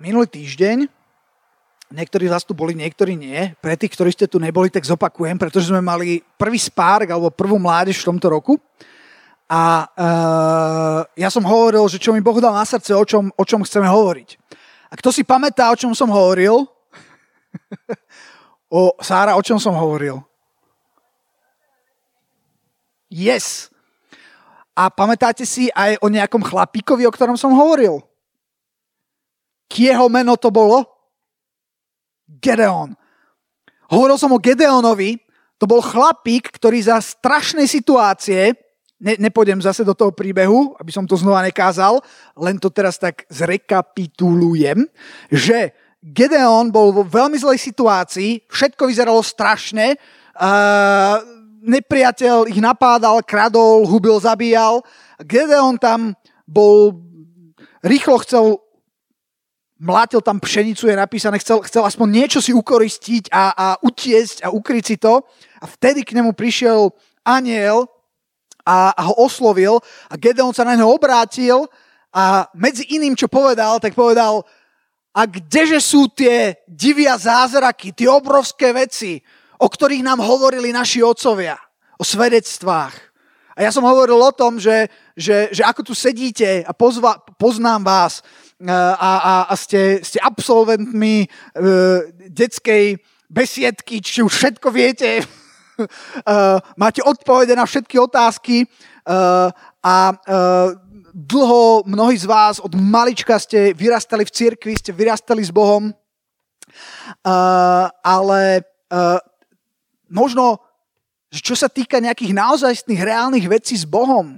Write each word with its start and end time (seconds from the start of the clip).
minulý 0.00 0.24
týždeň, 0.32 0.88
niektorí 1.92 2.24
z 2.24 2.32
vás 2.32 2.42
tu 2.48 2.56
boli, 2.56 2.72
niektorí 2.72 3.20
nie, 3.20 3.52
pre 3.60 3.76
tých, 3.76 3.92
ktorí 3.92 4.10
ste 4.16 4.24
tu 4.24 4.40
neboli, 4.40 4.72
tak 4.72 4.88
zopakujem, 4.88 5.36
pretože 5.36 5.68
sme 5.68 5.84
mali 5.84 6.24
prvý 6.40 6.56
spárk 6.56 7.12
alebo 7.12 7.28
prvú 7.28 7.60
mládež 7.60 8.00
v 8.00 8.08
tomto 8.16 8.32
roku. 8.32 8.56
A 9.50 9.84
uh, 9.92 11.00
ja 11.18 11.28
som 11.28 11.44
hovoril, 11.44 11.84
že 11.92 12.00
čo 12.00 12.16
mi 12.16 12.24
Boh 12.24 12.38
dal 12.40 12.56
na 12.56 12.64
srdce, 12.64 12.96
o 12.96 13.04
čom, 13.04 13.28
o 13.34 13.44
čom 13.44 13.60
chceme 13.60 13.84
hovoriť. 13.84 14.40
A 14.88 14.96
kto 14.96 15.12
si 15.12 15.20
pamätá, 15.20 15.68
o 15.68 15.76
čom 15.76 15.92
som 15.92 16.08
hovoril? 16.08 16.64
o, 18.72 18.94
Sára, 19.04 19.36
o 19.36 19.42
čom 19.44 19.60
som 19.60 19.76
hovoril? 19.76 20.22
Yes. 23.10 23.68
A 24.72 24.86
pamätáte 24.88 25.42
si 25.42 25.66
aj 25.74 25.98
o 25.98 26.06
nejakom 26.08 26.46
chlapíkovi, 26.46 27.04
o 27.04 27.12
ktorom 27.12 27.34
som 27.34 27.52
hovoril? 27.52 28.06
Kieho 29.70 30.10
meno 30.10 30.34
to 30.34 30.50
bolo? 30.50 30.82
Gedeon. 32.26 32.98
Hovoril 33.86 34.18
som 34.18 34.34
o 34.34 34.42
Gedeonovi, 34.42 35.18
to 35.62 35.70
bol 35.70 35.78
chlapík, 35.78 36.50
ktorý 36.58 36.82
za 36.82 36.98
strašnej 36.98 37.70
situácie, 37.70 38.54
ne, 38.98 39.14
nepôjdem 39.18 39.62
zase 39.62 39.86
do 39.86 39.94
toho 39.94 40.10
príbehu, 40.10 40.74
aby 40.78 40.90
som 40.90 41.06
to 41.06 41.14
znova 41.14 41.46
nekázal, 41.46 42.02
len 42.34 42.58
to 42.58 42.70
teraz 42.70 42.98
tak 42.98 43.26
zrekapitulujem, 43.30 44.90
že 45.30 45.70
Gedeon 46.00 46.72
bol 46.72 46.96
vo 46.96 47.04
veľmi 47.04 47.36
zlej 47.36 47.60
situácii, 47.60 48.48
všetko 48.48 48.88
vyzeralo 48.88 49.20
strašne, 49.20 50.00
uh, 50.40 51.20
nepriateľ 51.60 52.48
ich 52.48 52.56
napádal, 52.56 53.20
kradol, 53.20 53.84
hubil, 53.84 54.16
zabíjal. 54.16 54.80
Gedeon 55.20 55.76
tam 55.76 56.16
bol, 56.48 56.96
rýchlo 57.84 58.16
chcel, 58.24 58.64
mlátil 59.80 60.20
tam 60.20 60.36
pšenicu, 60.36 60.92
je 60.92 60.96
napísané, 60.96 61.40
chcel, 61.40 61.64
chcel 61.64 61.82
aspoň 61.88 62.08
niečo 62.12 62.40
si 62.44 62.52
ukoristiť 62.52 63.32
a, 63.32 63.44
a 63.56 63.66
utiesť 63.80 64.44
a 64.44 64.52
ukryť 64.52 64.84
si 64.84 64.96
to. 65.00 65.24
A 65.60 65.64
vtedy 65.64 66.04
k 66.04 66.12
nemu 66.20 66.36
prišiel 66.36 66.92
aniel 67.24 67.88
a, 68.68 68.92
a 68.92 69.02
ho 69.08 69.14
oslovil 69.24 69.80
a 70.12 70.14
Gedeon 70.20 70.52
sa 70.52 70.68
na 70.68 70.76
neho 70.76 70.92
obrátil 70.92 71.64
a 72.12 72.44
medzi 72.52 72.92
iným, 72.92 73.16
čo 73.16 73.32
povedal, 73.32 73.80
tak 73.80 73.96
povedal, 73.96 74.44
a 75.10 75.26
kdeže 75.26 75.80
sú 75.82 76.06
tie 76.12 76.54
divia 76.68 77.18
zázraky, 77.18 77.96
tie 77.96 78.06
obrovské 78.06 78.70
veci, 78.70 79.18
o 79.58 79.66
ktorých 79.66 80.06
nám 80.06 80.22
hovorili 80.22 80.70
naši 80.70 81.02
otcovia, 81.02 81.58
o 81.98 82.04
svedectvách. 82.06 82.94
A 83.58 83.66
ja 83.66 83.70
som 83.74 83.82
hovoril 83.82 84.16
o 84.16 84.32
tom, 84.32 84.62
že, 84.62 84.86
že, 85.18 85.50
že 85.50 85.66
ako 85.66 85.90
tu 85.90 85.94
sedíte 85.98 86.62
a 86.62 86.72
pozva, 86.72 87.18
poznám 87.36 87.82
vás 87.82 88.22
a, 88.68 89.12
a, 89.16 89.34
a 89.48 89.54
ste, 89.56 90.04
ste 90.04 90.20
absolventmi 90.20 91.24
uh, 91.24 92.04
detskej 92.28 93.00
besiedky, 93.30 94.04
či 94.04 94.20
už 94.20 94.28
všetko 94.28 94.68
viete, 94.68 95.24
uh, 95.80 96.60
máte 96.82 97.00
odpovede 97.00 97.56
na 97.56 97.64
všetky 97.64 97.96
otázky. 97.96 98.68
Uh, 99.08 99.48
a 99.80 100.12
uh, 100.12 100.76
dlho 101.14 101.88
mnohí 101.88 102.16
z 102.20 102.28
vás 102.28 102.60
od 102.60 102.76
malička 102.76 103.40
ste 103.40 103.72
vyrastali 103.72 104.28
v 104.28 104.34
cirkvi, 104.34 104.76
ste 104.76 104.92
vyrastali 104.92 105.40
s 105.40 105.48
Bohom, 105.48 105.88
uh, 105.90 107.86
ale 108.04 108.62
uh, 108.92 109.18
možno, 110.12 110.60
čo 111.32 111.56
sa 111.56 111.72
týka 111.72 111.96
nejakých 111.96 112.36
naozajstných 112.36 113.00
reálnych 113.00 113.46
vecí 113.48 113.74
s 113.74 113.88
Bohom, 113.88 114.36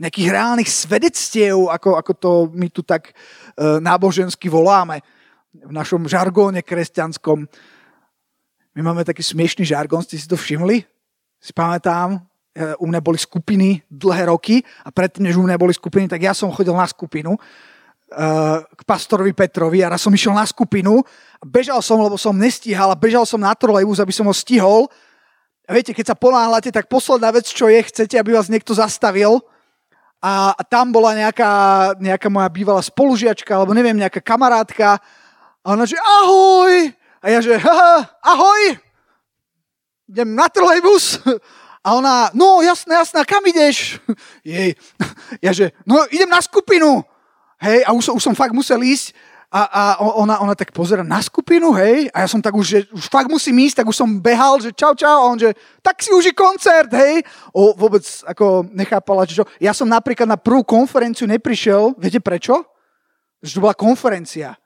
nejakých 0.00 0.28
reálnych 0.32 0.70
svedectiev, 0.70 1.68
ako, 1.68 2.00
ako 2.00 2.12
to 2.16 2.30
my 2.56 2.68
tu 2.72 2.80
tak 2.80 3.12
e, 3.12 3.12
nábožensky 3.80 4.48
voláme 4.48 5.04
v 5.52 5.72
našom 5.72 6.08
žargóne 6.08 6.64
kresťanskom. 6.64 7.44
My 8.72 8.80
máme 8.80 9.04
taký 9.04 9.20
smiešný 9.20 9.68
žargón, 9.68 10.00
ste 10.00 10.16
si 10.16 10.24
to 10.24 10.40
všimli? 10.40 10.80
Si 11.36 11.52
pamätám, 11.52 12.16
e, 12.16 12.18
u 12.80 12.88
mňa 12.88 13.00
boli 13.04 13.20
skupiny 13.20 13.84
dlhé 13.92 14.32
roky 14.32 14.64
a 14.80 14.88
predtým, 14.88 15.28
než 15.28 15.36
u 15.36 15.44
mňa 15.44 15.60
boli 15.60 15.76
skupiny, 15.76 16.08
tak 16.08 16.24
ja 16.24 16.32
som 16.32 16.48
chodil 16.48 16.72
na 16.72 16.88
skupinu 16.88 17.36
e, 17.36 17.40
k 18.64 18.82
pastorovi 18.88 19.36
Petrovi 19.36 19.84
a 19.84 19.92
raz 19.92 20.00
som 20.00 20.14
išiel 20.14 20.32
na 20.32 20.48
skupinu 20.48 21.04
a 21.36 21.44
bežal 21.44 21.84
som, 21.84 22.00
lebo 22.00 22.16
som 22.16 22.32
nestíhal 22.32 22.88
a 22.88 22.96
bežal 22.96 23.28
som 23.28 23.38
na 23.38 23.52
trolejbus, 23.52 24.00
aby 24.00 24.14
som 24.16 24.24
ho 24.24 24.32
stihol 24.32 24.88
a 25.68 25.70
viete, 25.70 25.94
keď 25.94 26.12
sa 26.12 26.16
ponáhľate, 26.18 26.74
tak 26.74 26.90
posledná 26.90 27.30
vec, 27.30 27.46
čo 27.46 27.70
je, 27.70 27.78
chcete, 27.86 28.18
aby 28.18 28.34
vás 28.34 28.50
niekto 28.50 28.74
zastavil 28.74 29.44
a 30.22 30.62
tam 30.62 30.94
bola 30.94 31.18
nejaká, 31.18 31.50
nejaká 31.98 32.30
moja 32.30 32.46
bývalá 32.46 32.78
spolužiačka, 32.78 33.50
alebo 33.50 33.74
neviem, 33.74 33.98
nejaká 33.98 34.22
kamarátka 34.22 35.02
a 35.62 35.66
ona, 35.74 35.86
že 35.86 35.98
ahoj! 35.98 36.90
A 37.22 37.26
ja, 37.30 37.38
že 37.38 37.54
ahoj! 38.22 38.62
Idem 40.10 40.34
na 40.34 40.50
trolejbus. 40.50 41.22
A 41.82 41.98
ona, 41.98 42.30
no 42.34 42.62
jasné, 42.62 42.94
jasné, 42.94 43.26
kam 43.26 43.42
ideš? 43.42 43.98
Jej. 44.46 44.78
Ja, 45.42 45.50
že, 45.50 45.74
no 45.82 46.06
idem 46.10 46.30
na 46.30 46.38
skupinu. 46.38 47.02
Hej, 47.58 47.82
a 47.86 47.90
už, 47.90 48.14
už 48.14 48.22
som 48.22 48.38
fakt 48.38 48.54
musel 48.54 48.82
ísť 48.82 49.14
a, 49.52 49.62
a 49.68 49.82
ona, 50.00 50.40
ona 50.40 50.56
tak 50.56 50.72
pozera 50.72 51.04
na 51.04 51.20
skupinu, 51.20 51.76
hej, 51.76 52.08
a 52.16 52.24
ja 52.24 52.28
som 52.28 52.40
tak 52.40 52.56
už, 52.56 52.64
že 52.64 52.78
už 52.88 53.12
fakt 53.12 53.28
musím 53.28 53.60
ísť, 53.68 53.84
tak 53.84 53.92
už 53.92 54.00
som 54.00 54.08
behal, 54.16 54.56
že 54.64 54.72
čau, 54.72 54.96
čau, 54.96 55.12
a 55.12 55.28
on, 55.28 55.36
že 55.36 55.52
tak 55.84 56.00
si 56.00 56.08
uži 56.08 56.32
koncert, 56.32 56.88
hej. 56.96 57.20
O, 57.52 57.76
vôbec 57.76 58.00
ako 58.24 58.64
nechápala, 58.72 59.28
čo. 59.28 59.44
Ja 59.60 59.76
som 59.76 59.92
napríklad 59.92 60.24
na 60.24 60.40
prvú 60.40 60.64
konferenciu 60.64 61.28
neprišiel, 61.28 61.92
viete 62.00 62.16
prečo? 62.24 62.64
Že 63.44 63.60
to 63.60 63.64
bola 63.68 63.76
konferencia. 63.76 64.56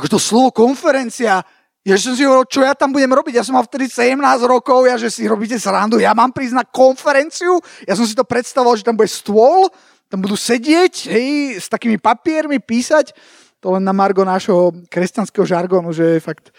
Ako 0.00 0.16
to 0.16 0.18
slovo 0.22 0.48
konferencia, 0.48 1.44
ja 1.84 1.96
som 2.00 2.16
si 2.16 2.24
hovoril, 2.24 2.48
čo 2.48 2.64
ja 2.64 2.72
tam 2.72 2.88
budem 2.88 3.12
robiť? 3.12 3.36
Ja 3.36 3.44
som 3.44 3.52
mal 3.52 3.68
vtedy 3.68 3.92
17 3.92 4.16
rokov, 4.48 4.88
ja 4.88 4.96
že 4.96 5.12
si 5.12 5.28
robíte 5.28 5.60
srandu, 5.60 6.00
ja 6.00 6.16
mám 6.16 6.32
prísť 6.32 6.56
na 6.56 6.64
konferenciu, 6.64 7.60
ja 7.84 7.92
som 7.92 8.08
si 8.08 8.16
to 8.16 8.24
predstavoval, 8.24 8.80
že 8.80 8.84
tam 8.84 8.96
bude 8.96 9.12
stôl, 9.12 9.68
tam 10.08 10.24
budú 10.24 10.40
sedieť, 10.40 11.12
hej, 11.12 11.60
s 11.60 11.68
takými 11.68 12.00
papiermi 12.00 12.56
písať 12.64 13.12
to 13.58 13.74
len 13.74 13.82
na 13.82 13.94
margo 13.94 14.22
nášho 14.22 14.70
kresťanského 14.86 15.42
žargonu, 15.42 15.90
že 15.90 16.18
je 16.18 16.20
fakt 16.22 16.54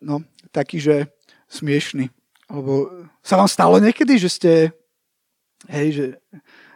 no, 0.00 0.20
taký, 0.52 0.80
že 0.80 1.08
smiešný. 1.48 2.12
Lebo 2.50 2.90
sa 3.22 3.38
vám 3.40 3.48
stalo 3.48 3.78
niekedy, 3.78 4.18
že 4.18 4.28
ste, 4.28 4.52
hej, 5.70 5.88
že 5.94 6.04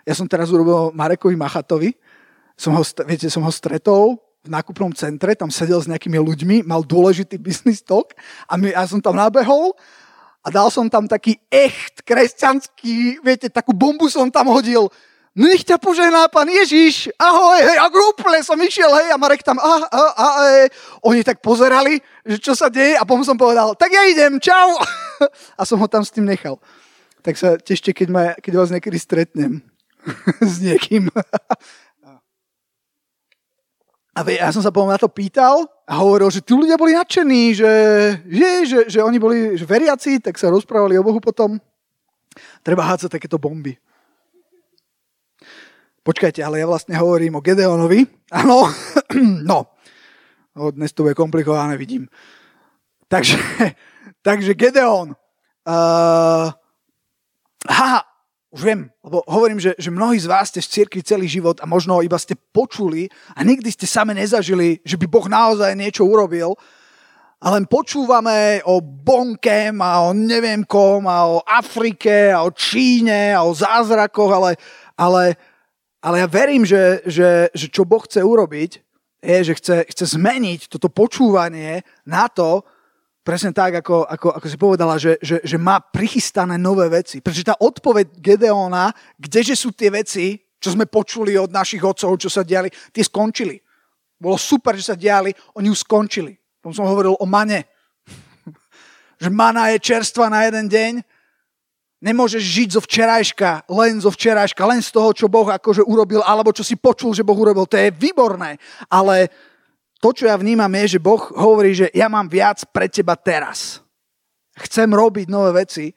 ja 0.05 0.15
som 0.15 0.29
teraz 0.29 0.53
urobil 0.53 0.93
Marekovi 0.95 1.37
Machatovi, 1.37 1.97
som 2.55 2.77
ho, 2.79 2.85
viete, 3.09 3.27
som 3.27 3.43
ho 3.43 3.51
stretol 3.51 4.21
v 4.45 4.49
nákupnom 4.53 4.93
centre, 4.93 5.33
tam 5.35 5.49
sedel 5.49 5.81
s 5.81 5.89
nejakými 5.89 6.21
ľuďmi, 6.21 6.57
mal 6.69 6.85
dôležitý 6.85 7.41
business 7.41 7.81
talk 7.81 8.13
a 8.47 8.61
my, 8.61 8.71
ja 8.71 8.85
som 8.85 9.01
tam 9.01 9.17
nabehol 9.17 9.73
a 10.45 10.53
dal 10.53 10.69
som 10.69 10.87
tam 10.93 11.09
taký 11.09 11.41
echt 11.49 12.05
kresťanský, 12.05 13.25
viete, 13.25 13.49
takú 13.49 13.73
bombu 13.73 14.07
som 14.13 14.29
tam 14.29 14.53
hodil, 14.53 14.93
nech 15.35 15.67
ťa 15.67 15.83
požehná 15.83 16.31
pán 16.31 16.47
Ježiš, 16.47 17.11
ahoj, 17.19 17.59
hej, 17.59 17.79
a 17.83 17.91
úplne 17.91 18.39
som 18.47 18.55
išiel, 18.55 18.87
hej, 19.03 19.11
a 19.11 19.19
Marek 19.19 19.43
tam, 19.43 19.59
a, 19.59 19.83
a, 19.83 20.03
a, 20.15 20.27
hej. 20.47 20.71
Oni 21.03 21.27
tak 21.27 21.43
pozerali, 21.43 21.99
že 22.23 22.39
čo 22.39 22.55
sa 22.55 22.71
deje 22.71 22.95
a 22.95 23.03
potom 23.03 23.27
som 23.27 23.35
povedal, 23.35 23.75
tak 23.75 23.91
ja 23.91 24.07
idem, 24.07 24.39
čau. 24.39 24.79
A 25.59 25.63
som 25.63 25.79
ho 25.79 25.87
tam 25.87 26.03
s 26.03 26.11
tým 26.11 26.27
nechal. 26.27 26.59
Tak 27.23 27.39
sa 27.39 27.55
tešte, 27.55 27.95
keď, 27.95 28.09
ma, 28.11 28.35
keď 28.35 28.53
vás 28.59 28.75
niekedy 28.75 28.99
stretnem 28.99 29.63
s 30.43 30.59
niekým. 30.59 31.07
A 34.15 34.21
ja 34.31 34.51
som 34.51 34.63
sa 34.63 34.75
potom 34.75 34.91
na 34.91 34.99
to 34.99 35.11
pýtal 35.11 35.67
a 35.87 35.99
hovoril, 35.99 36.31
že 36.31 36.43
tí 36.43 36.55
ľudia 36.55 36.79
boli 36.79 36.95
nadšení, 36.95 37.55
že, 37.55 37.73
že, 38.27 38.51
že, 38.67 38.79
že 38.87 38.99
oni 39.03 39.19
boli 39.19 39.59
veriaci, 39.59 40.23
tak 40.23 40.39
sa 40.39 40.51
rozprávali 40.51 40.99
o 40.99 41.07
Bohu 41.07 41.19
potom. 41.19 41.59
Treba 42.63 42.87
hádzať 42.87 43.19
takéto 43.19 43.39
bomby. 43.39 43.79
Počkajte, 46.05 46.45
ale 46.45 46.61
ja 46.61 46.69
vlastne 46.69 47.01
hovorím 47.01 47.41
o 47.41 47.45
Gedeonovi. 47.45 48.05
Áno, 48.29 48.69
no. 49.49 49.73
no. 50.53 50.63
Dnes 50.69 50.93
to 50.93 51.09
bude 51.09 51.17
komplikované, 51.17 51.81
vidím. 51.81 52.13
Takže, 53.09 53.41
takže 54.27 54.53
Gedeon. 54.53 55.17
Uh, 55.65 56.53
ha, 57.73 58.05
už 58.53 58.61
viem, 58.61 58.93
lebo 59.01 59.25
hovorím, 59.25 59.57
že, 59.57 59.73
že 59.81 59.89
mnohí 59.89 60.21
z 60.21 60.29
vás 60.29 60.53
ste 60.53 60.61
v 60.61 60.69
cirkvi 60.77 61.01
celý 61.01 61.25
život 61.25 61.57
a 61.65 61.67
možno 61.67 62.05
iba 62.05 62.21
ste 62.21 62.37
počuli 62.37 63.09
a 63.33 63.41
nikdy 63.41 63.73
ste 63.73 63.89
same 63.89 64.13
nezažili, 64.13 64.85
že 64.85 65.01
by 65.01 65.09
Boh 65.09 65.25
naozaj 65.25 65.73
niečo 65.73 66.05
urobil 66.05 66.53
a 67.41 67.49
len 67.49 67.65
počúvame 67.65 68.61
o 68.69 68.85
Bonkem 68.85 69.81
a 69.81 70.05
o 70.05 70.13
neviem 70.13 70.69
kom 70.69 71.09
a 71.09 71.25
o 71.33 71.41
Afrike 71.49 72.29
a 72.29 72.45
o 72.45 72.53
Číne 72.53 73.33
a 73.33 73.41
o 73.41 73.57
zázrakoch, 73.57 74.33
ale, 74.37 74.61
ale 75.01 75.54
ale 76.05 76.21
ja 76.21 76.29
verím, 76.29 76.69
že, 76.69 77.01
že, 77.09 77.49
že 77.57 77.67
čo 77.73 77.89
Boh 77.89 78.05
chce 78.05 78.21
urobiť, 78.21 78.85
je, 79.25 79.39
že 79.41 79.55
chce, 79.57 79.77
chce 79.89 80.05
zmeniť 80.21 80.69
toto 80.69 80.93
počúvanie 80.93 81.81
na 82.05 82.29
to, 82.29 82.61
presne 83.25 83.57
tak, 83.57 83.81
ako, 83.81 84.05
ako, 84.05 84.29
ako 84.37 84.47
si 84.53 84.57
povedala, 84.61 85.01
že, 85.01 85.17
že, 85.25 85.41
že 85.41 85.57
má 85.57 85.81
prichystané 85.81 86.61
nové 86.61 86.93
veci. 86.93 87.25
Pretože 87.25 87.49
tá 87.49 87.57
odpoveď 87.57 88.21
Gedeona, 88.21 88.93
kdeže 89.17 89.57
sú 89.57 89.73
tie 89.73 89.89
veci, 89.89 90.37
čo 90.61 90.77
sme 90.77 90.85
počuli 90.85 91.41
od 91.41 91.49
našich 91.49 91.81
otcov, 91.81 92.21
čo 92.21 92.29
sa 92.29 92.45
diali, 92.45 92.69
tie 92.93 93.01
skončili. 93.01 93.57
Bolo 94.21 94.37
super, 94.37 94.77
že 94.77 94.93
sa 94.93 94.97
diali, 95.01 95.33
oni 95.57 95.73
už 95.73 95.89
skončili. 95.89 96.37
Potom 96.61 96.77
som 96.77 96.85
hovoril 96.85 97.17
o 97.17 97.25
mane. 97.25 97.65
že 99.25 99.33
mana 99.33 99.73
je 99.73 99.81
čerstva 99.81 100.29
na 100.29 100.45
jeden 100.45 100.69
deň. 100.69 100.93
Nemôžeš 102.05 102.45
žiť 102.45 102.69
zo 102.77 102.85
včerajška, 102.85 103.65
len 103.73 103.97
zo 103.97 104.13
včerajška, 104.13 104.61
len 104.69 104.85
z 104.85 104.93
toho, 104.93 105.17
čo 105.17 105.25
Boh 105.25 105.49
akože 105.49 105.81
urobil, 105.89 106.21
alebo 106.21 106.53
čo 106.53 106.61
si 106.61 106.77
počul, 106.77 107.17
že 107.17 107.25
Boh 107.25 107.37
urobil. 107.37 107.65
To 107.65 107.81
je 107.81 107.89
výborné. 107.89 108.61
Ale 108.93 109.33
to, 110.05 110.13
čo 110.13 110.29
ja 110.29 110.37
vnímam, 110.37 110.69
je, 110.85 111.01
že 111.01 111.01
Boh 111.01 111.33
hovorí, 111.33 111.73
že 111.73 111.89
ja 111.97 112.13
mám 112.13 112.29
viac 112.29 112.61
pre 112.69 112.93
teba 112.93 113.17
teraz. 113.17 113.81
Chcem 114.69 114.93
robiť 114.93 115.33
nové 115.33 115.65
veci 115.65 115.97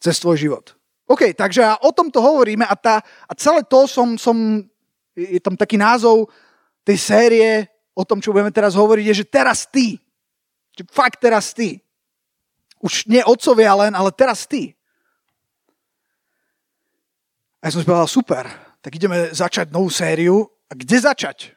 cez 0.00 0.16
tvoj 0.24 0.40
život. 0.40 0.72
OK, 1.04 1.36
takže 1.36 1.84
o 1.84 1.92
tomto 1.92 2.24
hovoríme 2.24 2.64
a, 2.64 2.72
tá, 2.72 3.04
a 3.28 3.32
celé 3.36 3.60
to 3.68 3.84
som, 3.84 4.16
som, 4.16 4.64
je 5.12 5.36
tam 5.44 5.52
taký 5.52 5.76
názov 5.76 6.32
tej 6.80 6.96
série 6.96 7.68
o 7.92 8.08
tom, 8.08 8.24
čo 8.24 8.32
budeme 8.32 8.48
teraz 8.48 8.72
hovoriť, 8.72 9.04
je, 9.04 9.20
že 9.20 9.26
teraz 9.28 9.68
ty. 9.68 10.00
Fakt 10.88 11.20
teraz 11.20 11.52
ty. 11.52 11.84
Už 12.80 13.04
nie 13.04 13.20
otcovia 13.20 13.76
len, 13.76 13.92
ale 13.92 14.08
teraz 14.16 14.48
ty. 14.48 14.72
A 17.64 17.72
ja 17.72 17.72
som 17.72 17.80
si 17.80 17.88
povedal, 17.88 18.04
super, 18.04 18.44
tak 18.84 18.92
ideme 18.92 19.32
začať 19.32 19.72
novú 19.72 19.88
sériu. 19.88 20.44
A 20.68 20.76
kde 20.76 21.00
začať? 21.00 21.56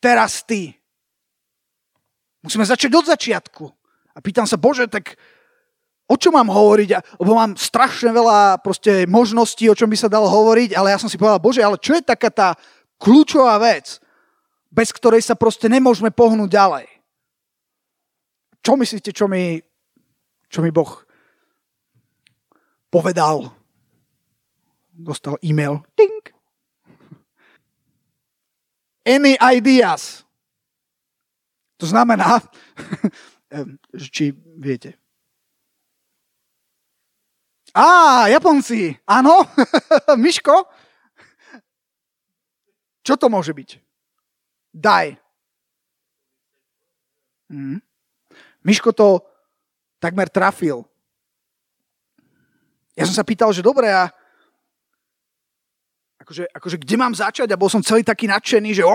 Teraz 0.00 0.40
ty. 0.40 0.72
Musíme 2.40 2.64
začať 2.64 2.88
od 2.96 3.04
začiatku. 3.04 3.68
A 4.16 4.18
pýtam 4.24 4.48
sa, 4.48 4.56
Bože, 4.56 4.88
tak 4.88 5.20
o 6.08 6.16
čom 6.16 6.32
mám 6.32 6.48
hovoriť? 6.48 7.20
Lebo 7.20 7.36
mám 7.36 7.52
strašne 7.52 8.16
veľa 8.16 8.64
proste 8.64 9.04
možností, 9.04 9.68
o 9.68 9.76
čom 9.76 9.92
by 9.92 9.98
sa 10.00 10.08
dalo 10.08 10.24
hovoriť, 10.24 10.72
ale 10.72 10.88
ja 10.88 10.96
som 10.96 11.12
si 11.12 11.20
povedal, 11.20 11.36
Bože, 11.36 11.60
ale 11.60 11.76
čo 11.76 12.00
je 12.00 12.00
taká 12.00 12.32
tá 12.32 12.48
kľúčová 12.96 13.60
vec, 13.60 14.00
bez 14.72 14.88
ktorej 14.88 15.20
sa 15.20 15.36
proste 15.36 15.68
nemôžeme 15.68 16.08
pohnúť 16.08 16.48
ďalej? 16.48 16.88
Čo 18.64 18.72
myslíte, 18.80 19.12
čo 19.12 19.28
mi, 19.28 19.60
čo 20.48 20.64
mi 20.64 20.72
Boh 20.72 21.04
povedal? 22.88 23.59
Dostal 25.00 25.40
e-mail. 25.40 25.80
Tink. 25.96 26.36
Any 29.06 29.40
ideas? 29.40 30.24
To 31.80 31.88
znamená, 31.88 32.44
či 34.12 34.36
viete. 34.60 35.00
Á, 37.72 38.28
Japonci, 38.28 38.92
áno, 39.08 39.46
Miško? 40.20 40.68
Čo 43.00 43.16
to 43.16 43.32
môže 43.32 43.56
byť? 43.56 43.80
Daj. 44.76 45.16
Mm. 47.48 47.80
Miško 48.60 48.92
to 48.92 49.24
takmer 49.96 50.28
trafil. 50.28 50.84
Ja 52.92 53.08
som 53.08 53.16
sa 53.16 53.24
pýtal, 53.24 53.48
že 53.56 53.64
dobre, 53.64 53.88
a 53.88 54.12
akože, 56.30 56.46
akože 56.54 56.76
kde 56.78 56.94
mám 56.94 57.10
začať? 57.10 57.50
A 57.50 57.58
bol 57.58 57.66
som 57.66 57.82
celý 57.82 58.06
taký 58.06 58.30
nadšený, 58.30 58.78
že 58.78 58.86
ó, 58.86 58.94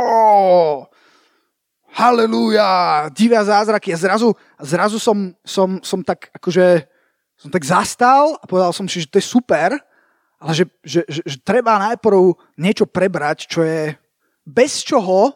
halleluja, 1.91 3.11
divia 3.11 3.43
zázraky. 3.43 3.91
A 3.91 3.99
zrazu, 3.99 4.31
zrazu 4.63 5.03
som, 5.03 5.35
som, 5.43 5.83
som 5.83 5.99
tak 5.99 6.31
akože, 6.31 6.87
som 7.35 7.51
tak 7.51 7.67
zastal 7.67 8.39
a 8.39 8.47
povedal 8.47 8.71
som 8.71 8.87
si, 8.87 9.03
že 9.03 9.11
to 9.11 9.19
je 9.19 9.27
super, 9.27 9.75
ale 10.39 10.51
že, 10.55 10.63
že, 10.79 11.03
že, 11.11 11.21
že 11.27 11.37
treba 11.43 11.75
najprv 11.91 12.39
niečo 12.55 12.87
prebrať, 12.87 13.51
čo 13.51 13.67
je 13.67 13.91
bez 14.47 14.79
čoho 14.87 15.35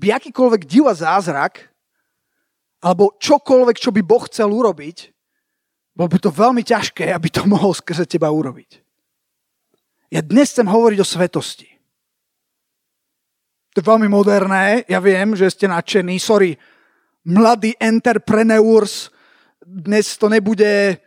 by 0.00 0.16
akýkoľvek 0.16 0.64
div 0.64 0.88
a 0.88 0.96
zázrak 0.96 1.68
alebo 2.80 3.12
čokoľvek, 3.20 3.76
čo 3.76 3.92
by 3.92 4.00
Boh 4.00 4.24
chcel 4.24 4.48
urobiť, 4.48 5.12
bolo 5.92 6.08
by 6.08 6.16
to 6.16 6.32
veľmi 6.32 6.64
ťažké, 6.64 7.12
aby 7.12 7.28
to 7.28 7.44
mohol 7.44 7.76
skrze 7.76 8.08
teba 8.08 8.32
urobiť. 8.32 8.89
Ja 10.10 10.20
dnes 10.26 10.50
chcem 10.50 10.66
hovoriť 10.66 10.98
o 10.98 11.06
svetosti. 11.06 11.70
To 13.70 13.76
je 13.78 13.86
veľmi 13.86 14.10
moderné, 14.10 14.82
ja 14.90 14.98
viem, 14.98 15.38
že 15.38 15.46
ste 15.46 15.70
nadšení. 15.70 16.18
Sorry, 16.18 16.58
mladí 17.22 17.78
entrepreneurs, 17.78 19.14
dnes 19.62 20.18
to 20.18 20.26
nebude 20.26 20.98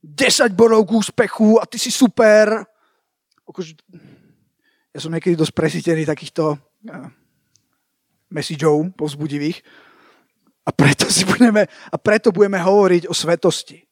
10 0.00 0.56
bodov 0.56 0.88
k 0.88 0.96
úspechu 0.96 1.60
a 1.60 1.68
ty 1.68 1.76
si 1.76 1.92
super. 1.92 2.64
Ja 4.96 4.98
som 5.04 5.12
niekedy 5.12 5.36
dosť 5.36 5.52
presítený 5.52 6.08
takýchto 6.08 6.56
eh, 6.56 7.12
messageov 8.32 8.96
povzbudivých 8.96 9.60
a 10.64 10.72
preto, 10.72 11.12
si 11.12 11.28
budeme, 11.28 11.68
a 11.68 11.96
preto 12.00 12.32
budeme 12.32 12.56
hovoriť 12.56 13.04
o 13.06 13.14
svetosti. 13.14 13.84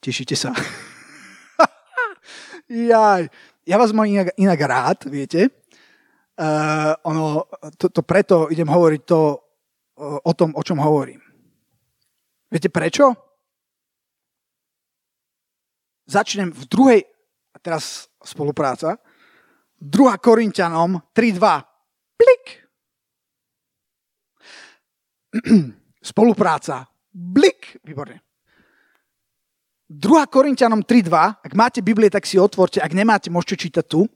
Tešíte 0.00 0.34
sa? 0.34 0.56
Jaj. 2.72 3.28
Ja 3.68 3.76
vás 3.76 3.92
mám 3.92 4.08
inak, 4.08 4.32
inak 4.40 4.60
rád, 4.64 4.98
viete. 5.04 5.52
Uh, 6.40 6.96
ono, 7.04 7.44
to, 7.76 7.92
to 7.92 8.00
preto 8.00 8.48
idem 8.48 8.64
hovoriť 8.64 9.00
to, 9.04 9.36
uh, 10.00 10.18
o 10.24 10.32
tom, 10.32 10.56
o 10.56 10.62
čom 10.64 10.80
hovorím. 10.80 11.20
Viete 12.48 12.72
prečo? 12.72 13.12
Začnem 16.08 16.48
v 16.48 16.64
druhej, 16.64 17.00
teraz 17.60 18.08
spolupráca, 18.24 18.96
2 19.76 20.24
Korintianom 20.24 20.96
3.2. 21.12 22.16
Blik. 22.16 22.44
Spolupráca. 26.10 26.88
Blik. 27.12 27.76
Výborne. 27.84 28.31
2 29.92 30.32
Korintianom 30.32 30.80
3.2, 30.80 31.44
ak 31.44 31.52
máte 31.52 31.84
Biblie, 31.84 32.08
tak 32.08 32.24
si 32.24 32.40
otvorte, 32.40 32.80
ak 32.80 32.96
nemáte, 32.96 33.28
môžete 33.28 33.68
čítať 33.68 33.84
tu. 33.84 34.08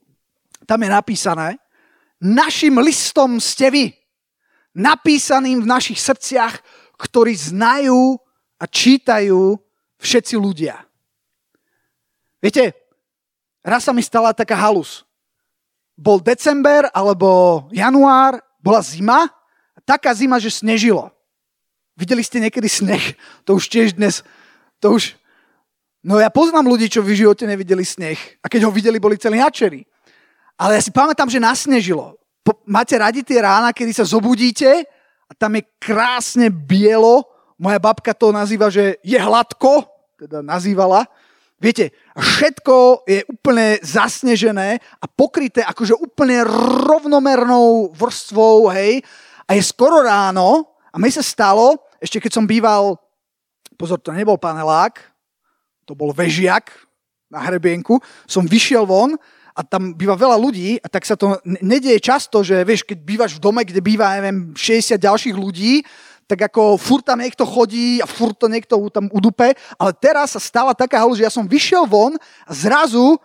Tam 0.65 0.81
je 0.81 0.89
napísané, 0.89 1.61
našim 2.17 2.81
listom 2.81 3.37
ste 3.37 3.69
vy, 3.69 3.85
napísaným 4.73 5.61
v 5.61 5.69
našich 5.69 6.01
srdciach, 6.01 6.65
ktorí 6.97 7.37
znajú 7.37 8.17
a 8.57 8.65
čítajú 8.65 9.61
všetci 10.01 10.35
ľudia. 10.41 10.81
Viete, 12.41 12.73
raz 13.61 13.85
sa 13.85 13.93
mi 13.93 14.01
stala 14.01 14.33
taká 14.33 14.57
halus. 14.57 15.05
Bol 15.93 16.25
december 16.25 16.89
alebo 16.97 17.65
január, 17.69 18.41
bola 18.65 18.81
zima, 18.81 19.29
taká 19.85 20.13
zima, 20.17 20.41
že 20.41 20.53
snežilo. 20.53 21.13
Videli 21.97 22.21
ste 22.21 22.41
niekedy 22.41 22.69
sneh? 22.69 23.17
To 23.49 23.57
už 23.57 23.69
tiež 23.73 23.97
dnes, 23.97 24.21
to 24.81 24.97
už, 24.97 25.17
No 26.07 26.23
ja 26.23 26.31
poznám 26.31 26.71
ľudí, 26.71 26.87
čo 26.87 27.03
v 27.03 27.19
živote 27.19 27.43
nevideli 27.51 27.83
sneh 27.83 28.39
a 28.39 28.47
keď 28.47 28.71
ho 28.71 28.71
videli, 28.71 29.03
boli 29.03 29.19
celí 29.19 29.43
nadšení. 29.43 29.83
Ale 30.55 30.79
ja 30.79 30.83
si 30.87 30.95
pamätám, 30.95 31.27
že 31.27 31.43
nasnežilo. 31.43 32.15
Po, 32.47 32.63
máte 32.63 32.95
radi 32.95 33.27
tie 33.27 33.43
rána, 33.43 33.75
kedy 33.75 33.91
sa 33.91 34.07
zobudíte 34.07 34.87
a 35.27 35.33
tam 35.35 35.59
je 35.59 35.67
krásne 35.83 36.47
bielo. 36.47 37.27
Moja 37.59 37.83
babka 37.83 38.15
to 38.15 38.31
nazýva, 38.31 38.71
že 38.71 39.03
je 39.03 39.19
hladko, 39.19 39.83
teda 40.15 40.47
nazývala. 40.47 41.11
Viete, 41.59 41.91
všetko 42.15 43.03
je 43.09 43.27
úplne 43.27 43.83
zasnežené 43.83 44.79
a 45.03 45.05
pokryté 45.11 45.67
akože 45.67 45.99
úplne 45.99 46.47
rovnomernou 46.87 47.91
vrstvou, 47.91 48.71
hej. 48.71 49.03
A 49.51 49.59
je 49.59 49.63
skoro 49.65 50.07
ráno 50.07 50.71
a 50.95 51.03
mi 51.03 51.11
sa 51.11 51.25
stalo, 51.25 51.83
ešte 51.99 52.23
keď 52.23 52.31
som 52.31 52.47
býval, 52.47 52.95
pozor, 53.75 53.99
to 53.99 54.15
nebol 54.15 54.39
panelák, 54.39 55.16
to 55.87 55.95
bol 55.95 56.11
vežiak 56.11 56.69
na 57.31 57.43
hrebienku, 57.47 58.03
som 58.27 58.45
vyšiel 58.45 58.85
von 58.87 59.15
a 59.57 59.65
tam 59.65 59.97
býva 59.97 60.19
veľa 60.19 60.37
ľudí 60.37 60.83
a 60.83 60.87
tak 60.91 61.09
sa 61.09 61.17
to 61.17 61.41
nedieje 61.63 62.03
často, 62.03 62.45
že 62.45 62.61
vieš, 62.67 62.85
keď 62.85 62.99
bývaš 63.01 63.33
v 63.39 63.43
dome, 63.43 63.63
kde 63.65 63.81
býva, 63.81 64.19
neviem, 64.21 64.53
60 64.53 65.01
ďalších 65.01 65.37
ľudí, 65.39 65.81
tak 66.27 66.51
ako 66.51 66.75
furt 66.75 67.07
tam 67.07 67.23
niekto 67.23 67.47
chodí 67.47 68.03
a 68.03 68.07
furt 68.07 68.35
to 68.35 68.51
niekto 68.51 68.75
tam 68.91 69.07
udupe, 69.15 69.55
ale 69.79 69.93
teraz 69.97 70.35
sa 70.35 70.43
stala 70.43 70.75
taká 70.75 70.99
halu, 70.99 71.15
že 71.15 71.23
ja 71.23 71.33
som 71.33 71.47
vyšiel 71.47 71.87
von 71.87 72.19
a 72.45 72.53
zrazu 72.53 73.17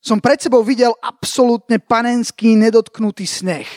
som 0.00 0.16
pred 0.16 0.40
sebou 0.40 0.64
videl 0.64 0.96
absolútne 1.04 1.76
panenský 1.76 2.56
nedotknutý 2.56 3.28
sneh. 3.28 3.68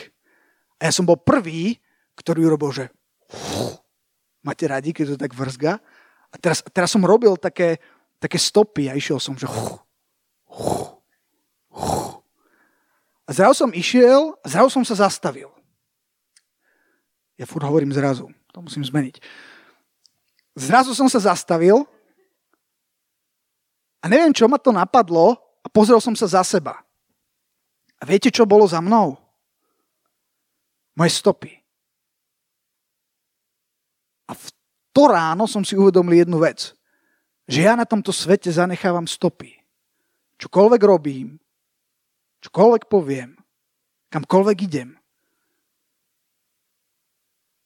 A 0.80 0.88
ja 0.88 0.92
som 0.94 1.04
bol 1.04 1.20
prvý, 1.20 1.76
ktorý 2.16 2.48
urobil, 2.48 2.72
že 2.72 2.84
máte 4.40 4.64
radi, 4.66 4.90
keď 4.96 5.14
to 5.14 5.16
tak 5.20 5.36
vrzga? 5.36 5.78
A 6.32 6.34
teraz, 6.40 6.64
teraz 6.72 6.88
som 6.90 7.04
robil 7.04 7.36
také, 7.36 7.76
také 8.22 8.38
stopy 8.38 8.86
a 8.86 8.94
išiel 8.94 9.18
som, 9.18 9.34
že 9.34 9.50
a 13.26 13.30
zrazu 13.34 13.66
som 13.66 13.70
išiel 13.74 14.38
a 14.38 14.46
zrazu 14.46 14.70
som 14.70 14.84
sa 14.86 14.94
zastavil. 15.08 15.50
Ja 17.34 17.48
furt 17.50 17.66
hovorím 17.66 17.90
zrazu, 17.90 18.30
to 18.54 18.62
musím 18.62 18.86
zmeniť. 18.86 19.18
Zrazu 20.54 20.94
som 20.94 21.10
sa 21.10 21.18
zastavil 21.18 21.82
a 23.98 24.06
neviem, 24.06 24.30
čo 24.30 24.46
ma 24.46 24.60
to 24.60 24.70
napadlo 24.70 25.34
a 25.64 25.66
pozrel 25.66 25.98
som 25.98 26.14
sa 26.14 26.28
za 26.28 26.42
seba. 26.46 26.78
A 27.98 28.02
viete, 28.04 28.30
čo 28.34 28.46
bolo 28.46 28.66
za 28.66 28.82
mnou? 28.82 29.14
Moje 30.98 31.14
stopy. 31.16 31.54
A 34.28 34.34
v 34.34 34.46
to 34.92 35.08
ráno 35.08 35.48
som 35.48 35.64
si 35.64 35.72
uvedomil 35.72 36.26
jednu 36.26 36.36
vec. 36.42 36.76
Že 37.52 37.60
ja 37.68 37.76
na 37.76 37.84
tomto 37.84 38.16
svete 38.16 38.48
zanechávam 38.48 39.04
stopy. 39.04 39.60
Čokoľvek 40.40 40.80
robím, 40.88 41.36
čokoľvek 42.40 42.88
poviem, 42.88 43.36
kamkoľvek 44.08 44.56
idem, 44.64 44.96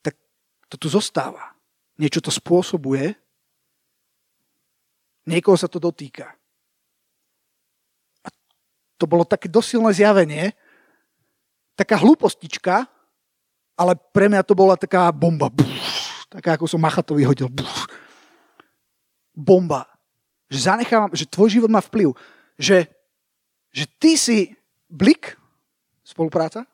tak 0.03 0.19
to 0.67 0.75
tu 0.75 0.91
zostáva. 0.91 1.55
Niečo 2.03 2.19
to 2.19 2.35
spôsobuje, 2.35 3.15
niekoho 5.31 5.55
sa 5.55 5.71
to 5.71 5.79
dotýka. 5.79 6.35
A 8.27 8.29
to 8.99 9.07
bolo 9.07 9.23
také 9.23 9.47
dosilné 9.47 9.95
zjavenie, 9.95 10.51
taká 11.79 11.95
hlúpostička, 12.03 12.91
ale 13.79 13.95
pre 14.11 14.27
mňa 14.27 14.43
to 14.43 14.59
bola 14.59 14.75
taká 14.75 15.15
bomba. 15.15 15.47
Taká, 16.27 16.59
ako 16.59 16.67
som 16.67 16.83
Machatovi 16.83 17.23
hodil. 17.23 17.47
Bomba. 19.37 19.85
Že 20.49 20.59
zanechávam, 20.73 21.13
že 21.13 21.29
tvoj 21.29 21.61
život 21.61 21.71
má 21.71 21.85
vplyv. 21.85 22.17
Že, 22.57 22.89
že 23.71 23.85
ty 24.01 24.17
si 24.17 24.57
blik, 24.89 25.37
spolupráca. 26.01 26.65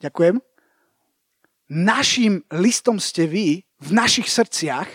Ďakujem. 0.00 0.40
Našim 1.68 2.40
listom 2.56 2.96
ste 2.96 3.28
vy 3.28 3.60
v 3.80 3.90
našich 3.92 4.28
srdciach 4.32 4.88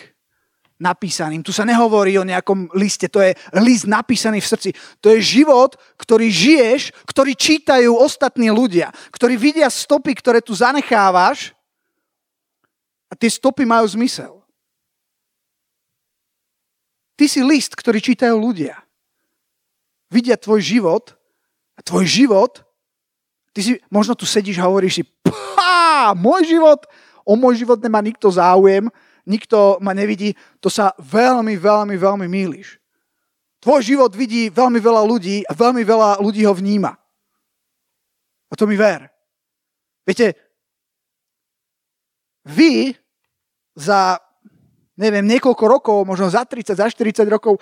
napísaným. 0.79 1.43
Tu 1.43 1.51
sa 1.51 1.67
nehovorí 1.67 2.15
o 2.15 2.23
nejakom 2.23 2.71
liste, 2.71 3.11
to 3.11 3.19
je 3.19 3.35
list 3.59 3.83
napísaný 3.83 4.39
v 4.39 4.47
srdci. 4.47 4.69
To 5.03 5.11
je 5.11 5.19
život, 5.19 5.75
ktorý 5.99 6.31
žiješ, 6.31 6.95
ktorý 7.03 7.35
čítajú 7.35 7.91
ostatní 7.91 8.47
ľudia, 8.47 8.87
ktorí 9.11 9.35
vidia 9.35 9.67
stopy, 9.67 10.15
ktoré 10.15 10.39
tu 10.39 10.55
zanechávaš 10.55 11.51
a 13.11 13.13
tie 13.13 13.27
stopy 13.27 13.67
majú 13.67 13.83
zmysel. 13.91 14.38
Ty 17.19 17.27
si 17.27 17.43
list, 17.43 17.75
ktorý 17.75 17.99
čítajú 17.99 18.39
ľudia. 18.39 18.79
Vidia 20.07 20.39
tvoj 20.39 20.63
život 20.63 21.19
a 21.75 21.83
tvoj 21.83 22.07
život, 22.07 22.63
ty 23.51 23.59
si, 23.59 23.71
možno 23.91 24.15
tu 24.15 24.23
sedíš 24.23 24.63
a 24.63 24.71
hovoríš 24.71 25.03
si, 25.03 25.03
pá, 25.03 26.15
môj 26.15 26.47
život, 26.47 26.87
o 27.27 27.35
môj 27.35 27.59
život 27.59 27.83
nemá 27.83 27.99
nikto 27.99 28.31
záujem, 28.31 28.87
nikto 29.27 29.77
ma 29.83 29.91
nevidí, 29.91 30.31
to 30.63 30.71
sa 30.71 30.95
veľmi, 30.95 31.59
veľmi, 31.59 31.99
veľmi 31.99 32.27
mýliš. 32.31 32.79
Tvoj 33.59 33.83
život 33.83 34.15
vidí 34.15 34.47
veľmi 34.47 34.79
veľa 34.79 35.03
ľudí 35.03 35.43
a 35.43 35.51
veľmi 35.51 35.83
veľa 35.83 36.23
ľudí 36.23 36.47
ho 36.47 36.55
vníma. 36.55 36.95
A 38.49 38.53
to 38.55 38.63
mi 38.63 38.79
ver. 38.79 39.11
Viete, 40.07 40.39
vy 42.47 42.95
za, 43.75 44.23
neviem, 44.99 45.23
niekoľko 45.23 45.65
rokov, 45.65 45.97
možno 46.03 46.27
za 46.27 46.43
30, 46.43 46.75
za 46.75 46.91
40 46.91 47.23
rokov, 47.31 47.55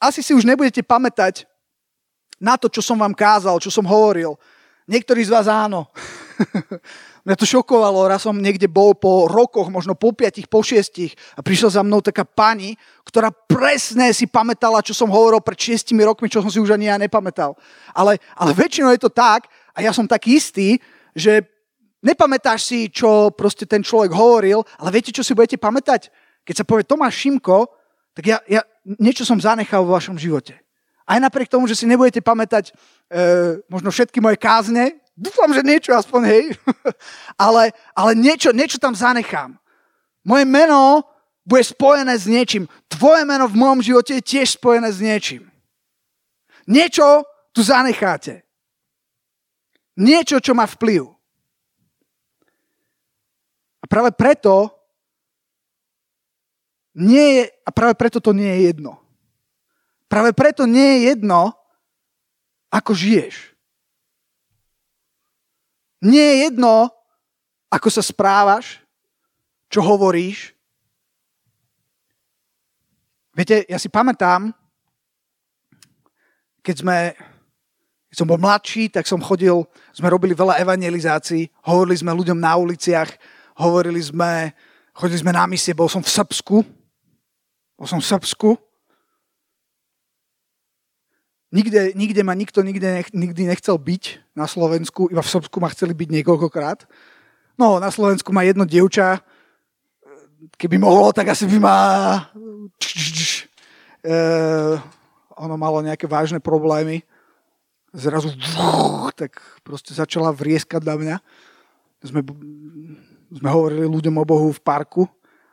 asi 0.00 0.24
si 0.24 0.32
už 0.32 0.48
nebudete 0.48 0.80
pamätať 0.80 1.44
na 2.40 2.56
to, 2.56 2.72
čo 2.72 2.80
som 2.80 2.98
vám 2.98 3.12
kázal, 3.12 3.60
čo 3.60 3.70
som 3.70 3.86
hovoril. 3.86 4.34
Niektorí 4.90 5.22
z 5.22 5.30
vás 5.30 5.46
áno. 5.46 5.92
Mňa 7.22 7.38
to 7.38 7.46
šokovalo, 7.46 8.10
raz 8.10 8.26
som 8.26 8.34
niekde 8.34 8.66
bol 8.66 8.98
po 8.98 9.30
rokoch, 9.30 9.70
možno 9.70 9.94
po 9.94 10.10
piatich, 10.10 10.50
po 10.50 10.58
šiestich 10.58 11.14
a 11.38 11.40
prišla 11.44 11.78
za 11.78 11.82
mnou 11.86 12.02
taká 12.02 12.26
pani, 12.26 12.74
ktorá 13.06 13.30
presne 13.30 14.10
si 14.10 14.26
pamätala, 14.26 14.82
čo 14.82 14.90
som 14.90 15.06
hovoril 15.06 15.38
pred 15.38 15.54
šiestimi 15.54 16.02
rokmi, 16.02 16.26
čo 16.26 16.42
som 16.42 16.50
si 16.50 16.58
už 16.58 16.74
ani 16.74 16.90
ja 16.90 16.98
nepamätal. 16.98 17.54
Ale, 17.94 18.18
ale 18.34 18.50
väčšinou 18.58 18.90
je 18.90 19.06
to 19.06 19.12
tak, 19.14 19.46
a 19.70 19.78
ja 19.86 19.94
som 19.94 20.10
tak 20.10 20.26
istý, 20.26 20.82
že 21.14 21.46
nepamätáš 22.02 22.60
si, 22.66 22.78
čo 22.90 23.30
proste 23.30 23.70
ten 23.70 23.86
človek 23.86 24.10
hovoril, 24.10 24.66
ale 24.82 24.90
viete, 24.90 25.14
čo 25.14 25.22
si 25.22 25.32
budete 25.32 25.56
pamätať? 25.62 26.10
Keď 26.42 26.54
sa 26.62 26.68
povie 26.68 26.86
Tomáš 26.86 27.22
Šimko, 27.22 27.70
tak 28.12 28.24
ja, 28.26 28.38
ja 28.50 28.62
niečo 28.84 29.22
som 29.22 29.40
zanechal 29.40 29.86
vo 29.86 29.94
vašom 29.94 30.18
živote. 30.18 30.58
Aj 31.02 31.18
napriek 31.18 31.50
tomu, 31.50 31.66
že 31.66 31.74
si 31.74 31.86
nebudete 31.86 32.22
pamätať 32.22 32.70
e, 32.70 32.72
možno 33.66 33.90
všetky 33.90 34.22
moje 34.22 34.38
kázne, 34.38 35.02
Dúfam, 35.12 35.52
že 35.52 35.60
niečo 35.60 35.92
aspoň, 35.92 36.22
hej. 36.24 36.44
ale, 37.46 37.76
ale 37.92 38.16
niečo, 38.16 38.48
niečo 38.50 38.80
tam 38.80 38.96
zanechám. 38.96 39.60
Moje 40.24 40.48
meno 40.48 41.04
bude 41.44 41.60
spojené 41.60 42.16
s 42.16 42.24
niečím. 42.24 42.64
Tvoje 42.88 43.28
meno 43.28 43.44
v 43.44 43.58
mojom 43.58 43.80
živote 43.84 44.16
je 44.16 44.24
tiež 44.24 44.56
spojené 44.56 44.88
s 44.88 45.04
niečím. 45.04 45.52
Niečo 46.64 47.26
tu 47.52 47.60
zanecháte. 47.60 48.46
Niečo, 50.00 50.40
čo 50.40 50.56
má 50.56 50.64
vplyv. 50.64 51.04
A 53.82 53.84
práve 53.84 54.16
preto 54.16 54.72
nie 56.92 57.40
je, 57.40 57.42
a 57.64 57.70
práve 57.72 57.96
preto 57.96 58.20
to 58.20 58.36
nie 58.36 58.48
je 58.48 58.60
jedno. 58.72 59.00
Práve 60.08 60.36
preto 60.36 60.68
nie 60.68 61.00
je 61.00 61.16
jedno, 61.16 61.56
ako 62.68 62.92
žiješ. 62.92 63.56
Nie 66.04 66.20
je 66.20 66.36
jedno, 66.50 66.92
ako 67.72 67.88
sa 67.88 68.04
správaš, 68.04 68.82
čo 69.72 69.80
hovoríš. 69.80 70.52
Viete, 73.32 73.64
ja 73.64 73.80
si 73.80 73.88
pamätám, 73.88 74.52
keď 76.60 76.76
sme 76.84 76.96
keď 78.12 78.20
som 78.20 78.28
bol 78.28 78.36
mladší, 78.36 78.92
tak 78.92 79.08
som 79.08 79.24
chodil, 79.24 79.64
sme 79.96 80.12
robili 80.12 80.36
veľa 80.36 80.60
evangelizácií, 80.60 81.48
hovorili 81.64 81.96
sme 81.96 82.12
ľuďom 82.12 82.36
na 82.36 82.60
uliciach, 82.60 83.08
hovorili 83.56 84.04
sme, 84.04 84.52
chodili 84.92 85.24
sme 85.24 85.32
na 85.32 85.48
misie, 85.48 85.72
bol 85.72 85.88
som 85.88 86.04
v 86.04 86.12
Srbsku, 86.12 86.60
bol 87.82 87.90
som 87.90 87.98
v 87.98 88.06
Srbsku 88.06 88.50
Nikde, 91.52 91.92
nikde 91.92 92.22
ma 92.24 92.32
nikto 92.32 92.64
nikde 92.64 93.04
nikdy 93.12 93.44
nechcel 93.44 93.76
byť 93.76 94.32
na 94.32 94.48
Slovensku, 94.48 95.12
iba 95.12 95.20
v 95.20 95.32
Srbsku 95.36 95.60
ma 95.60 95.68
chceli 95.68 95.92
byť 95.92 96.08
niekoľkokrát. 96.08 96.88
No, 97.60 97.76
na 97.76 97.92
Slovensku 97.92 98.32
má 98.32 98.40
jedno 98.40 98.64
dievča, 98.64 99.20
keby 100.56 100.80
mohlo, 100.80 101.12
tak 101.12 101.28
asi 101.28 101.44
by 101.44 101.58
ma... 101.60 101.76
E, 104.00 104.16
ono 105.36 105.54
malo 105.60 105.84
nejaké 105.84 106.08
vážne 106.08 106.40
problémy. 106.40 107.04
Zrazu 107.92 108.32
tak 109.20 109.36
proste 109.60 109.92
začala 109.92 110.32
vrieskať 110.32 110.80
na 110.88 110.96
mňa. 110.96 111.16
Sme, 112.00 112.24
sme 113.28 113.48
hovorili 113.52 113.84
ľuďom 113.92 114.16
o 114.16 114.24
Bohu 114.24 114.48
v 114.56 114.64
parku, 114.64 115.04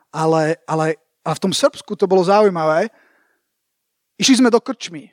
ale, 0.08 0.56
ale 0.64 0.96
a 1.20 1.30
v 1.36 1.42
tom 1.42 1.52
Srbsku 1.52 1.92
to 1.96 2.08
bolo 2.08 2.24
zaujímavé. 2.24 2.88
Išli 4.20 4.40
sme 4.40 4.52
do 4.52 4.60
krčmy 4.60 5.12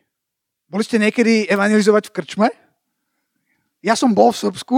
boli 0.68 0.84
ste 0.84 1.00
niekedy 1.00 1.48
evangelizovať 1.48 2.12
v 2.12 2.16
krčme? 2.20 2.48
Ja 3.80 3.96
som 3.96 4.12
bol 4.12 4.36
v 4.36 4.42
Srbsku, 4.44 4.78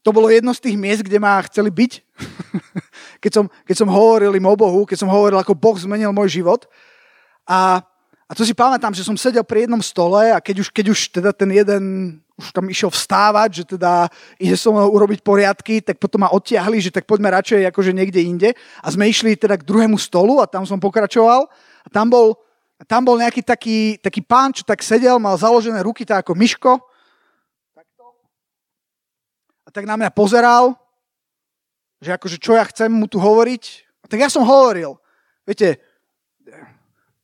to 0.00 0.10
bolo 0.16 0.32
jedno 0.32 0.56
z 0.56 0.64
tých 0.64 0.76
miest, 0.80 1.04
kde 1.04 1.20
ma 1.20 1.36
chceli 1.44 1.68
byť. 1.68 1.92
keď, 3.22 3.32
som, 3.32 3.44
keď 3.68 3.76
som 3.84 3.88
hovoril 3.92 4.32
im 4.32 4.48
o 4.48 4.56
Bohu, 4.56 4.88
keď 4.88 5.04
som 5.04 5.12
hovoril, 5.12 5.36
ako 5.36 5.52
Boh 5.52 5.76
zmenil 5.76 6.08
môj 6.12 6.40
život. 6.40 6.64
A, 7.44 7.84
a 8.34 8.36
to 8.36 8.42
si 8.42 8.50
pamätám, 8.50 8.90
že 8.90 9.06
som 9.06 9.14
sedel 9.14 9.46
pri 9.46 9.62
jednom 9.62 9.78
stole 9.78 10.34
a 10.34 10.42
keď 10.42 10.66
už, 10.66 10.68
keď 10.74 10.90
už 10.90 11.00
teda 11.14 11.30
ten 11.30 11.54
jeden 11.54 12.18
už 12.34 12.50
tam 12.50 12.66
išiel 12.66 12.90
vstávať, 12.90 13.62
že 13.62 13.78
teda 13.78 14.10
ide 14.42 14.58
so 14.58 14.74
urobiť 14.74 15.22
poriadky, 15.22 15.78
tak 15.78 16.02
potom 16.02 16.26
ma 16.26 16.34
odtiahli, 16.34 16.82
že 16.82 16.90
tak 16.90 17.06
poďme 17.06 17.30
radšej 17.30 17.70
akože 17.70 17.94
niekde 17.94 18.26
inde. 18.26 18.50
A 18.82 18.90
sme 18.90 19.06
išli 19.06 19.38
teda 19.38 19.54
k 19.54 19.62
druhému 19.62 19.94
stolu 20.02 20.42
a 20.42 20.50
tam 20.50 20.66
som 20.66 20.82
pokračoval. 20.82 21.46
A 21.86 21.88
tam 21.94 22.10
bol 22.10 22.34
tam 22.90 23.06
bol 23.06 23.22
nejaký 23.22 23.46
taký, 23.46 24.02
taký 24.02 24.18
pán, 24.18 24.50
čo 24.50 24.66
tak 24.66 24.82
sedel, 24.82 25.22
mal 25.22 25.38
založené 25.38 25.78
ruky 25.86 26.02
tak 26.02 26.26
ako 26.26 26.34
myško. 26.34 26.82
A 29.62 29.68
tak 29.70 29.86
na 29.86 29.94
mňa 29.94 30.10
pozeral, 30.10 30.74
že 32.02 32.10
akože 32.10 32.42
čo 32.42 32.58
ja 32.58 32.66
chcem 32.66 32.90
mu 32.90 33.06
tu 33.06 33.22
hovoriť. 33.22 33.62
A 34.02 34.10
tak 34.10 34.26
ja 34.26 34.26
som 34.26 34.42
hovoril. 34.42 34.98
Viete, 35.46 35.78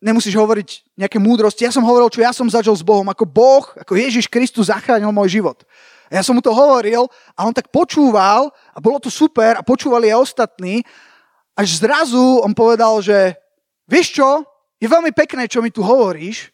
nemusíš 0.01 0.33
hovoriť 0.35 0.97
nejaké 0.97 1.21
múdrosti. 1.21 1.69
Ja 1.69 1.73
som 1.73 1.85
hovoril, 1.85 2.09
čo 2.09 2.25
ja 2.25 2.33
som 2.33 2.49
zažil 2.49 2.73
s 2.73 2.83
Bohom. 2.85 3.07
Ako 3.13 3.29
Boh, 3.29 3.69
ako 3.77 3.95
Ježiš 3.95 4.27
Kristus 4.27 4.73
zachránil 4.73 5.13
môj 5.13 5.41
život. 5.41 5.63
A 6.11 6.19
ja 6.19 6.23
som 6.27 6.35
mu 6.35 6.43
to 6.43 6.51
hovoril 6.51 7.07
a 7.39 7.47
on 7.47 7.55
tak 7.55 7.71
počúval 7.71 8.51
a 8.75 8.79
bolo 8.83 8.99
to 8.99 9.13
super 9.13 9.55
a 9.55 9.63
počúvali 9.63 10.11
aj 10.11 10.27
ostatní. 10.27 10.83
Až 11.55 11.79
zrazu 11.79 12.43
on 12.43 12.57
povedal, 12.57 12.99
že 13.05 13.39
vieš 13.87 14.19
čo, 14.19 14.43
je 14.81 14.89
veľmi 14.89 15.13
pekné, 15.13 15.47
čo 15.47 15.61
mi 15.61 15.69
tu 15.69 15.85
hovoríš, 15.85 16.51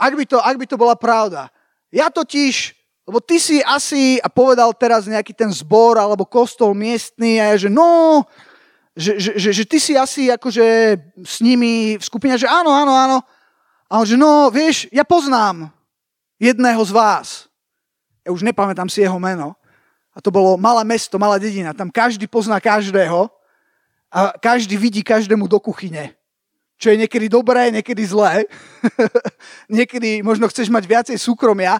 ak 0.00 0.16
by 0.16 0.24
to, 0.24 0.38
ak 0.40 0.56
by 0.56 0.64
to 0.64 0.80
bola 0.80 0.96
pravda. 0.96 1.52
Ja 1.92 2.08
totiž, 2.08 2.72
lebo 3.04 3.20
ty 3.20 3.36
si 3.36 3.60
asi, 3.60 4.16
a 4.22 4.32
povedal 4.32 4.72
teraz 4.72 5.04
nejaký 5.04 5.36
ten 5.36 5.50
zbor 5.52 6.00
alebo 6.00 6.24
kostol 6.24 6.72
miestný, 6.72 7.36
a 7.36 7.52
ja, 7.52 7.66
že 7.66 7.68
no, 7.68 8.22
že, 9.00 9.16
že, 9.16 9.30
že, 9.40 9.50
že 9.56 9.64
ty 9.64 9.80
si 9.80 9.96
asi 9.96 10.28
akože 10.28 10.96
s 11.24 11.40
nimi 11.40 11.96
v 11.96 12.04
skupine, 12.04 12.36
že 12.36 12.44
áno, 12.44 12.68
áno, 12.68 12.92
áno. 12.92 13.18
A 13.88 13.98
on, 13.98 14.06
že 14.06 14.20
no, 14.20 14.52
vieš, 14.52 14.86
ja 14.92 15.02
poznám 15.02 15.72
jedného 16.36 16.78
z 16.84 16.92
vás. 16.92 17.48
ja 18.22 18.30
už 18.30 18.44
nepamätám 18.44 18.86
si 18.92 19.00
jeho 19.00 19.16
meno, 19.16 19.56
a 20.14 20.18
to 20.20 20.28
bolo 20.28 20.60
malé 20.60 20.84
mesto, 20.84 21.16
malá 21.16 21.40
dedina, 21.40 21.72
tam 21.72 21.88
každý 21.88 22.28
pozná 22.28 22.60
každého 22.60 23.30
a 24.10 24.34
každý 24.36 24.76
vidí 24.76 25.00
každému 25.00 25.46
do 25.46 25.56
kuchyne. 25.62 26.12
Čo 26.80 26.90
je 26.92 27.00
niekedy 27.00 27.28
dobré, 27.28 27.70
niekedy 27.70 28.02
zlé. 28.08 28.48
niekedy 29.68 30.24
možno 30.24 30.48
chceš 30.48 30.72
mať 30.72 30.84
viacej 30.88 31.16
súkromia. 31.20 31.76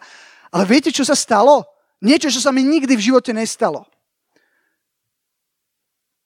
Ale 0.53 0.69
viete, 0.69 0.93
čo 0.93 1.03
sa 1.09 1.17
stalo? 1.17 1.65
Niečo, 2.05 2.29
čo 2.29 2.39
sa 2.39 2.53
mi 2.53 2.61
nikdy 2.61 2.97
v 2.97 3.07
živote 3.13 3.33
nestalo. 3.33 3.89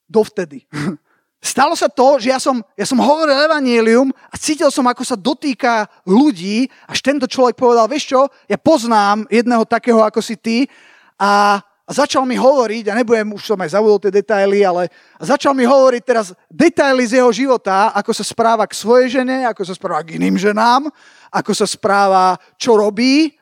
Dovtedy. 0.08 0.66
Stalo 1.44 1.76
sa 1.76 1.92
to, 1.92 2.16
že 2.16 2.32
ja 2.32 2.40
som, 2.40 2.64
ja 2.72 2.88
som 2.88 2.96
hovoril 2.96 3.36
evanielium 3.36 4.08
a 4.32 4.34
cítil 4.40 4.72
som, 4.72 4.88
ako 4.88 5.04
sa 5.04 5.12
dotýka 5.12 5.84
ľudí, 6.08 6.72
až 6.88 7.04
tento 7.04 7.28
človek 7.28 7.52
povedal, 7.60 7.84
vieš 7.84 8.16
čo, 8.16 8.32
ja 8.48 8.56
poznám 8.56 9.28
jedného 9.28 9.68
takého, 9.68 10.00
ako 10.00 10.24
si 10.24 10.40
ty 10.40 10.64
a, 11.20 11.60
a 11.60 11.90
začal 11.92 12.24
mi 12.24 12.32
hovoriť, 12.40 12.88
a 12.88 12.96
nebudem, 12.96 13.36
už 13.36 13.44
som 13.44 13.60
aj 13.60 13.76
zavodol 13.76 14.00
tie 14.00 14.24
detaily, 14.24 14.64
ale 14.64 14.88
začal 15.20 15.52
mi 15.52 15.68
hovoriť 15.68 16.02
teraz 16.08 16.32
detaily 16.48 17.04
z 17.04 17.20
jeho 17.20 17.28
života, 17.28 17.92
ako 17.92 18.16
sa 18.16 18.24
správa 18.24 18.64
k 18.64 18.80
svojej 18.80 19.20
žene, 19.20 19.44
ako 19.44 19.68
sa 19.68 19.76
správa 19.76 20.00
k 20.00 20.16
iným 20.16 20.40
ženám, 20.40 20.88
ako 21.28 21.52
sa 21.52 21.68
správa, 21.68 22.40
čo 22.56 22.72
robí. 22.80 23.36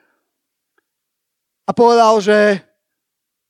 A 1.62 1.70
povedal, 1.70 2.18
že 2.18 2.58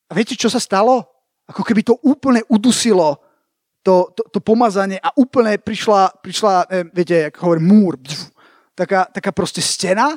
a 0.06 0.12
viete, 0.12 0.36
čo 0.36 0.52
sa 0.52 0.60
stalo? 0.60 1.11
Ako 1.52 1.60
keby 1.60 1.84
to 1.84 2.00
úplne 2.00 2.40
udusilo 2.48 3.20
to, 3.84 4.08
to, 4.16 4.22
to 4.32 4.40
pomazanie 4.40 4.96
a 4.96 5.12
úplne 5.20 5.60
prišla, 5.60 6.24
prišla 6.24 6.54
eh, 6.70 6.86
viete, 6.88 7.28
ako 7.28 7.38
hovorím, 7.44 7.66
múr, 7.68 7.92
pf, 8.00 8.32
taká, 8.72 9.04
taká 9.12 9.30
proste 9.36 9.60
stena. 9.60 10.16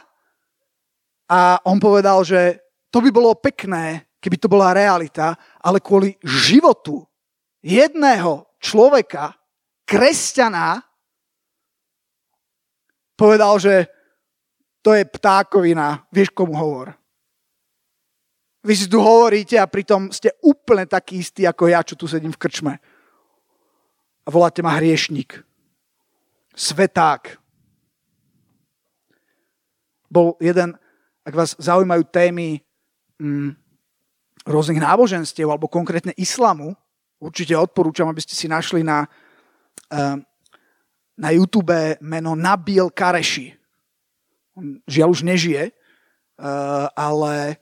A 1.28 1.60
on 1.66 1.82
povedal, 1.82 2.24
že 2.24 2.62
to 2.94 3.02
by 3.02 3.10
bolo 3.12 3.36
pekné, 3.36 4.08
keby 4.22 4.38
to 4.38 4.48
bola 4.48 4.72
realita, 4.72 5.36
ale 5.60 5.82
kvôli 5.82 6.16
životu 6.24 7.04
jedného 7.66 8.46
človeka, 8.62 9.34
kresťana, 9.90 10.86
povedal, 13.18 13.58
že 13.58 13.90
to 14.86 14.94
je 14.94 15.02
ptákovina, 15.10 16.06
vieš 16.14 16.30
komu 16.30 16.54
hovor. 16.54 16.94
Vy 18.66 18.74
si 18.74 18.90
tu 18.90 18.98
hovoríte 18.98 19.62
a 19.62 19.70
pritom 19.70 20.10
ste 20.10 20.34
úplne 20.42 20.90
taký 20.90 21.22
istý 21.22 21.46
ako 21.46 21.70
ja, 21.70 21.86
čo 21.86 21.94
tu 21.94 22.10
sedím 22.10 22.34
v 22.34 22.42
krčme 22.42 22.74
a 24.26 24.28
voláte 24.34 24.66
ma 24.66 24.74
hriešnik. 24.74 25.46
Sveták. 26.58 27.38
Bol 30.10 30.34
jeden, 30.42 30.74
ak 31.22 31.34
vás 31.36 31.54
zaujímajú 31.62 32.04
témy 32.10 32.64
mm, 33.22 33.54
rôznych 34.50 34.82
náboženstiev 34.82 35.46
alebo 35.46 35.70
konkrétne 35.70 36.16
islamu, 36.18 36.74
určite 37.22 37.54
odporúčam, 37.54 38.10
aby 38.10 38.22
ste 38.24 38.34
si 38.34 38.50
našli 38.50 38.82
na, 38.82 39.06
uh, 39.94 40.18
na 41.14 41.30
YouTube 41.30 41.76
meno 42.02 42.34
Nabil 42.34 42.90
Kareši. 42.90 43.54
On 44.56 44.80
žiaľ 44.88 45.12
už 45.12 45.22
nežije, 45.28 45.70
uh, 45.70 46.88
ale 46.96 47.60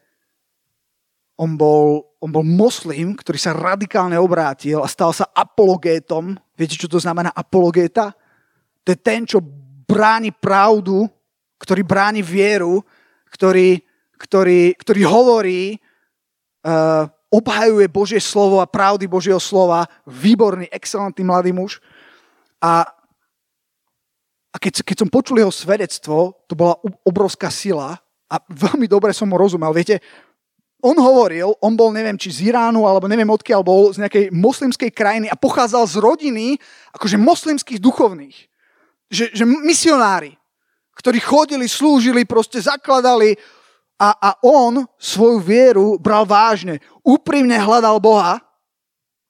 on 1.44 1.60
bol, 1.60 2.16
on 2.24 2.32
bol 2.32 2.48
moslim, 2.48 3.20
ktorý 3.20 3.36
sa 3.36 3.52
radikálne 3.52 4.16
obrátil 4.16 4.80
a 4.80 4.88
stal 4.88 5.12
sa 5.12 5.28
apologétom. 5.36 6.40
Viete, 6.56 6.80
čo 6.80 6.88
to 6.88 7.04
znamená 7.04 7.36
apologéta? 7.36 8.16
To 8.88 8.96
je 8.96 9.00
ten, 9.00 9.28
čo 9.28 9.44
bráni 9.84 10.32
pravdu, 10.32 11.04
ktorý 11.60 11.84
bráni 11.84 12.24
vieru, 12.24 12.80
ktorý, 13.28 13.84
ktorý, 14.16 14.72
ktorý 14.80 15.02
hovorí, 15.04 15.76
uh, 16.64 17.12
obhajuje 17.28 17.92
Božie 17.92 18.22
slovo 18.24 18.64
a 18.64 18.70
pravdy 18.70 19.04
Božieho 19.04 19.42
slova. 19.44 19.84
Výborný, 20.08 20.72
excelentný 20.72 21.28
mladý 21.28 21.52
muž. 21.52 21.84
A, 22.64 22.88
a 24.54 24.56
keď, 24.62 24.86
keď 24.88 24.96
som 25.04 25.12
počul 25.12 25.44
jeho 25.44 25.52
svedectvo, 25.52 26.40
to 26.48 26.56
bola 26.56 26.80
obrovská 27.04 27.52
sila 27.52 28.00
a 28.32 28.36
veľmi 28.48 28.88
dobre 28.88 29.12
som 29.12 29.28
mu 29.28 29.36
rozumel. 29.36 29.74
Viete, 29.76 30.00
on 30.84 31.00
hovoril, 31.00 31.56
on 31.64 31.80
bol 31.80 31.96
neviem 31.96 32.20
či 32.20 32.28
z 32.28 32.52
Iránu, 32.52 32.84
alebo 32.84 33.08
neviem 33.08 33.32
odkiaľ 33.32 33.64
bol, 33.64 33.96
z 33.96 34.04
nejakej 34.04 34.36
moslimskej 34.36 34.92
krajiny 34.92 35.32
a 35.32 35.40
pochádzal 35.40 35.88
z 35.88 35.96
rodiny 36.04 36.60
akože 36.92 37.16
moslimských 37.16 37.80
duchovných. 37.80 38.36
Že, 39.08 39.26
že 39.32 39.44
misionári, 39.48 40.36
ktorí 41.00 41.24
chodili, 41.24 41.72
slúžili, 41.72 42.28
proste 42.28 42.60
zakladali 42.60 43.40
a, 43.96 44.12
a 44.12 44.30
on 44.44 44.84
svoju 45.00 45.40
vieru 45.40 45.88
bral 45.96 46.28
vážne. 46.28 46.84
Úprimne 47.00 47.56
hľadal 47.56 48.04
Boha, 48.04 48.44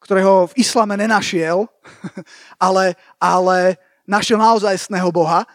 ktorého 0.02 0.50
v 0.50 0.58
islame 0.58 0.98
nenašiel, 0.98 1.70
ale, 2.66 2.98
ale 3.22 3.78
našiel 4.10 4.42
naozajstného 4.42 5.14
Boha. 5.14 5.46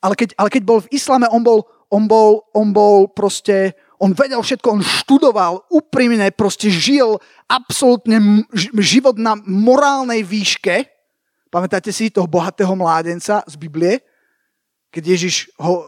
Ale 0.00 0.16
keď, 0.16 0.32
ale 0.40 0.48
keď 0.48 0.62
bol 0.64 0.80
v 0.80 0.90
islame, 0.96 1.28
on 1.28 1.44
bol, 1.44 1.68
on 1.92 2.08
bol, 2.08 2.48
on 2.56 2.72
bol 2.72 3.06
proste 3.12 3.76
on 4.00 4.12
vedel 4.12 4.40
všetko, 4.42 4.66
on 4.78 4.82
študoval, 4.84 5.64
úprimne 5.72 6.28
proste 6.32 6.68
žil 6.68 7.16
absolútne 7.48 8.44
život 8.80 9.16
na 9.16 9.38
morálnej 9.44 10.20
výške. 10.26 10.84
Pamätáte 11.48 11.94
si 11.94 12.12
toho 12.12 12.28
bohatého 12.28 12.74
mládenca 12.76 13.40
z 13.46 13.54
Biblie? 13.56 14.02
Keď 14.92 15.02
Ježiš 15.04 15.34
ho, 15.56 15.84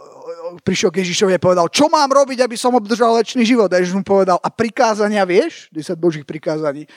prišiel 0.64 0.92
k 0.92 1.04
Ježišovi 1.04 1.36
a 1.36 1.42
povedal, 1.42 1.66
čo 1.68 1.90
mám 1.92 2.08
robiť, 2.08 2.44
aby 2.44 2.56
som 2.56 2.76
obdržal 2.76 3.18
väčší 3.18 3.44
život? 3.44 3.68
A 3.72 3.80
Ježiš 3.80 3.96
mu 3.96 4.04
povedal, 4.04 4.40
a 4.40 4.48
prikázania 4.48 5.24
vieš? 5.28 5.68
10 5.72 5.98
božích 5.98 6.24
prikázaní. 6.24 6.88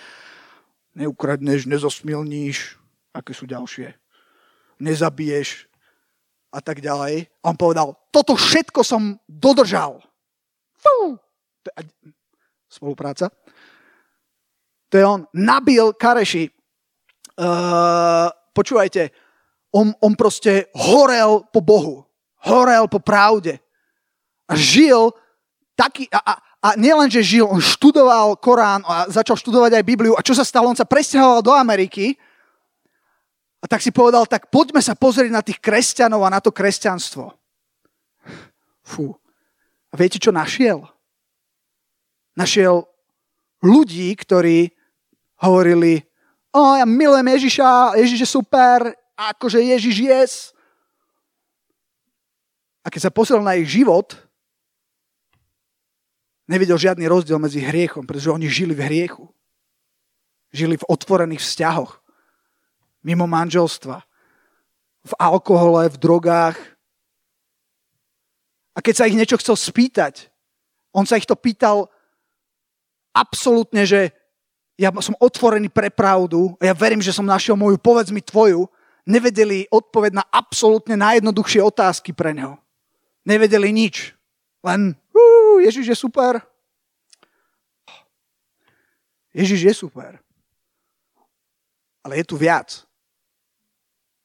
Neukradneš, 0.96 1.68
nezosmilníš, 1.68 2.76
aké 3.16 3.32
sú 3.32 3.48
ďalšie. 3.48 3.96
Nezabiješ 4.80 5.72
a 6.52 6.60
tak 6.60 6.84
ďalej. 6.84 7.32
A 7.44 7.46
on 7.52 7.58
povedal, 7.58 7.96
toto 8.12 8.36
všetko 8.36 8.84
som 8.84 9.16
dodržal. 9.26 10.04
Fú. 10.82 11.16
Spolupráca. 12.66 13.30
To 14.90 14.96
je 14.98 15.06
on. 15.06 15.30
Nabil 15.32 15.94
Kareši. 15.94 16.50
Uh, 17.38 18.28
počúvajte, 18.52 19.14
on, 19.72 19.96
on 20.04 20.14
proste 20.20 20.68
horel 20.76 21.48
po 21.48 21.64
Bohu. 21.64 22.04
Horel 22.44 22.90
po 22.90 23.00
pravde. 23.00 23.62
A 24.50 24.58
žil 24.58 25.14
taký... 25.78 26.10
A, 26.12 26.20
a, 26.20 26.34
a 26.62 26.70
nielen, 26.78 27.10
že 27.10 27.26
žil, 27.26 27.48
on 27.48 27.62
študoval 27.62 28.38
Korán 28.38 28.86
a 28.86 29.10
začal 29.10 29.38
študovať 29.38 29.80
aj 29.80 29.88
Bibliu. 29.88 30.14
A 30.14 30.26
čo 30.26 30.36
sa 30.36 30.46
stalo? 30.46 30.70
On 30.70 30.78
sa 30.78 30.86
presťahoval 30.86 31.42
do 31.42 31.54
Ameriky 31.56 32.14
a 33.62 33.66
tak 33.70 33.82
si 33.86 33.94
povedal, 33.94 34.26
tak 34.26 34.50
poďme 34.50 34.82
sa 34.82 34.98
pozrieť 34.98 35.30
na 35.30 35.46
tých 35.46 35.62
kresťanov 35.62 36.26
a 36.26 36.34
na 36.34 36.42
to 36.42 36.50
kresťanstvo. 36.50 37.30
Fú. 38.82 39.21
A 39.92 40.00
viete, 40.00 40.18
čo 40.18 40.32
našiel? 40.32 40.88
Našiel 42.40 42.88
ľudí, 43.60 44.16
ktorí 44.16 44.72
hovorili, 45.44 46.00
o, 46.56 46.80
ja 46.80 46.88
milujem 46.88 47.28
Ježiša, 47.28 48.00
Ježiš 48.00 48.20
je 48.24 48.30
super, 48.30 48.96
akože 49.20 49.60
Ježiš 49.60 49.96
jes. 50.00 50.34
A 52.82 52.90
keď 52.90 53.10
sa 53.10 53.12
posiel 53.14 53.44
na 53.44 53.60
ich 53.60 53.70
život, 53.70 54.18
nevidel 56.50 56.80
žiadny 56.80 57.06
rozdiel 57.06 57.38
medzi 57.38 57.62
hriechom, 57.62 58.08
pretože 58.08 58.34
oni 58.34 58.50
žili 58.50 58.74
v 58.74 58.86
hriechu. 58.88 59.30
Žili 60.52 60.76
v 60.76 60.88
otvorených 60.90 61.40
vzťahoch, 61.40 62.04
mimo 63.08 63.24
manželstva, 63.24 64.04
v 65.02 65.14
alkohole, 65.16 65.88
v 65.88 65.98
drogách, 65.98 66.60
a 68.72 68.80
keď 68.80 68.94
sa 68.96 69.08
ich 69.08 69.18
niečo 69.18 69.40
chcel 69.40 69.60
spýtať, 69.60 70.32
on 70.96 71.04
sa 71.04 71.20
ich 71.20 71.28
to 71.28 71.36
pýtal 71.36 71.92
absolútne, 73.12 73.84
že 73.84 74.12
ja 74.80 74.90
som 75.04 75.16
otvorený 75.20 75.68
pre 75.68 75.92
pravdu 75.92 76.56
a 76.58 76.72
ja 76.72 76.74
verím, 76.76 77.04
že 77.04 77.14
som 77.14 77.28
našiel 77.28 77.60
moju, 77.60 77.78
povedz 77.78 78.10
mi 78.10 78.24
tvoju. 78.24 78.66
Nevedeli 79.06 79.68
odpoveď 79.70 80.22
na 80.22 80.26
absolútne 80.30 80.96
najjednoduchšie 80.96 81.62
otázky 81.62 82.14
pre 82.14 82.32
neho. 82.32 82.56
Nevedeli 83.28 83.74
nič. 83.74 84.14
Len, 84.62 84.94
uh, 84.94 85.58
Ježiš 85.62 85.86
je 85.94 85.98
super. 85.98 86.42
Ježiš 89.34 89.62
je 89.64 89.74
super. 89.74 90.22
Ale 92.02 92.22
je 92.22 92.26
tu 92.26 92.38
viac. 92.38 92.86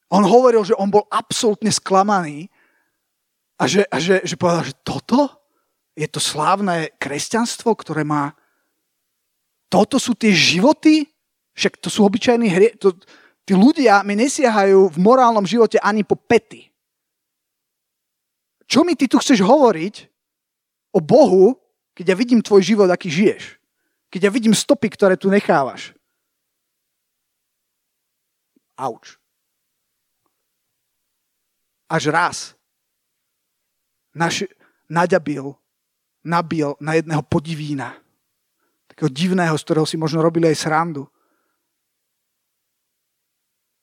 On 0.08 0.22
hovoril, 0.22 0.62
že 0.62 0.76
on 0.78 0.88
bol 0.88 1.04
absolútne 1.10 1.72
sklamaný, 1.72 2.48
a 3.56 3.64
že, 3.64 3.88
a 3.88 3.96
že, 3.96 4.20
že 4.24 4.36
povedal, 4.36 4.68
že 4.68 4.76
toto 4.84 5.32
je 5.96 6.04
to 6.04 6.20
slávne 6.20 6.92
kresťanstvo, 7.00 7.72
ktoré 7.72 8.04
má... 8.04 8.36
Toto 9.72 9.96
sú 9.96 10.12
tie 10.12 10.30
životy? 10.30 11.08
Však 11.56 11.80
to 11.80 11.88
sú 11.88 12.04
obyčajní 12.04 12.48
hrie... 12.52 12.70
To, 12.84 12.92
tí 13.48 13.56
ľudia 13.56 14.04
mi 14.04 14.12
nesiahajú 14.12 14.92
v 14.92 14.98
morálnom 15.00 15.48
živote 15.48 15.80
ani 15.80 16.04
po 16.04 16.20
pety. 16.20 16.68
Čo 18.68 18.84
mi 18.84 18.92
ty 18.92 19.08
tu 19.08 19.16
chceš 19.16 19.40
hovoriť 19.40 19.94
o 20.92 21.00
Bohu, 21.00 21.56
Keď 21.96 22.12
ja 22.12 22.16
vidím 22.16 22.44
tvoj 22.44 22.60
život, 22.60 22.92
aký 22.92 23.08
žiješ. 23.08 23.56
Keď 24.12 24.28
ja 24.28 24.30
vidím 24.30 24.52
stopy, 24.52 24.92
ktoré 24.92 25.16
tu 25.16 25.32
nechávaš. 25.32 25.96
Auč. 28.76 29.16
Až 31.88 32.12
raz 32.12 32.55
naš, 34.16 34.48
naďabil, 34.88 35.52
nabil 36.24 36.72
na 36.80 36.96
jedného 36.96 37.20
podivína. 37.20 37.92
Takého 38.88 39.12
divného, 39.12 39.52
z 39.60 39.64
ktorého 39.68 39.84
si 39.84 40.00
možno 40.00 40.24
robili 40.24 40.48
aj 40.48 40.64
srandu. 40.64 41.04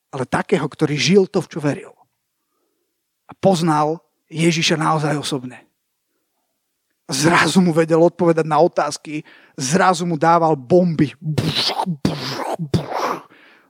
Ale 0.10 0.26
takého, 0.26 0.66
ktorý 0.66 0.98
žil 0.98 1.24
to, 1.30 1.38
v 1.46 1.50
čo 1.54 1.60
veril. 1.62 1.94
A 3.30 3.38
poznal 3.38 4.02
Ježiša 4.34 4.74
naozaj 4.74 5.14
osobne. 5.14 5.70
Zrazu 7.06 7.62
mu 7.62 7.76
vedel 7.76 8.00
odpovedať 8.02 8.48
na 8.48 8.58
otázky, 8.58 9.22
zrazu 9.54 10.08
mu 10.08 10.18
dával 10.18 10.58
bomby. 10.58 11.14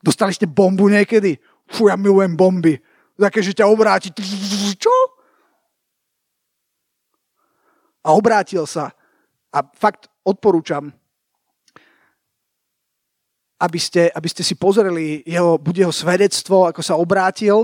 Dostali 0.04 0.32
ste 0.36 0.48
bombu 0.48 0.88
niekedy? 0.88 1.40
Fú, 1.68 1.90
ja 1.90 1.98
milujem 1.98 2.36
bomby. 2.36 2.78
Také, 3.18 3.40
že 3.42 3.56
ťa 3.56 3.72
obráti. 3.72 4.12
Čo? 4.76 4.92
A 8.04 8.12
obrátil 8.12 8.68
sa. 8.68 8.92
A 9.50 9.64
fakt 9.80 10.12
odporúčam, 10.28 10.92
aby 13.64 13.80
ste, 13.80 14.12
aby 14.12 14.28
ste 14.28 14.44
si 14.44 14.60
pozreli 14.60 15.24
jeho, 15.24 15.56
buď 15.56 15.88
jeho 15.88 15.94
svedectvo, 15.96 16.68
ako 16.68 16.82
sa 16.84 17.00
obrátil. 17.00 17.64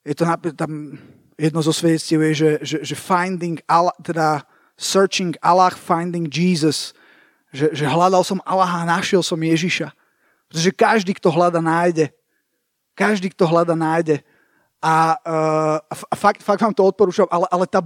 Je 0.00 0.16
to 0.16 0.24
tam 0.56 0.96
jedno 1.36 1.60
zo 1.60 1.74
svedectiev 1.74 2.22
je, 2.30 2.32
že, 2.34 2.50
že, 2.62 2.76
že 2.82 2.96
finding 2.96 3.60
Allah, 3.68 3.94
teda 4.00 4.48
searching 4.78 5.36
Allah, 5.42 5.74
finding 5.74 6.30
Jesus. 6.30 6.94
Že, 7.54 7.70
že 7.70 7.84
hľadal 7.86 8.22
som 8.26 8.42
Allaha 8.42 8.82
a 8.82 8.90
našiel 8.98 9.22
som 9.22 9.38
Ježiša. 9.38 9.92
Pretože 10.50 10.70
každý, 10.74 11.12
kto 11.14 11.30
hľada, 11.30 11.62
nájde. 11.62 12.10
Každý, 12.94 13.30
kto 13.30 13.46
hľada, 13.46 13.74
nájde. 13.78 14.22
A, 14.84 15.16
uh, 15.16 15.80
a 15.80 16.14
fakt, 16.14 16.44
fakt 16.44 16.60
vám 16.60 16.76
to 16.76 16.84
odporúčam, 16.84 17.24
ale, 17.32 17.48
ale 17.48 17.64
tá, 17.64 17.80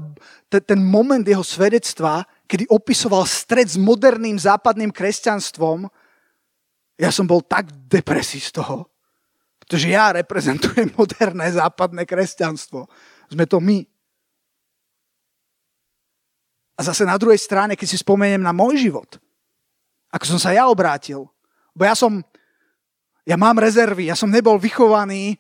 t- 0.50 0.58
ten 0.58 0.82
moment 0.82 1.22
jeho 1.22 1.46
svedectva, 1.46 2.26
kedy 2.50 2.66
opisoval 2.66 3.22
stred 3.22 3.70
s 3.70 3.78
moderným 3.78 4.34
západným 4.34 4.90
kresťanstvom, 4.90 5.87
ja 6.98 7.14
som 7.14 7.30
bol 7.30 7.38
tak 7.46 7.70
depresí 7.87 8.42
z 8.42 8.58
toho, 8.58 8.90
pretože 9.62 9.94
ja 9.94 10.11
reprezentujem 10.11 10.90
moderné 10.98 11.46
západné 11.54 12.02
kresťanstvo. 12.02 12.90
Sme 13.30 13.46
to 13.46 13.62
my. 13.62 13.87
A 16.74 16.80
zase 16.82 17.06
na 17.06 17.14
druhej 17.14 17.38
strane, 17.38 17.78
keď 17.78 17.94
si 17.94 18.02
spomeniem 18.02 18.42
na 18.42 18.50
môj 18.50 18.74
život, 18.90 19.22
ako 20.11 20.24
som 20.34 20.38
sa 20.42 20.50
ja 20.50 20.66
obrátil, 20.66 21.30
bo 21.78 21.87
ja 21.87 21.94
som, 21.94 22.26
ja 23.22 23.38
mám 23.38 23.62
rezervy, 23.62 24.11
ja 24.11 24.18
som 24.18 24.34
nebol 24.34 24.58
vychovaný 24.58 25.38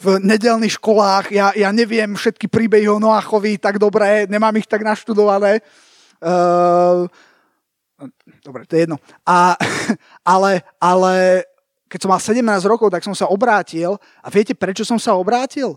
v 0.00 0.16
nedelných 0.24 0.80
školách, 0.80 1.28
ja, 1.28 1.52
ja 1.52 1.68
neviem 1.76 2.16
všetky 2.16 2.48
príbehy 2.48 2.88
o 2.88 2.96
Noachovi 2.96 3.60
tak 3.60 3.76
dobre, 3.76 4.24
nemám 4.24 4.56
ich 4.56 4.64
tak 4.64 4.80
naštudované. 4.80 5.60
Uh, 6.24 7.04
dobre, 8.40 8.64
to 8.64 8.80
je 8.80 8.88
jedno. 8.88 8.96
A, 9.28 9.60
ale, 10.24 10.64
ale 10.80 11.44
keď 11.92 11.98
som 12.00 12.10
mal 12.10 12.22
17 12.22 12.40
rokov, 12.64 12.88
tak 12.88 13.04
som 13.04 13.12
sa 13.12 13.28
obrátil. 13.28 14.00
A 14.24 14.32
viete, 14.32 14.56
prečo 14.56 14.88
som 14.88 14.96
sa 14.96 15.12
obrátil? 15.20 15.76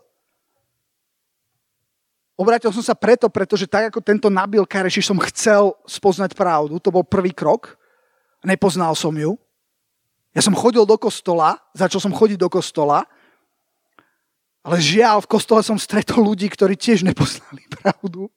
Obrátil 2.40 2.72
som 2.72 2.82
sa 2.82 2.96
preto, 2.96 3.28
pretože 3.28 3.68
tak 3.68 3.92
ako 3.92 4.00
tento 4.00 4.32
Nabil 4.32 4.64
Kareši 4.64 5.04
som 5.04 5.20
chcel 5.20 5.76
spoznať 5.84 6.32
pravdu. 6.34 6.80
To 6.80 6.90
bol 6.96 7.04
prvý 7.04 7.36
krok. 7.36 7.76
Nepoznal 8.40 8.96
som 8.96 9.12
ju. 9.14 9.36
Ja 10.34 10.42
som 10.42 10.56
chodil 10.56 10.82
do 10.88 10.98
kostola, 10.98 11.62
začal 11.78 12.02
som 12.02 12.10
chodiť 12.10 12.42
do 12.42 12.50
kostola 12.50 13.06
ale 14.64 14.80
žiaľ, 14.80 15.20
v 15.20 15.32
kostole 15.36 15.60
som 15.60 15.76
stretol 15.76 16.24
ľudí, 16.24 16.48
ktorí 16.48 16.80
tiež 16.80 17.04
nepoznali 17.04 17.68
pravdu. 17.76 18.32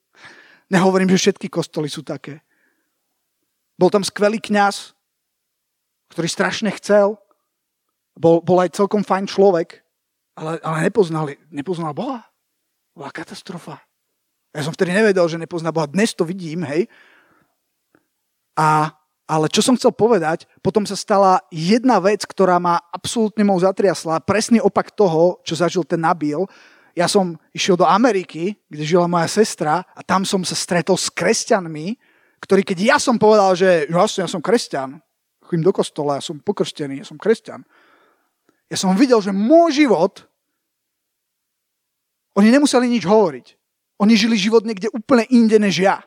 Nehovorím, 0.67 1.15
že 1.15 1.31
všetky 1.31 1.47
kostoly 1.47 1.87
sú 1.87 2.03
také. 2.03 2.43
Bol 3.79 3.95
tam 3.95 4.03
skvelý 4.03 4.43
kňaz, 4.43 4.91
ktorý 6.11 6.27
strašne 6.27 6.75
chcel. 6.75 7.15
Bol, 8.19 8.43
bol 8.43 8.59
aj 8.59 8.75
celkom 8.75 9.07
fajn 9.07 9.29
človek, 9.29 9.85
ale, 10.35 10.57
ale 10.65 10.89
nepoznal, 10.89 11.31
nepoznal 11.53 11.93
Boha. 11.93 12.25
Bola 12.97 13.13
katastrofa. 13.13 13.77
Ja 14.57 14.65
som 14.65 14.73
vtedy 14.73 14.97
nevedel, 14.97 15.29
že 15.29 15.37
nepozná 15.37 15.69
Boha. 15.69 15.85
Dnes 15.85 16.17
to 16.17 16.25
vidím, 16.25 16.65
hej. 16.65 16.89
A 18.57 18.96
ale 19.27 19.51
čo 19.51 19.59
som 19.59 19.75
chcel 19.75 19.91
povedať, 19.91 20.47
potom 20.63 20.87
sa 20.87 20.95
stala 20.95 21.43
jedna 21.51 21.99
vec, 21.99 22.23
ktorá 22.23 22.63
ma 22.63 22.79
absolútne 22.95 23.43
mou 23.43 23.59
zatriasla. 23.59 24.23
Presný 24.23 24.63
opak 24.63 24.95
toho, 24.95 25.43
čo 25.43 25.59
zažil 25.59 25.83
ten 25.83 25.99
Nabil. 25.99 26.47
Ja 26.95 27.11
som 27.11 27.35
išiel 27.51 27.75
do 27.75 27.85
Ameriky, 27.85 28.55
kde 28.71 28.87
žila 28.87 29.11
moja 29.11 29.27
sestra 29.27 29.83
a 29.83 30.01
tam 30.07 30.23
som 30.23 30.47
sa 30.47 30.55
stretol 30.55 30.95
s 30.95 31.11
kresťanmi, 31.11 31.99
ktorí 32.39 32.63
keď 32.63 32.79
ja 32.95 32.97
som 33.03 33.19
povedal, 33.19 33.59
že 33.59 33.91
jasne, 33.91 34.25
ja 34.25 34.31
som 34.31 34.41
kresťan, 34.41 35.03
chodím 35.43 35.67
do 35.67 35.75
kostola, 35.75 36.23
ja 36.23 36.25
som 36.25 36.39
pokrstený, 36.39 37.03
ja 37.03 37.07
som 37.07 37.19
kresťan. 37.19 37.67
Ja 38.71 38.79
som 38.79 38.95
videl, 38.95 39.19
že 39.19 39.35
môj 39.35 39.85
život, 39.85 40.23
oni 42.37 42.53
nemuseli 42.53 42.87
nič 42.87 43.09
hovoriť. 43.09 43.47
Oni 43.97 44.13
žili 44.13 44.37
život 44.37 44.63
niekde 44.63 44.93
úplne 44.93 45.25
inde 45.33 45.57
než 45.57 45.81
ja. 45.81 46.05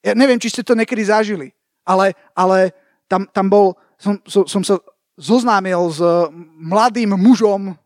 Ja 0.00 0.16
neviem, 0.16 0.40
či 0.40 0.48
ste 0.48 0.64
to 0.64 0.72
niekedy 0.72 1.04
zažili, 1.04 1.52
ale, 1.84 2.16
ale 2.32 2.72
tam, 3.04 3.28
tam 3.28 3.46
bol, 3.52 3.76
som, 4.00 4.16
som, 4.24 4.48
som 4.48 4.62
sa 4.64 4.80
zoznámil 5.20 5.92
s 5.92 6.00
mladým 6.56 7.12
mužom, 7.20 7.76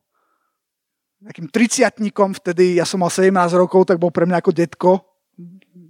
takým 1.24 1.48
triciatníkom, 1.48 2.36
vtedy 2.36 2.78
ja 2.78 2.84
som 2.84 3.00
mal 3.00 3.10
17 3.10 3.32
rokov, 3.56 3.88
tak 3.88 3.96
bol 3.96 4.12
pre 4.12 4.28
mňa 4.28 4.38
ako 4.44 4.52
detko, 4.52 4.92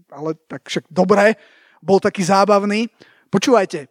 ale 0.08 0.38
tak 0.46 0.64
však 0.70 0.88
dobre, 0.88 1.34
bol 1.82 1.98
taký 1.98 2.22
zábavný. 2.24 2.86
Počúvajte, 3.28 3.90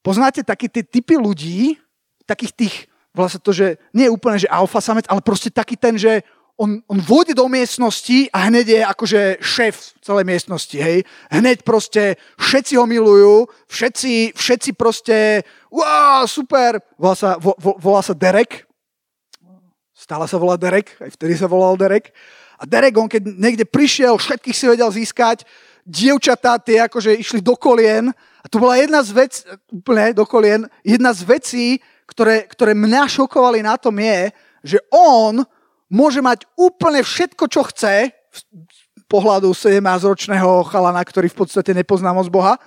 poznáte 0.00 0.46
takí 0.46 0.70
tie 0.70 0.86
typy 0.86 1.18
ľudí, 1.18 1.76
takých 2.24 2.52
tých, 2.54 2.74
vlastne 3.12 3.42
to, 3.42 3.50
že 3.52 3.76
nie 3.90 4.06
je 4.08 4.14
úplne, 4.14 4.38
že 4.40 4.48
alfa 4.48 4.80
samec, 4.80 5.04
ale 5.10 5.20
proste 5.20 5.50
taký 5.50 5.74
ten, 5.76 5.98
že 5.98 6.22
on, 6.54 6.78
on 6.86 6.98
vôjde 7.02 7.34
do 7.34 7.50
miestnosti 7.50 8.30
a 8.30 8.46
hneď 8.46 8.66
je 8.68 8.80
akože 8.86 9.20
šéf 9.42 9.98
celej 9.98 10.24
miestnosti, 10.24 10.78
hej. 10.78 11.02
Hneď 11.34 11.66
proste 11.66 12.14
všetci 12.38 12.78
ho 12.78 12.86
milujú, 12.86 13.50
všetci, 13.66 14.38
všetci 14.38 14.70
proste, 14.78 15.42
wow, 15.74 16.22
super. 16.30 16.78
Volá 16.94 17.14
sa, 17.18 17.34
vo, 17.42 17.58
vo, 17.58 17.74
volá 17.82 18.00
sa 18.06 18.14
Derek. 18.14 18.70
Stále 19.94 20.30
sa 20.30 20.38
volá 20.38 20.54
Derek, 20.54 20.94
aj 21.02 21.18
vtedy 21.18 21.34
sa 21.34 21.50
volal 21.50 21.74
Derek. 21.74 22.14
A 22.58 22.66
Derek, 22.70 22.94
on 22.94 23.10
keď 23.10 23.34
niekde 23.34 23.66
prišiel, 23.66 24.14
všetkých 24.14 24.54
si 24.54 24.66
vedel 24.70 24.90
získať, 24.94 25.42
dievčatá 25.82 26.56
tie 26.62 26.86
akože 26.86 27.18
išli 27.18 27.42
do 27.42 27.58
kolien. 27.58 28.14
A 28.14 28.46
to 28.46 28.62
bola 28.62 28.78
jedna 28.78 29.02
z 29.02 29.10
vecí, 29.10 29.42
úplne 29.74 30.14
do 30.14 30.22
kolien, 30.22 30.70
jedna 30.86 31.10
z 31.10 31.26
vecí, 31.26 31.66
ktoré, 32.06 32.46
ktoré 32.46 32.78
mňa 32.78 33.10
šokovali 33.10 33.64
na 33.64 33.74
tom 33.74 33.96
je, 33.98 34.30
že 34.64 34.78
on 34.92 35.42
môže 35.88 36.20
mať 36.20 36.48
úplne 36.56 37.00
všetko, 37.04 37.44
čo 37.48 37.64
chce, 37.68 38.12
z 38.34 38.42
pohľadu 39.06 39.54
17-ročného 39.54 40.66
chalana, 40.66 41.02
ktorý 41.04 41.30
v 41.30 41.38
podstate 41.44 41.70
nepozná 41.70 42.10
moc 42.10 42.26
Boha, 42.28 42.58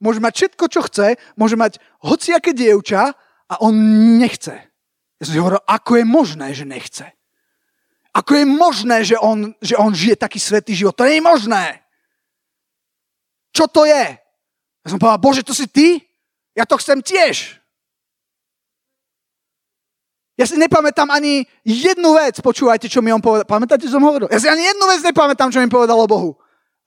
môže 0.00 0.22
mať 0.22 0.32
všetko, 0.34 0.64
čo 0.70 0.80
chce, 0.86 1.20
môže 1.36 1.58
mať 1.58 1.82
hociaké 2.00 2.56
dievča 2.56 3.12
a 3.50 3.54
on 3.60 3.74
nechce. 4.16 4.54
Ja 5.20 5.22
som 5.28 5.32
si 5.36 5.40
hovoril, 5.42 5.60
ako 5.68 6.00
je 6.00 6.04
možné, 6.08 6.46
že 6.56 6.64
nechce? 6.64 7.06
Ako 8.10 8.42
je 8.42 8.46
možné, 8.48 9.04
že 9.06 9.20
on, 9.20 9.54
že 9.62 9.76
on 9.76 9.92
žije 9.94 10.16
taký 10.18 10.40
svetý 10.40 10.74
život? 10.74 10.96
To 10.96 11.06
nie 11.06 11.20
je 11.20 11.28
možné. 11.28 11.64
Čo 13.54 13.68
to 13.70 13.86
je? 13.86 14.18
Ja 14.82 14.88
som 14.88 14.98
povedal, 14.98 15.20
Bože, 15.20 15.44
to 15.44 15.52
si 15.52 15.68
ty? 15.68 16.00
Ja 16.56 16.64
to 16.64 16.80
chcem 16.80 17.04
tiež. 17.04 17.59
Ja 20.40 20.48
si 20.48 20.56
nepamätám 20.56 21.12
ani 21.12 21.44
jednu 21.68 22.16
vec, 22.16 22.40
počúvajte, 22.40 22.88
čo 22.88 23.04
mi 23.04 23.12
on 23.12 23.20
povedal. 23.20 23.44
Pamätáte, 23.44 23.84
čo 23.84 23.92
som 23.92 24.08
hovoril? 24.08 24.24
Ja 24.32 24.40
si 24.40 24.48
ani 24.48 24.64
jednu 24.64 24.88
vec 24.88 25.04
nepamätám, 25.04 25.52
čo 25.52 25.60
mi 25.60 25.68
povedal 25.68 26.00
o 26.00 26.08
Bohu. 26.08 26.32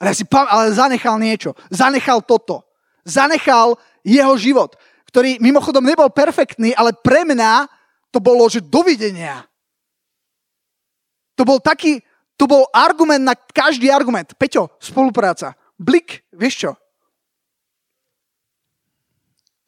Ale, 0.02 0.10
ja 0.10 0.16
si 0.18 0.26
pam- 0.26 0.50
ale 0.50 0.74
zanechal 0.74 1.22
niečo. 1.22 1.54
Zanechal 1.70 2.26
toto. 2.26 2.66
Zanechal 3.06 3.78
jeho 4.02 4.34
život, 4.42 4.74
ktorý 5.06 5.38
mimochodom 5.38 5.86
nebol 5.86 6.10
perfektný, 6.10 6.74
ale 6.74 6.98
pre 6.98 7.30
mňa 7.30 7.70
to 8.10 8.18
bolo, 8.18 8.50
že 8.50 8.58
dovidenia. 8.58 9.46
To 11.38 11.46
bol 11.46 11.62
taký, 11.62 12.02
to 12.34 12.50
bol 12.50 12.66
argument 12.74 13.22
na 13.22 13.38
každý 13.38 13.94
argument. 13.94 14.34
Peťo, 14.34 14.74
spolupráca. 14.82 15.54
Blik, 15.78 16.26
vieš 16.34 16.56
čo? 16.58 16.72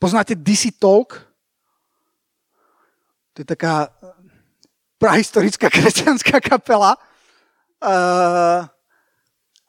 Poznáte 0.01 0.33
DC 0.33 0.73
Talk? 0.81 1.24
To 3.35 3.43
je 3.43 3.47
taká 3.47 3.91
prahistorická 4.95 5.67
kresťanská 5.75 6.39
kapela. 6.39 6.95
Uh, 7.83 8.63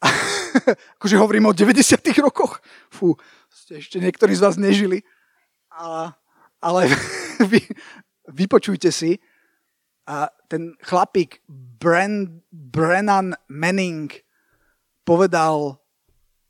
akože 0.98 1.16
hovorím 1.18 1.50
o 1.50 1.56
90 1.56 1.98
rokoch. 2.22 2.62
Fú, 2.88 3.18
ste 3.50 3.82
ešte 3.82 3.98
niektorí 3.98 4.38
z 4.38 4.42
vás 4.46 4.54
nežili. 4.54 5.02
A, 5.74 6.14
ale 6.62 6.86
vy, 7.50 7.58
vypočujte 8.30 8.94
si. 8.94 9.18
A 10.06 10.30
ten 10.46 10.78
chlapík 10.86 11.42
Bren, 11.50 12.46
Brennan 12.54 13.34
Manning 13.50 14.14
povedal, 15.02 15.82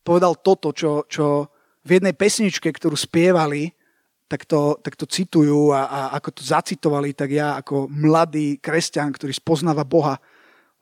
povedal 0.05 0.37
toto, 0.45 0.77
čo, 0.77 1.09
čo 1.09 1.49
v 1.81 1.91
jednej 1.97 2.13
pesničke, 2.13 2.69
ktorú 2.69 2.93
spievali, 2.93 3.73
tak 4.27 4.43
to, 4.45 4.79
tak 4.83 4.99
to 4.99 5.07
citujú 5.07 5.71
a, 5.71 5.87
a 5.87 6.01
ako 6.19 6.31
to 6.35 6.43
zacitovali, 6.43 7.15
tak 7.15 7.31
ja 7.31 7.59
ako 7.63 7.87
mladý 7.87 8.59
kresťan, 8.59 9.15
ktorý 9.15 9.31
spoznáva 9.31 9.87
Boha, 9.87 10.19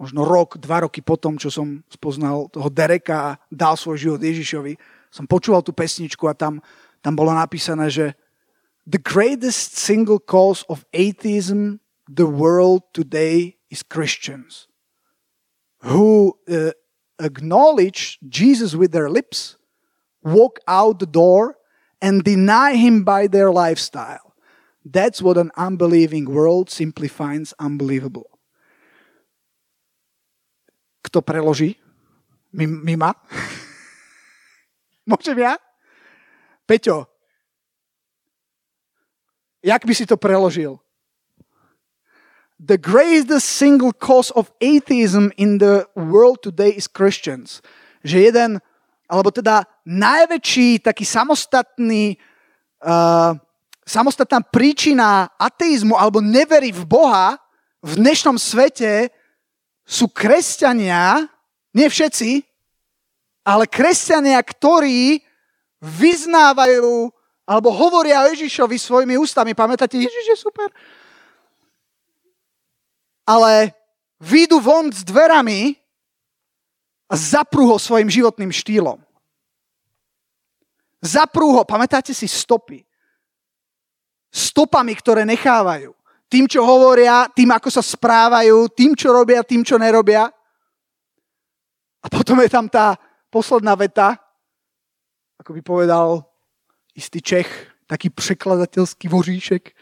možno 0.01 0.25
rok, 0.25 0.57
dva 0.57 0.89
roky 0.89 1.05
potom, 1.05 1.37
čo 1.37 1.53
som 1.53 1.85
spoznal 1.93 2.49
toho 2.49 2.73
Dereka 2.73 3.17
a 3.21 3.37
dal 3.53 3.77
svoj 3.77 4.01
život 4.01 4.21
Ježišovi, 4.21 4.75
som 5.13 5.29
počúval 5.29 5.63
tú 5.63 5.71
pesničku 5.77 6.27
a 6.27 6.35
tam, 6.35 6.59
tam 7.05 7.15
bolo 7.15 7.31
napísané, 7.31 7.93
že 7.93 8.17
the 8.89 8.99
greatest 8.99 9.77
single 9.77 10.19
cause 10.19 10.65
of 10.67 10.89
atheism 10.91 11.85
the 12.09 12.27
world 12.27 12.83
today 12.93 13.57
is 13.71 13.85
Christians 13.85 14.69
who 15.85 16.37
uh, 16.49 16.73
acknowledge 17.21 18.19
Jesus 18.25 18.75
with 18.75 18.93
their 18.93 19.13
lips, 19.13 19.57
walk 20.25 20.59
out 20.67 20.99
the 20.99 21.09
door 21.09 21.57
and 22.05 22.21
deny 22.21 22.77
him 22.77 23.01
by 23.01 23.25
their 23.25 23.49
lifestyle. 23.49 24.37
That's 24.85 25.25
what 25.25 25.41
an 25.41 25.49
unbelieving 25.57 26.29
world 26.29 26.69
simply 26.69 27.09
finds 27.09 27.57
unbelievable. 27.57 28.29
Kto 31.01 31.25
preloží? 31.25 31.81
Mima? 32.53 33.17
Môžem 35.09 35.41
ja? 35.41 35.57
Peťo, 36.69 37.09
jak 39.65 39.89
by 39.89 39.93
si 39.97 40.05
to 40.05 40.21
preložil? 40.21 40.77
The 42.61 42.77
greatest 42.77 43.49
single 43.49 43.97
cause 43.97 44.29
of 44.37 44.53
atheism 44.61 45.33
in 45.41 45.57
the 45.57 45.89
world 45.97 46.45
today 46.45 46.77
is 46.77 46.85
Christians. 46.85 47.65
Že 48.05 48.29
jeden 48.29 48.51
alebo 49.09 49.29
teda 49.31 49.65
najväčší 49.85 50.85
taký 50.85 51.05
samostatný, 51.05 52.17
uh, 52.85 53.37
samostatná 53.85 54.41
príčina 54.41 55.29
ateizmu 55.37 55.97
alebo 55.97 56.25
neverí 56.25 56.73
v 56.73 56.85
Boha 56.89 57.37
v 57.85 58.01
dnešnom 58.01 58.41
svete 58.41 59.13
sú 59.85 60.09
kresťania, 60.09 61.29
nie 61.77 61.85
všetci, 61.85 62.41
ale 63.45 63.69
kresťania, 63.69 64.41
ktorí 64.41 65.21
vyznávajú 65.85 67.13
alebo 67.45 67.69
hovoria 67.69 68.25
o 68.25 68.33
Ježišovi 68.33 68.81
svojimi 68.81 69.21
ústami. 69.21 69.53
Pamätáte, 69.53 70.01
Ježiš 70.01 70.25
je 70.33 70.37
super. 70.41 70.73
Ale 73.29 73.77
výjdu 74.17 74.65
von 74.65 74.89
s 74.89 75.05
dverami 75.05 75.77
a 77.09 77.15
zaprú 77.17 77.69
ho 77.69 77.79
svojim 77.79 78.09
životným 78.09 78.53
štýlom. 78.53 79.01
Zaprú 81.05 81.53
ho, 81.53 81.63
pamätáte 81.69 82.17
si 82.17 82.25
stopy. 82.25 82.81
Stopami, 84.33 84.97
ktoré 84.97 85.29
nechávajú. 85.29 85.93
Tým, 86.33 86.49
čo 86.49 86.65
hovoria, 86.65 87.29
tým, 87.29 87.53
ako 87.53 87.69
sa 87.69 87.85
správajú, 87.85 88.73
tým, 88.73 88.97
čo 88.97 89.13
robia, 89.13 89.45
tým, 89.45 89.61
čo 89.61 89.77
nerobia. 89.77 90.27
A 92.01 92.07
potom 92.09 92.41
je 92.41 92.49
tam 92.49 92.67
tá 92.67 92.97
posledná 93.29 93.77
veta, 93.77 94.17
ako 95.39 95.53
by 95.53 95.61
povedal 95.61 96.25
istý 96.97 97.21
Čech, 97.21 97.49
taký 97.87 98.11
překladateľský 98.11 99.09
voříšek. 99.09 99.77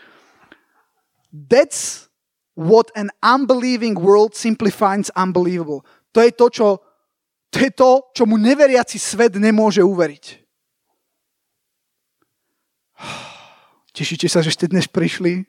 That's 1.32 2.10
what 2.58 2.90
an 2.98 3.14
unbelieving 3.22 3.96
world 3.96 4.34
simply 4.34 4.70
finds 4.70 5.08
unbelievable. 5.16 5.86
To 6.12 6.20
je 6.20 6.32
to, 6.32 6.46
čo 6.50 6.66
to 7.52 7.56
je 7.60 7.70
to, 7.70 7.90
čo 8.16 8.24
mu 8.24 8.40
neveriaci 8.40 8.96
svet 8.96 9.36
nemôže 9.36 9.84
uveriť. 9.84 10.24
Tešíte 13.92 14.24
sa, 14.24 14.40
že 14.40 14.56
ste 14.56 14.72
dnes 14.72 14.88
prišli? 14.88 15.44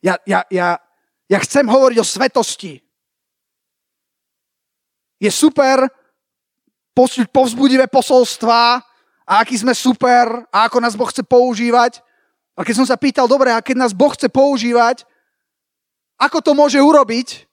Ja, 0.00 0.16
ja, 0.24 0.48
ja, 0.48 0.80
ja 1.28 1.38
chcem 1.44 1.68
hovoriť 1.68 1.98
o 2.00 2.06
svetosti. 2.08 2.80
Je 5.20 5.28
super 5.28 5.84
povzbudivé 7.28 7.90
posolstva 7.90 8.80
a 9.28 9.32
aký 9.44 9.60
sme 9.60 9.74
super 9.74 10.46
a 10.48 10.70
ako 10.70 10.78
nás 10.80 10.96
Boh 10.96 11.10
chce 11.10 11.26
používať. 11.26 12.00
A 12.56 12.64
keď 12.64 12.74
som 12.80 12.86
sa 12.88 12.96
pýtal, 12.96 13.28
dobre, 13.28 13.52
a 13.52 13.60
keď 13.60 13.76
nás 13.84 13.92
Boh 13.92 14.10
chce 14.14 14.32
používať, 14.32 15.04
ako 16.16 16.38
to 16.40 16.52
môže 16.56 16.80
urobiť? 16.80 17.47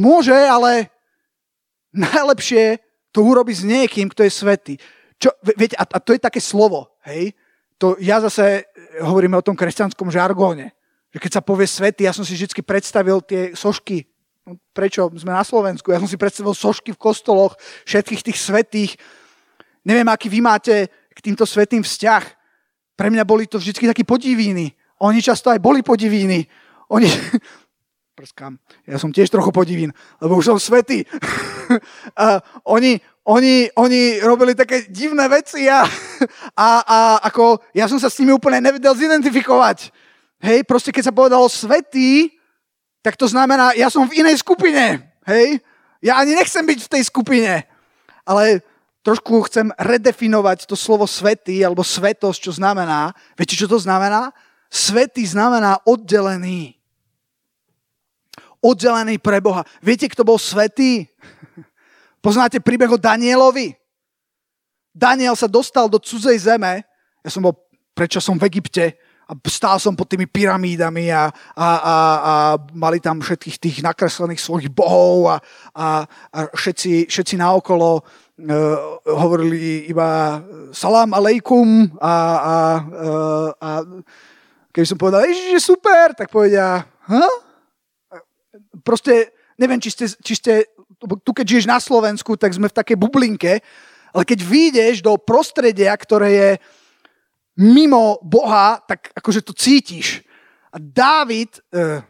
Môže, 0.00 0.32
ale 0.32 0.88
najlepšie 1.92 2.80
to 3.12 3.20
urobiť 3.20 3.56
s 3.60 3.64
niekým, 3.68 4.08
kto 4.08 4.24
je 4.24 4.32
svetý. 4.32 4.74
Čo, 5.20 5.36
viete, 5.44 5.76
a, 5.76 5.84
a 5.84 5.98
to 6.00 6.16
je 6.16 6.20
také 6.22 6.40
slovo, 6.40 6.96
hej? 7.04 7.36
To 7.76 7.96
ja 8.00 8.20
zase 8.20 8.64
hovoríme 9.04 9.36
o 9.36 9.44
tom 9.44 9.56
kresťanskom 9.56 10.08
žargóne. 10.08 10.72
Že 11.12 11.18
keď 11.20 11.30
sa 11.36 11.42
povie 11.44 11.66
svety, 11.68 12.08
ja 12.08 12.16
som 12.16 12.24
si 12.24 12.36
vždy 12.36 12.64
predstavil 12.64 13.20
tie 13.24 13.52
sošky. 13.52 14.06
No, 14.46 14.56
prečo 14.72 15.10
sme 15.16 15.36
na 15.36 15.44
Slovensku? 15.44 15.92
Ja 15.92 16.00
som 16.00 16.08
si 16.08 16.16
predstavil 16.16 16.56
sošky 16.56 16.96
v 16.96 17.02
kostoloch, 17.02 17.56
všetkých 17.84 18.24
tých 18.24 18.38
svetých. 18.38 18.92
Neviem, 19.84 20.08
aký 20.08 20.28
vy 20.28 20.40
máte 20.40 20.88
k 20.88 21.18
týmto 21.20 21.44
svetým 21.44 21.84
vzťah. 21.84 22.24
Pre 22.96 23.08
mňa 23.08 23.24
boli 23.24 23.48
to 23.48 23.56
vždy 23.56 23.90
takí 23.90 24.04
podivíny. 24.04 24.76
Oni 25.00 25.24
často 25.24 25.48
aj 25.48 25.60
boli 25.60 25.80
podivíny. 25.80 26.44
Oni, 26.92 27.08
prskám. 28.20 28.60
Ja 28.84 29.00
som 29.00 29.08
tiež 29.08 29.32
trochu 29.32 29.48
podivín, 29.48 29.96
lebo 30.20 30.36
už 30.36 30.52
som 30.52 30.60
svetý. 30.60 31.08
a 32.20 32.44
oni, 32.68 33.00
oni, 33.24 33.72
oni 33.72 34.20
robili 34.20 34.52
také 34.52 34.84
divné 34.92 35.24
veci 35.32 35.64
a, 35.72 35.88
a, 36.52 36.68
a 36.84 36.98
ako 37.32 37.64
ja 37.72 37.88
som 37.88 37.96
sa 37.96 38.12
s 38.12 38.20
nimi 38.20 38.36
úplne 38.36 38.60
nevedel 38.60 38.92
zidentifikovať. 38.92 39.88
Hej, 40.44 40.68
proste 40.68 40.92
keď 40.92 41.08
sa 41.08 41.16
povedalo 41.16 41.48
svetý, 41.48 42.36
tak 43.00 43.16
to 43.16 43.24
znamená, 43.24 43.72
ja 43.72 43.88
som 43.88 44.04
v 44.04 44.20
inej 44.20 44.44
skupine. 44.44 45.00
Hej, 45.24 45.64
ja 46.04 46.20
ani 46.20 46.36
nechcem 46.36 46.64
byť 46.64 46.78
v 46.84 46.92
tej 46.92 47.02
skupine. 47.08 47.64
Ale 48.28 48.60
trošku 49.00 49.48
chcem 49.48 49.72
redefinovať 49.80 50.68
to 50.68 50.76
slovo 50.76 51.08
svetý 51.08 51.64
alebo 51.64 51.80
svetosť, 51.80 52.38
čo 52.40 52.52
znamená. 52.52 53.16
Viete, 53.40 53.56
čo 53.56 53.64
to 53.64 53.80
znamená? 53.80 54.36
Svetý 54.68 55.24
znamená 55.24 55.80
oddelený 55.88 56.79
oddelený 58.60 59.16
pre 59.18 59.40
Boha. 59.40 59.64
Viete, 59.80 60.08
kto 60.08 60.24
bol 60.24 60.36
svetý? 60.36 61.08
Poznáte 62.24 62.60
príbeh 62.60 62.92
o 62.92 63.00
Danielovi? 63.00 63.76
Daniel 64.92 65.34
sa 65.34 65.48
dostal 65.48 65.88
do 65.88 65.96
cudzej 65.96 66.36
zeme. 66.36 66.84
Ja 67.24 67.30
som 67.32 67.44
bol 67.44 67.56
som 68.16 68.40
v 68.40 68.48
Egypte 68.48 68.96
a 69.28 69.36
stál 69.46 69.76
som 69.78 69.94
pod 69.94 70.08
tými 70.08 70.24
pyramídami 70.24 71.12
a, 71.12 71.28
a, 71.54 71.68
a, 71.68 71.96
a 72.16 72.34
mali 72.74 72.98
tam 72.98 73.20
všetkých 73.20 73.56
tých 73.60 73.76
nakreslených 73.84 74.40
svojich 74.40 74.72
bohov 74.72 75.30
a, 75.30 75.36
a, 75.76 75.86
a 76.34 76.38
všetci, 76.50 77.06
všetci 77.06 77.38
naokolo 77.38 78.00
uh, 78.00 78.76
hovorili 79.04 79.86
iba 79.86 80.40
salam 80.72 81.14
aleikum 81.14 81.94
a, 82.00 82.14
a, 82.40 82.56
uh, 82.80 83.48
a 83.54 83.70
keby 84.74 84.86
som 84.88 84.98
povedal, 84.98 85.28
že 85.30 85.60
super, 85.62 86.16
tak 86.16 86.32
povedia, 86.32 86.82
huh? 87.06 87.49
Proste, 88.82 89.32
neviem, 89.56 89.80
či 89.80 89.90
ste, 89.92 90.04
či 90.20 90.34
ste, 90.36 90.52
tu 91.24 91.30
keď 91.30 91.46
žiješ 91.46 91.66
na 91.68 91.78
Slovensku, 91.80 92.36
tak 92.36 92.52
sme 92.52 92.68
v 92.68 92.76
takej 92.76 92.96
bublinke, 92.96 93.64
ale 94.10 94.22
keď 94.26 94.38
vyjdeš 94.42 94.96
do 95.06 95.14
prostredia, 95.16 95.94
ktoré 95.94 96.28
je 96.30 96.50
mimo 97.60 98.18
Boha, 98.24 98.82
tak 98.84 99.14
akože 99.14 99.44
to 99.44 99.52
cítiš. 99.54 100.24
A 100.70 100.78
Dávid, 100.78 101.60
uh, 101.74 102.02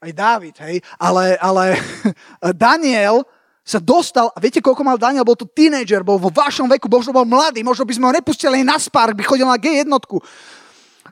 aj 0.00 0.12
Dávid, 0.12 0.56
hej, 0.64 0.76
ale, 1.00 1.36
ale 1.40 1.80
Daniel 2.56 3.24
sa 3.66 3.82
dostal, 3.82 4.30
a 4.30 4.38
viete, 4.38 4.62
koľko 4.62 4.86
mal 4.86 4.94
Daniel, 4.94 5.26
bol 5.26 5.34
to 5.34 5.50
tínedžer, 5.50 6.06
bol 6.06 6.22
vo 6.22 6.30
vašom 6.30 6.70
veku, 6.70 6.86
možno 6.86 7.10
bol 7.10 7.26
mladý, 7.26 7.66
možno 7.66 7.82
by 7.82 7.94
sme 7.98 8.06
ho 8.06 8.12
nepustili 8.14 8.62
na 8.62 8.78
Spark, 8.78 9.18
by 9.18 9.26
chodil 9.26 9.42
na 9.42 9.58
G1. 9.58 9.90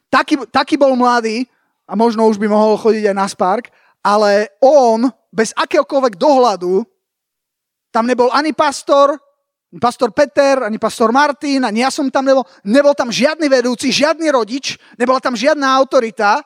Taký, 0.06 0.46
taký 0.54 0.78
bol 0.78 0.94
mladý, 0.94 1.50
a 1.84 1.92
možno 1.98 2.24
už 2.30 2.40
by 2.40 2.48
mohol 2.48 2.80
chodiť 2.80 3.10
aj 3.12 3.16
na 3.16 3.26
Spark, 3.28 3.68
ale 4.04 4.52
on 4.60 5.08
bez 5.32 5.56
akéhokoľvek 5.56 6.14
dohľadu, 6.20 6.84
tam 7.88 8.04
nebol 8.04 8.28
ani 8.30 8.52
pastor, 8.52 9.16
ani 9.72 9.80
pastor 9.80 10.12
Peter, 10.12 10.68
ani 10.68 10.76
pastor 10.76 11.10
Martin, 11.10 11.64
ani 11.64 11.80
ja 11.82 11.90
som 11.90 12.12
tam 12.12 12.28
nebol, 12.28 12.44
nebol 12.68 12.92
tam 12.92 13.08
žiadny 13.08 13.48
vedúci, 13.48 13.88
žiadny 13.90 14.28
rodič, 14.28 14.76
nebola 15.00 15.18
tam 15.18 15.32
žiadna 15.34 15.66
autorita 15.74 16.44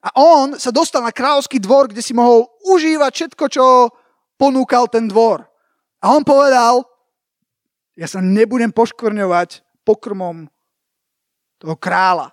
a 0.00 0.08
on 0.14 0.54
sa 0.54 0.70
dostal 0.70 1.02
na 1.02 1.10
kráľovský 1.10 1.58
dvor, 1.58 1.90
kde 1.90 1.98
si 1.98 2.14
mohol 2.14 2.46
užívať 2.62 3.12
všetko, 3.12 3.44
čo 3.50 3.90
ponúkal 4.38 4.86
ten 4.86 5.10
dvor. 5.10 5.42
A 5.98 6.14
on 6.14 6.22
povedal, 6.22 6.86
ja 7.98 8.06
sa 8.06 8.22
nebudem 8.22 8.70
poškvrňovať 8.70 9.66
pokrmom 9.82 10.46
toho 11.58 11.74
kráľa, 11.74 12.30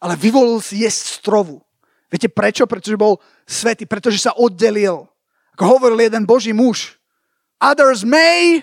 ale 0.00 0.14
vyvolil 0.16 0.62
si 0.64 0.86
jesť 0.86 1.20
strovu. 1.20 1.67
Viete 2.08 2.28
prečo? 2.32 2.64
Pretože 2.64 2.96
bol 2.96 3.20
svetý, 3.44 3.84
pretože 3.84 4.20
sa 4.20 4.32
oddelil. 4.32 5.04
Ako 5.56 5.78
hovoril 5.78 6.00
jeden 6.00 6.24
boží 6.24 6.54
muž, 6.54 6.96
others 7.58 8.06
may, 8.06 8.62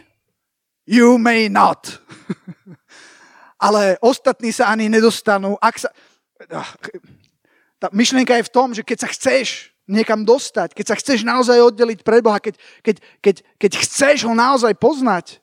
you 0.88 1.20
may 1.20 1.52
not. 1.52 2.00
ale 3.66 3.98
ostatní 4.04 4.52
sa 4.52 4.70
ani 4.70 4.92
nedostanú. 4.92 5.58
Ak 5.58 5.80
sa... 5.80 5.90
Tá 7.80 7.92
myšlienka 7.92 8.36
je 8.40 8.48
v 8.48 8.54
tom, 8.54 8.72
že 8.72 8.84
keď 8.84 8.98
sa 9.04 9.10
chceš 9.12 9.74
niekam 9.86 10.26
dostať, 10.26 10.74
keď 10.74 10.86
sa 10.86 10.96
chceš 10.98 11.22
naozaj 11.22 11.62
oddeliť 11.62 12.02
pre 12.02 12.22
Boha, 12.22 12.42
keď, 12.42 12.58
keď, 12.82 12.96
keď, 13.22 13.36
keď 13.62 13.72
chceš 13.86 14.26
ho 14.26 14.34
naozaj 14.34 14.74
poznať, 14.78 15.38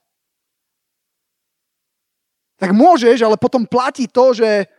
tak 2.59 2.75
môžeš, 2.75 3.23
ale 3.23 3.39
potom 3.39 3.67
platí 3.67 4.07
to, 4.07 4.35
že 4.35 4.71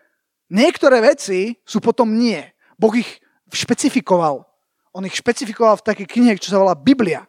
niektoré 0.47 1.03
veci 1.03 1.59
sú 1.67 1.83
potom 1.83 2.15
nie. 2.15 2.52
Boh 2.83 2.91
ich 2.99 3.23
špecifikoval. 3.47 4.43
On 4.91 5.07
ich 5.07 5.15
špecifikoval 5.15 5.79
v 5.79 5.87
takej 5.87 6.07
knihe, 6.11 6.35
čo 6.35 6.51
sa 6.51 6.59
volá 6.59 6.75
Biblia. 6.75 7.23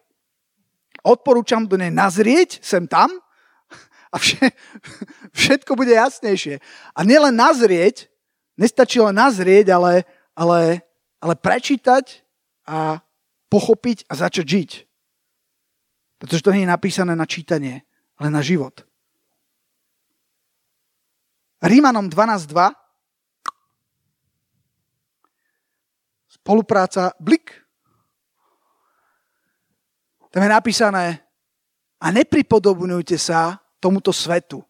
Odporúčam 1.06 1.62
do 1.70 1.78
nej 1.78 1.94
nazrieť 1.94 2.58
sem 2.58 2.90
tam 2.90 3.14
a 4.10 4.16
všetko 5.30 5.78
bude 5.78 5.94
jasnejšie. 5.94 6.58
A 6.90 7.00
nielen 7.06 7.38
nazrieť, 7.38 8.10
nestačí 8.58 8.98
len 8.98 9.14
nazrieť, 9.14 9.70
ale, 9.70 10.02
ale, 10.34 10.82
ale 11.22 11.34
prečítať 11.38 12.26
a 12.66 12.98
pochopiť 13.46 14.10
a 14.10 14.12
začať 14.18 14.46
žiť. 14.50 14.70
Pretože 16.18 16.42
to 16.42 16.50
nie 16.50 16.66
je 16.66 16.74
napísané 16.74 17.14
na 17.14 17.30
čítanie, 17.30 17.86
ale 18.18 18.26
na 18.26 18.42
život. 18.42 18.82
Rímanom 21.62 22.10
12.2 22.10 22.83
spolupráca 26.44 27.16
blik. 27.16 27.56
Tam 30.28 30.44
je 30.44 30.50
napísané 30.52 31.24
a 31.96 32.12
nepripodobňujte 32.12 33.16
sa 33.16 33.56
tomuto 33.80 34.12
svetu. 34.12 34.60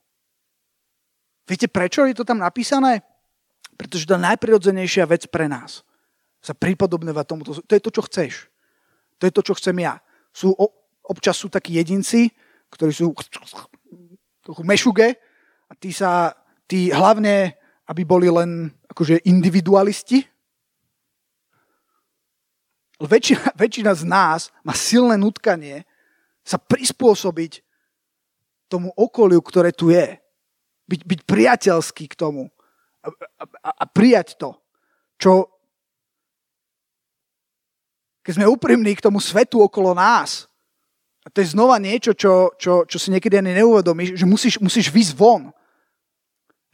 Viete, 1.50 1.66
prečo 1.66 2.06
je 2.06 2.14
to 2.14 2.22
tam 2.22 2.38
napísané? 2.38 3.02
Pretože 3.74 4.06
to 4.06 4.14
je 4.14 4.22
najprirodzenejšia 4.22 5.02
vec 5.10 5.26
pre 5.26 5.50
nás 5.50 5.82
sa 6.44 6.54
pripodobňovať 6.54 7.24
tomuto. 7.26 7.50
To 7.58 7.72
je 7.72 7.82
to, 7.82 7.90
čo 7.90 8.02
chceš. 8.06 8.32
To 9.18 9.26
je 9.26 9.32
to, 9.32 9.42
čo 9.42 9.56
chcem 9.56 9.74
ja. 9.80 9.98
Sú, 10.30 10.52
občas 11.02 11.40
sú 11.40 11.48
takí 11.48 11.80
jedinci, 11.80 12.28
ktorí 12.68 12.92
sú 12.92 13.16
trochu 14.44 14.62
mešuge 14.62 15.16
a 15.66 15.72
tí 15.74 15.90
sa, 15.90 16.36
tí 16.68 16.92
hlavne, 16.92 17.56
aby 17.88 18.04
boli 18.04 18.28
len 18.28 18.68
akože 18.92 19.24
individualisti. 19.24 20.22
Väčšina, 23.02 23.54
väčšina 23.58 23.92
z 23.94 24.04
nás 24.06 24.40
má 24.62 24.74
silné 24.74 25.18
nutkanie 25.18 25.82
sa 26.46 26.60
prispôsobiť 26.60 27.64
tomu 28.70 28.92
okoliu, 28.94 29.40
ktoré 29.42 29.74
tu 29.74 29.90
je. 29.90 30.18
Byť, 30.84 31.00
byť 31.08 31.20
priateľský 31.24 32.12
k 32.12 32.18
tomu 32.18 32.52
a, 33.04 33.08
a, 33.40 33.70
a 33.80 33.84
prijať 33.88 34.36
to, 34.36 34.56
čo, 35.16 35.48
keď 38.20 38.32
sme 38.36 38.52
úprimní 38.52 38.92
k 38.96 39.04
tomu 39.04 39.20
svetu 39.20 39.64
okolo 39.64 39.96
nás, 39.96 40.48
a 41.24 41.32
to 41.32 41.40
je 41.40 41.56
znova 41.56 41.80
niečo, 41.80 42.12
čo, 42.12 42.52
čo, 42.60 42.84
čo 42.84 42.96
si 43.00 43.08
niekedy 43.08 43.40
ani 43.40 43.56
neuvedomíš, 43.56 44.20
že 44.20 44.26
musíš, 44.28 44.54
musíš 44.60 44.92
výsť 44.92 45.16
von. 45.16 45.56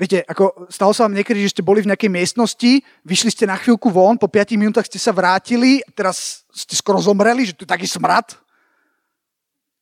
Viete, 0.00 0.24
ako 0.24 0.64
stalo 0.72 0.96
sa 0.96 1.04
vám 1.04 1.12
niekedy, 1.12 1.44
že 1.44 1.52
ste 1.52 1.60
boli 1.60 1.84
v 1.84 1.92
nejakej 1.92 2.08
miestnosti, 2.08 2.80
vyšli 3.04 3.36
ste 3.36 3.44
na 3.44 3.60
chvíľku 3.60 3.92
von, 3.92 4.16
po 4.16 4.32
5 4.32 4.56
minútach 4.56 4.88
ste 4.88 4.96
sa 4.96 5.12
vrátili, 5.12 5.84
teraz 5.92 6.48
ste 6.48 6.72
skoro 6.72 6.96
zomreli, 7.04 7.44
že 7.44 7.52
tu 7.52 7.68
je 7.68 7.74
taký 7.76 7.84
smrad. 7.84 8.32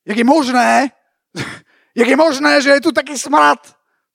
Jak 0.02 0.18
je 0.18 0.26
možné, 0.26 0.90
jak 2.02 2.08
je 2.10 2.18
možné, 2.18 2.58
že 2.58 2.70
je 2.74 2.82
tu 2.82 2.90
taký 2.90 3.14
smrad? 3.14 3.62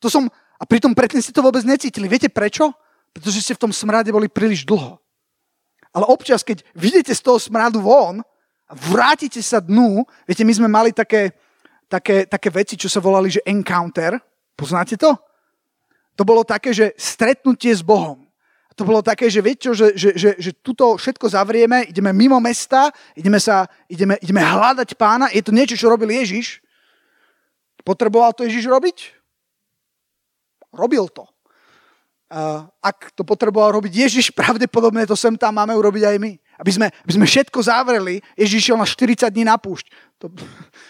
To 0.03 0.11
som, 0.11 0.27
a 0.59 0.63
pritom 0.67 0.91
predtým 0.91 1.23
ste 1.23 1.31
to 1.31 1.39
vôbec 1.39 1.63
necítili. 1.63 2.11
Viete 2.11 2.27
prečo? 2.27 2.75
Pretože 3.15 3.39
ste 3.39 3.55
v 3.55 3.63
tom 3.63 3.71
smrade 3.71 4.11
boli 4.11 4.27
príliš 4.27 4.67
dlho. 4.67 4.99
Ale 5.95 6.03
občas, 6.11 6.43
keď 6.43 6.67
vidíte 6.75 7.15
z 7.15 7.23
toho 7.23 7.39
smradu 7.39 7.79
von 7.79 8.19
a 8.67 8.73
vrátite 8.75 9.39
sa 9.39 9.63
dnu, 9.63 10.03
viete, 10.27 10.43
my 10.43 10.51
sme 10.51 10.67
mali 10.67 10.91
také, 10.91 11.31
také, 11.87 12.27
také 12.27 12.51
veci, 12.51 12.75
čo 12.75 12.91
sa 12.91 12.99
volali, 12.99 13.31
že 13.31 13.45
encounter. 13.47 14.19
Poznáte 14.51 14.99
to? 14.99 15.15
To 16.15 16.23
bolo 16.23 16.45
také, 16.45 16.73
že 16.73 16.93
stretnutie 16.97 17.73
s 17.73 17.81
Bohom. 17.81 18.21
To 18.73 18.85
bolo 18.85 19.05
také, 19.05 19.29
že 19.29 19.37
viete 19.37 19.69
že, 19.69 19.93
že, 19.93 20.09
že, 20.17 20.29
že 20.37 20.51
tuto 20.65 20.97
všetko 20.97 21.29
zavrieme, 21.29 21.93
ideme 21.93 22.09
mimo 22.09 22.41
mesta, 22.41 22.89
ideme, 23.13 23.37
sa, 23.37 23.69
ideme, 23.85 24.17
ideme 24.17 24.41
hľadať 24.41 24.97
pána. 24.97 25.29
Je 25.29 25.45
to 25.45 25.53
niečo, 25.53 25.77
čo 25.77 25.93
robil 25.93 26.09
Ježiš. 26.09 26.57
Potreboval 27.85 28.33
to 28.33 28.49
Ježiš 28.49 28.65
robiť? 28.65 29.13
Robil 30.73 31.05
to 31.13 31.29
ak 32.81 33.13
to 33.13 33.21
potreboval 33.21 33.77
robiť 33.77 33.93
Ježiš, 33.93 34.25
pravdepodobne 34.39 35.05
to 35.05 35.17
sem 35.17 35.37
tam 35.37 35.53
máme 35.61 35.77
urobiť 35.77 36.03
aj 36.09 36.17
my. 36.17 36.33
Aby 36.53 36.71
sme, 36.71 36.87
aby 36.89 37.11
sme 37.17 37.25
všetko 37.25 37.59
zavreli, 37.65 38.21
Ježiš 38.37 38.69
šiel 38.69 38.77
na 38.77 38.85
40 38.85 39.29
dní 39.33 39.43
na 39.45 39.57
púšť. 39.57 39.89
To, 40.21 40.29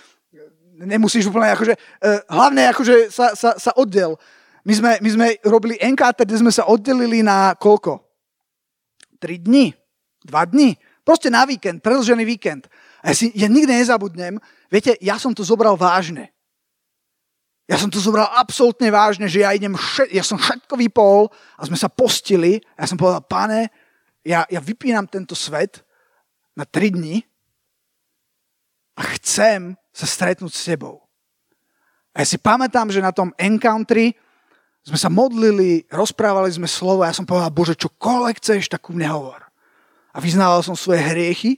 nemusíš 0.91 1.31
úplne, 1.31 1.55
akože, 1.55 1.75
uh, 1.75 2.19
hlavne 2.27 2.67
akože 2.75 2.95
sa, 3.11 3.31
sa, 3.35 3.55
sa 3.55 3.71
oddel. 3.79 4.19
My 4.63 4.73
sme, 4.73 4.91
my 5.03 5.09
sme 5.11 5.27
robili 5.43 5.75
NKT, 5.75 6.23
kde 6.23 6.39
sme 6.39 6.51
sa 6.51 6.63
oddelili 6.71 7.19
na 7.19 7.51
koľko? 7.59 7.99
3 9.19 9.43
dní? 9.43 9.75
2 10.23 10.51
dní? 10.55 10.79
Proste 11.03 11.27
na 11.27 11.43
víkend, 11.43 11.83
predlžený 11.83 12.23
víkend. 12.23 12.71
A 13.03 13.11
ja 13.11 13.15
si 13.15 13.27
ja 13.35 13.51
nikdy 13.51 13.75
nezabudnem, 13.75 14.39
viete, 14.71 14.95
ja 15.03 15.19
som 15.19 15.35
to 15.35 15.43
zobral 15.43 15.75
vážne. 15.75 16.31
Ja 17.67 17.75
som 17.75 17.91
to 17.91 17.99
zobral 17.99 18.27
absolútne 18.31 18.87
vážne, 18.87 19.27
že 19.27 19.43
ja 19.43 19.51
idem, 19.51 19.75
všet, 19.75 20.11
ja 20.15 20.23
som 20.23 20.39
všetko 20.39 20.75
vypol 20.79 21.31
a 21.59 21.61
sme 21.67 21.75
sa 21.75 21.91
postili 21.91 22.63
a 22.79 22.83
ja 22.83 22.87
som 22.87 22.99
povedal, 22.99 23.23
pane, 23.23 23.67
ja, 24.23 24.47
ja 24.47 24.63
vypínam 24.63 25.07
tento 25.07 25.35
svet 25.35 25.83
na 26.55 26.63
tri 26.63 26.91
dni 26.91 27.19
a 28.95 29.01
chcem 29.19 29.75
sa 29.91 30.07
stretnúť 30.07 30.51
s 30.55 30.63
tebou. 30.63 31.03
A 32.15 32.23
ja 32.23 32.27
si 32.27 32.39
pamätám, 32.39 32.87
že 32.91 33.03
na 33.03 33.11
tom 33.11 33.35
encountry 33.35 34.15
sme 34.83 34.99
sa 34.99 35.07
modlili, 35.07 35.87
rozprávali 35.87 36.51
sme 36.51 36.67
slovo 36.67 37.07
a 37.07 37.09
ja 37.09 37.15
som 37.15 37.23
povedal, 37.23 37.55
Bože, 37.55 37.79
čokoľvek 37.79 38.35
chceš, 38.43 38.67
tak 38.67 38.83
ku 38.83 38.91
mne 38.91 39.07
hovor. 39.07 39.39
A 40.11 40.19
vyznával 40.19 40.59
som 40.59 40.75
svoje 40.75 40.99
hriechy 40.99 41.55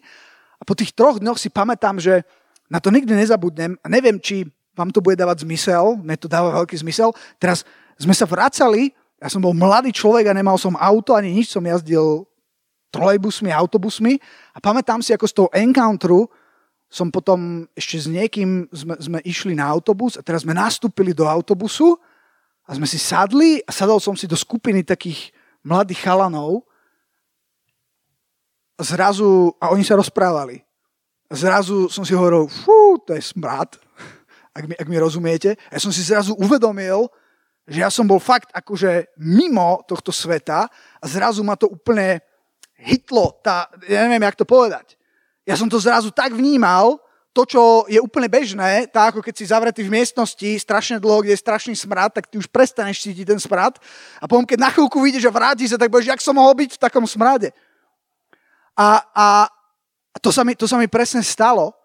a 0.62 0.64
po 0.64 0.78
tých 0.78 0.94
troch 0.94 1.18
dňoch 1.18 1.42
si 1.42 1.50
pamätám, 1.50 1.98
že 1.98 2.22
na 2.70 2.78
to 2.78 2.94
nikdy 2.94 3.18
nezabudnem 3.18 3.82
a 3.82 3.86
neviem, 3.90 4.22
či 4.22 4.46
vám 4.78 4.94
to 4.94 5.02
bude 5.02 5.18
dávať 5.18 5.42
zmysel, 5.42 5.98
mne 5.98 6.16
to 6.22 6.30
dáva 6.30 6.54
veľký 6.62 6.78
zmysel. 6.86 7.18
Teraz 7.42 7.66
sme 7.98 8.14
sa 8.14 8.30
vracali, 8.30 8.94
ja 9.18 9.28
som 9.32 9.42
bol 9.42 9.58
mladý 9.58 9.90
človek 9.90 10.30
a 10.30 10.38
nemal 10.38 10.62
som 10.62 10.78
auto, 10.78 11.18
ani 11.18 11.34
nič, 11.34 11.50
som 11.50 11.66
jazdil 11.66 12.30
trolejbusmi, 12.94 13.50
autobusmi 13.50 14.22
a 14.54 14.62
pamätám 14.62 15.02
si, 15.02 15.12
ako 15.12 15.26
z 15.26 15.34
toho 15.34 15.50
encounteru 15.52 16.30
som 16.86 17.10
potom 17.10 17.66
ešte 17.74 18.06
s 18.06 18.08
niekým 18.08 18.70
sme, 18.70 18.96
sme 19.02 19.20
išli 19.26 19.58
na 19.58 19.66
autobus 19.66 20.16
a 20.16 20.22
teraz 20.22 20.46
sme 20.46 20.54
nastúpili 20.54 21.12
do 21.12 21.26
autobusu 21.26 21.98
a 22.66 22.72
sme 22.74 22.90
si 22.90 22.98
sadli 22.98 23.62
a 23.62 23.70
sadol 23.70 24.02
som 24.02 24.18
si 24.18 24.26
do 24.26 24.38
skupiny 24.38 24.82
takých 24.82 25.30
mladých 25.62 26.02
chalanov 26.02 26.66
a 28.76 28.82
zrazu, 28.84 29.54
a 29.62 29.72
oni 29.72 29.86
sa 29.86 29.96
rozprávali. 29.96 30.60
A 31.30 31.34
zrazu 31.34 31.88
som 31.88 32.04
si 32.04 32.14
hovoril, 32.14 32.50
fú, 32.50 33.00
to 33.02 33.14
je 33.14 33.22
smrad 33.22 33.78
ak 34.56 34.64
mi, 34.72 34.76
ak 34.80 34.88
mi 34.88 34.98
rozumiete. 34.98 35.60
Ja 35.68 35.80
som 35.84 35.92
si 35.92 36.00
zrazu 36.00 36.32
uvedomil, 36.40 37.12
že 37.68 37.84
ja 37.84 37.92
som 37.92 38.08
bol 38.08 38.24
fakt 38.24 38.56
akože 38.56 39.20
mimo 39.20 39.84
tohto 39.84 40.16
sveta 40.16 40.72
a 40.72 41.06
zrazu 41.06 41.44
ma 41.44 41.60
to 41.60 41.68
úplne 41.68 42.24
hitlo, 42.80 43.36
tá, 43.44 43.68
ja 43.88 44.08
neviem, 44.08 44.24
jak 44.24 44.40
to 44.40 44.48
povedať. 44.48 44.96
Ja 45.44 45.60
som 45.60 45.68
to 45.68 45.78
zrazu 45.78 46.10
tak 46.16 46.32
vnímal, 46.32 46.98
to, 47.36 47.44
čo 47.44 47.62
je 47.92 48.00
úplne 48.00 48.32
bežné, 48.32 48.88
tak 48.88 49.12
ako 49.12 49.20
keď 49.20 49.34
si 49.36 49.52
zavretý 49.52 49.84
v 49.84 49.92
miestnosti 49.92 50.56
strašne 50.56 51.04
dlho, 51.04 51.20
kde 51.20 51.36
je 51.36 51.44
strašný 51.44 51.76
smrad, 51.76 52.16
tak 52.16 52.32
ty 52.32 52.40
už 52.40 52.48
prestaneš 52.48 53.04
cítiť 53.04 53.36
ten 53.36 53.40
smrad 53.44 53.76
a 54.24 54.26
potom, 54.26 54.48
keď 54.48 54.64
na 54.64 54.72
chvíľku 54.72 55.04
vidíš 55.04 55.28
a 55.28 55.36
vráti 55.36 55.68
sa, 55.68 55.76
tak 55.76 55.92
budeš, 55.92 56.16
jak 56.16 56.24
som 56.24 56.40
mohol 56.40 56.56
byť 56.56 56.80
v 56.80 56.82
takom 56.88 57.04
smrade. 57.04 57.52
A, 58.80 59.04
a 59.12 59.28
to, 60.24 60.32
sa 60.32 60.48
mi, 60.48 60.56
to 60.56 60.64
sa 60.64 60.80
mi 60.80 60.88
presne 60.88 61.20
stalo. 61.20 61.76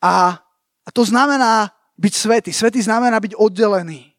A, 0.00 0.40
a 0.84 0.88
to 0.88 1.04
znamená, 1.04 1.68
byť 1.98 2.12
svetý. 2.14 2.50
Svetý 2.54 2.80
znamená 2.80 3.20
byť 3.20 3.36
oddelený. 3.36 4.14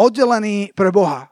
Oddelený 0.00 0.72
pre 0.72 0.88
Boha. 0.88 1.28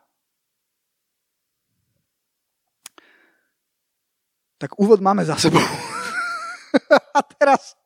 Tak 4.59 4.77
úvod 4.81 5.01
máme 5.01 5.25
za 5.25 5.37
sebou. 5.37 5.84
A 7.15 7.21
teraz, 7.23 7.79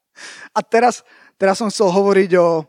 a 0.56 0.60
teraz, 0.64 0.94
teraz 1.36 1.60
som 1.60 1.68
chcel 1.68 1.92
hovoriť 1.92 2.40
o, 2.40 2.64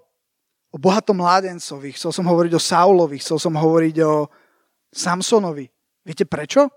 o 0.70 0.78
bohatom 0.78 1.18
mládencovi, 1.18 1.96
chcel 1.96 2.12
som 2.12 2.28
hovoriť 2.28 2.52
o 2.54 2.62
Saulovi, 2.62 3.18
chcel 3.24 3.40
som 3.40 3.56
hovoriť 3.56 3.96
o 4.04 4.28
Samsonovi. 4.92 5.72
Viete 6.04 6.28
prečo? 6.28 6.68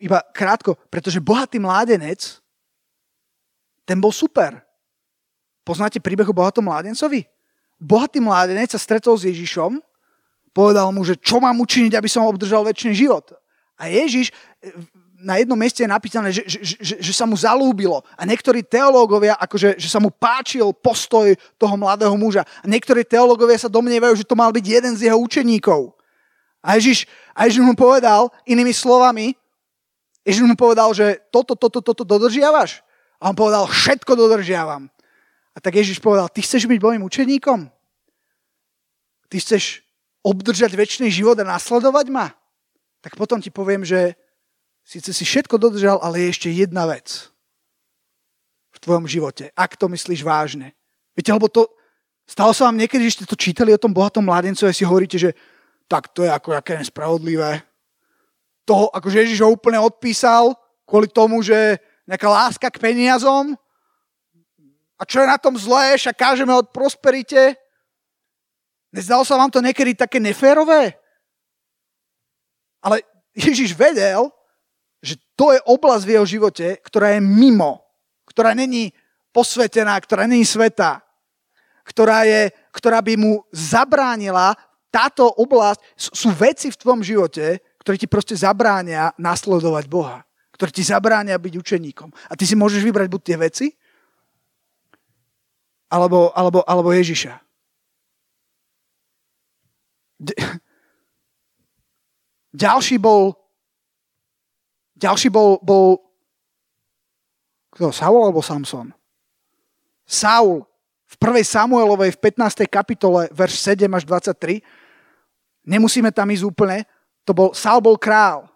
Iba 0.00 0.24
krátko, 0.32 0.74
pretože 0.88 1.22
bohatý 1.22 1.60
mládenec, 1.60 2.40
ten 3.84 4.00
bol 4.00 4.10
super. 4.10 4.64
Poznáte 5.62 6.00
príbeh 6.00 6.28
o 6.28 6.36
bohatom 6.36 6.64
mládencovi? 6.64 7.28
Bohatý 7.76 8.18
mládenec 8.20 8.72
sa 8.72 8.80
stretol 8.80 9.16
s 9.20 9.28
Ježišom, 9.28 9.76
povedal 10.56 10.88
mu, 10.94 11.04
že 11.04 11.18
čo 11.20 11.42
mám 11.42 11.58
učiniť, 11.60 11.92
aby 11.98 12.08
som 12.08 12.24
obdržal 12.24 12.64
väčší 12.64 12.96
život. 12.96 13.34
A 13.74 13.90
Ježiš 13.90 14.30
na 15.24 15.40
jednom 15.40 15.56
mieste 15.56 15.82
je 15.82 15.90
napísané, 15.90 16.28
že, 16.30 16.44
že, 16.44 16.76
že, 16.76 16.94
že 17.00 17.12
sa 17.16 17.24
mu 17.24 17.32
zalúbilo. 17.34 18.04
A 18.14 18.28
niektorí 18.28 18.60
teológovia, 18.60 19.40
akože, 19.40 19.80
že 19.80 19.88
sa 19.88 19.98
mu 19.98 20.12
páčil 20.12 20.70
postoj 20.76 21.32
toho 21.56 21.74
mladého 21.80 22.12
muža. 22.14 22.44
A 22.60 22.68
niektorí 22.68 23.02
teológovia 23.02 23.56
sa 23.56 23.72
domnievajú, 23.72 24.20
že 24.20 24.28
to 24.28 24.36
mal 24.36 24.52
byť 24.52 24.64
jeden 24.64 24.92
z 24.94 25.08
jeho 25.08 25.18
učeníkov. 25.18 25.96
A 26.60 26.76
Ježiš, 26.76 27.08
a 27.32 27.48
Ježiš 27.48 27.64
mu 27.64 27.72
povedal, 27.72 28.28
inými 28.44 28.76
slovami, 28.76 29.32
Ježiš 30.24 30.44
mu 30.44 30.56
povedal, 30.56 30.92
že 30.96 31.20
toto, 31.28 31.56
toto, 31.56 31.84
toto 31.84 32.04
dodržiavaš? 32.04 32.80
A 33.20 33.32
on 33.32 33.36
povedal, 33.36 33.68
všetko 33.68 34.16
dodržiavam. 34.16 34.88
A 35.54 35.58
tak 35.60 35.76
Ježiš 35.76 36.00
povedal, 36.00 36.28
ty 36.32 36.40
chceš 36.40 36.64
byť 36.68 36.78
môjim 36.80 37.02
učeníkom? 37.04 37.68
Ty 39.28 39.36
chceš 39.40 39.84
obdržať 40.24 40.72
väčší 40.72 41.12
život 41.12 41.36
a 41.40 41.44
nasledovať 41.44 42.08
ma? 42.08 42.32
Tak 43.04 43.20
potom 43.20 43.36
ti 43.36 43.52
poviem, 43.52 43.84
že 43.84 44.16
Sice 44.84 45.16
si 45.16 45.24
všetko 45.24 45.56
dodržal, 45.56 45.96
ale 46.04 46.20
je 46.20 46.32
ešte 46.36 46.48
jedna 46.52 46.84
vec 46.84 47.32
v 48.74 48.78
tvojom 48.84 49.08
živote, 49.08 49.48
ak 49.56 49.80
to 49.80 49.88
myslíš 49.88 50.20
vážne. 50.20 50.76
Viete, 51.16 51.32
lebo 51.32 51.48
to, 51.48 51.72
stalo 52.28 52.52
sa 52.52 52.68
vám 52.68 52.76
niekedy, 52.76 53.08
že 53.08 53.22
ste 53.22 53.24
to 53.24 53.38
čítali 53.38 53.72
o 53.72 53.80
tom 53.80 53.96
bohatom 53.96 54.20
mladencovi 54.26 54.68
a 54.68 54.76
si 54.76 54.84
hovoríte, 54.84 55.16
že 55.16 55.32
tak 55.88 56.12
to 56.12 56.26
je 56.26 56.30
ako 56.30 56.52
aké 56.52 56.76
nespravodlivé. 56.76 57.64
To, 58.68 58.92
akože 58.92 59.24
Ježiš 59.24 59.40
ho 59.40 59.56
úplne 59.56 59.80
odpísal 59.80 60.52
kvôli 60.84 61.08
tomu, 61.08 61.40
že 61.40 61.80
nejaká 62.04 62.28
láska 62.28 62.68
k 62.68 62.80
peniazom 62.80 63.56
a 65.00 65.02
čo 65.06 65.22
je 65.22 65.28
na 65.28 65.38
tom 65.40 65.56
zlé, 65.56 65.96
však 65.96 66.16
kážeme 66.16 66.52
od 66.52 66.68
prosperite. 66.74 67.56
Nezdalo 68.92 69.24
sa 69.24 69.38
vám 69.40 69.48
to 69.48 69.64
niekedy 69.64 69.96
také 69.96 70.20
neférové? 70.20 70.98
Ale 72.84 73.00
Ježiš 73.32 73.72
vedel, 73.74 74.33
že 75.04 75.20
to 75.36 75.52
je 75.52 75.60
oblasť 75.68 76.04
v 76.08 76.12
jeho 76.16 76.24
živote, 76.24 76.80
ktorá 76.80 77.12
je 77.12 77.20
mimo, 77.20 77.84
ktorá 78.24 78.56
není 78.56 78.88
posvetená, 79.36 80.00
ktorá 80.00 80.24
není 80.24 80.48
sveta, 80.48 81.04
ktorá, 81.84 82.24
je, 82.24 82.48
ktorá 82.72 83.04
by 83.04 83.20
mu 83.20 83.44
zabránila, 83.52 84.56
táto 84.88 85.28
oblasť, 85.28 85.84
sú 85.98 86.32
veci 86.32 86.72
v 86.72 86.80
tvojom 86.80 87.04
živote, 87.04 87.60
ktoré 87.84 88.00
ti 88.00 88.08
proste 88.08 88.32
zabránia 88.32 89.12
nasledovať 89.20 89.84
Boha, 89.92 90.24
ktoré 90.56 90.72
ti 90.72 90.80
zabránia 90.80 91.36
byť 91.36 91.54
učeníkom. 91.60 92.08
A 92.08 92.32
ty 92.32 92.48
si 92.48 92.56
môžeš 92.56 92.80
vybrať 92.80 93.12
buď 93.12 93.20
tie 93.20 93.36
veci, 93.36 93.66
alebo, 95.92 96.32
alebo, 96.32 96.64
alebo 96.64 96.88
Ježiša. 96.96 97.36
Ďalší 102.54 102.96
bol 103.02 103.43
ďalší 104.98 105.28
bol, 105.30 105.58
bol 105.62 106.00
kto, 107.74 107.90
Saul 107.90 108.22
alebo 108.22 108.38
Samson? 108.38 108.94
Saul 110.06 110.62
v 111.10 111.14
1. 111.18 111.42
Samuelovej 111.42 112.14
v 112.14 112.22
15. 112.22 112.66
kapitole, 112.70 113.26
verš 113.34 113.58
7 113.62 113.86
až 113.90 114.02
23. 114.06 114.62
Nemusíme 115.66 116.10
tam 116.14 116.30
ísť 116.30 116.44
úplne. 116.46 116.86
To 117.26 117.34
bol, 117.34 117.50
Saul 117.54 117.82
bol 117.82 117.98
král. 117.98 118.46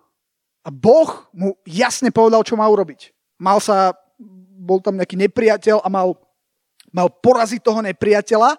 A 0.62 0.68
Boh 0.68 1.26
mu 1.32 1.56
jasne 1.64 2.12
povedal, 2.12 2.44
čo 2.44 2.58
má 2.58 2.66
urobiť. 2.68 3.14
Mal 3.40 3.58
sa, 3.62 3.94
bol 4.58 4.82
tam 4.82 4.98
nejaký 4.98 5.16
nepriateľ 5.16 5.80
a 5.80 5.88
mal, 5.88 6.18
mal 6.90 7.08
poraziť 7.08 7.62
toho 7.62 7.80
nepriateľa, 7.80 8.58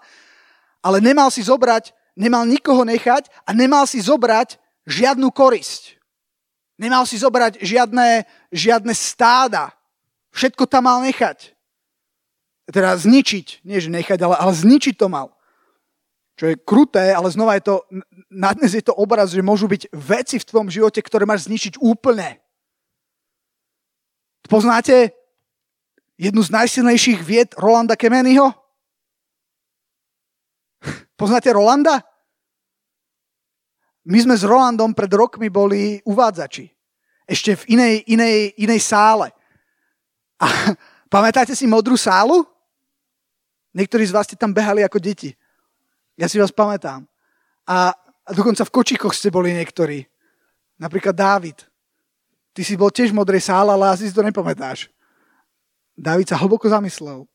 ale 0.80 0.98
nemal 0.98 1.28
si 1.28 1.44
zobrať, 1.44 1.92
nemal 2.16 2.48
nikoho 2.48 2.82
nechať 2.88 3.28
a 3.44 3.52
nemal 3.52 3.84
si 3.84 4.00
zobrať 4.00 4.56
žiadnu 4.88 5.28
korisť. 5.30 5.99
Nemal 6.80 7.04
si 7.04 7.20
zobrať 7.20 7.60
žiadne, 7.60 8.24
žiadne 8.48 8.96
stáda. 8.96 9.68
Všetko 10.32 10.64
tam 10.64 10.88
mal 10.88 11.04
nechať. 11.04 11.52
Teda 12.72 12.96
zničiť. 12.96 13.60
Nie, 13.68 13.84
že 13.84 13.92
nechať, 13.92 14.16
ale, 14.24 14.40
ale 14.40 14.52
zničiť 14.56 14.96
to 14.96 15.12
mal. 15.12 15.36
Čo 16.40 16.48
je 16.48 16.56
kruté, 16.56 17.12
ale 17.12 17.28
znova 17.28 17.60
je 17.60 17.68
to, 17.68 17.84
na 18.32 18.56
dnes 18.56 18.72
je 18.72 18.80
to 18.80 18.96
obraz, 18.96 19.28
že 19.28 19.44
môžu 19.44 19.68
byť 19.68 19.92
veci 19.92 20.40
v 20.40 20.48
tvojom 20.48 20.72
živote, 20.72 21.04
ktoré 21.04 21.28
máš 21.28 21.52
zničiť 21.52 21.76
úplne. 21.84 22.40
Poznáte 24.48 25.12
jednu 26.16 26.40
z 26.40 26.48
najsilnejších 26.48 27.20
vied 27.20 27.52
Rolanda 27.60 27.92
Kemeniho? 27.92 28.56
Poznáte 31.20 31.52
Rolanda? 31.52 32.00
My 34.08 34.18
sme 34.24 34.32
s 34.32 34.46
Rolandom 34.46 34.96
pred 34.96 35.12
rokmi 35.12 35.52
boli 35.52 36.00
uvádzači. 36.08 36.72
Ešte 37.28 37.54
v 37.64 37.76
inej, 37.76 37.94
inej, 38.08 38.36
inej 38.56 38.80
sále. 38.80 39.28
A 40.40 40.46
pamätáte 41.14 41.52
si 41.52 41.68
modrú 41.68 42.00
sálu? 42.00 42.48
Niektorí 43.76 44.02
z 44.08 44.14
vás 44.16 44.26
ste 44.26 44.40
tam 44.40 44.50
behali 44.50 44.82
ako 44.82 44.98
deti. 44.98 45.36
Ja 46.18 46.26
si 46.26 46.40
vás 46.40 46.50
pamätám. 46.50 47.06
A, 47.68 47.94
a 48.26 48.30
dokonca 48.34 48.66
v 48.66 48.74
kočíkoch 48.74 49.14
ste 49.14 49.30
boli 49.30 49.54
niektorí. 49.54 50.02
Napríklad 50.80 51.14
Dávid. 51.14 51.60
Ty 52.50 52.62
si 52.66 52.74
bol 52.74 52.90
tiež 52.90 53.14
v 53.14 53.20
modrej 53.20 53.46
sále, 53.46 53.70
ale 53.70 53.94
asi 53.94 54.10
si 54.10 54.16
to 54.16 54.26
nepamätáš. 54.26 54.90
Dávid 55.94 56.26
sa 56.26 56.40
hlboko 56.40 56.66
zamyslel. 56.66 57.28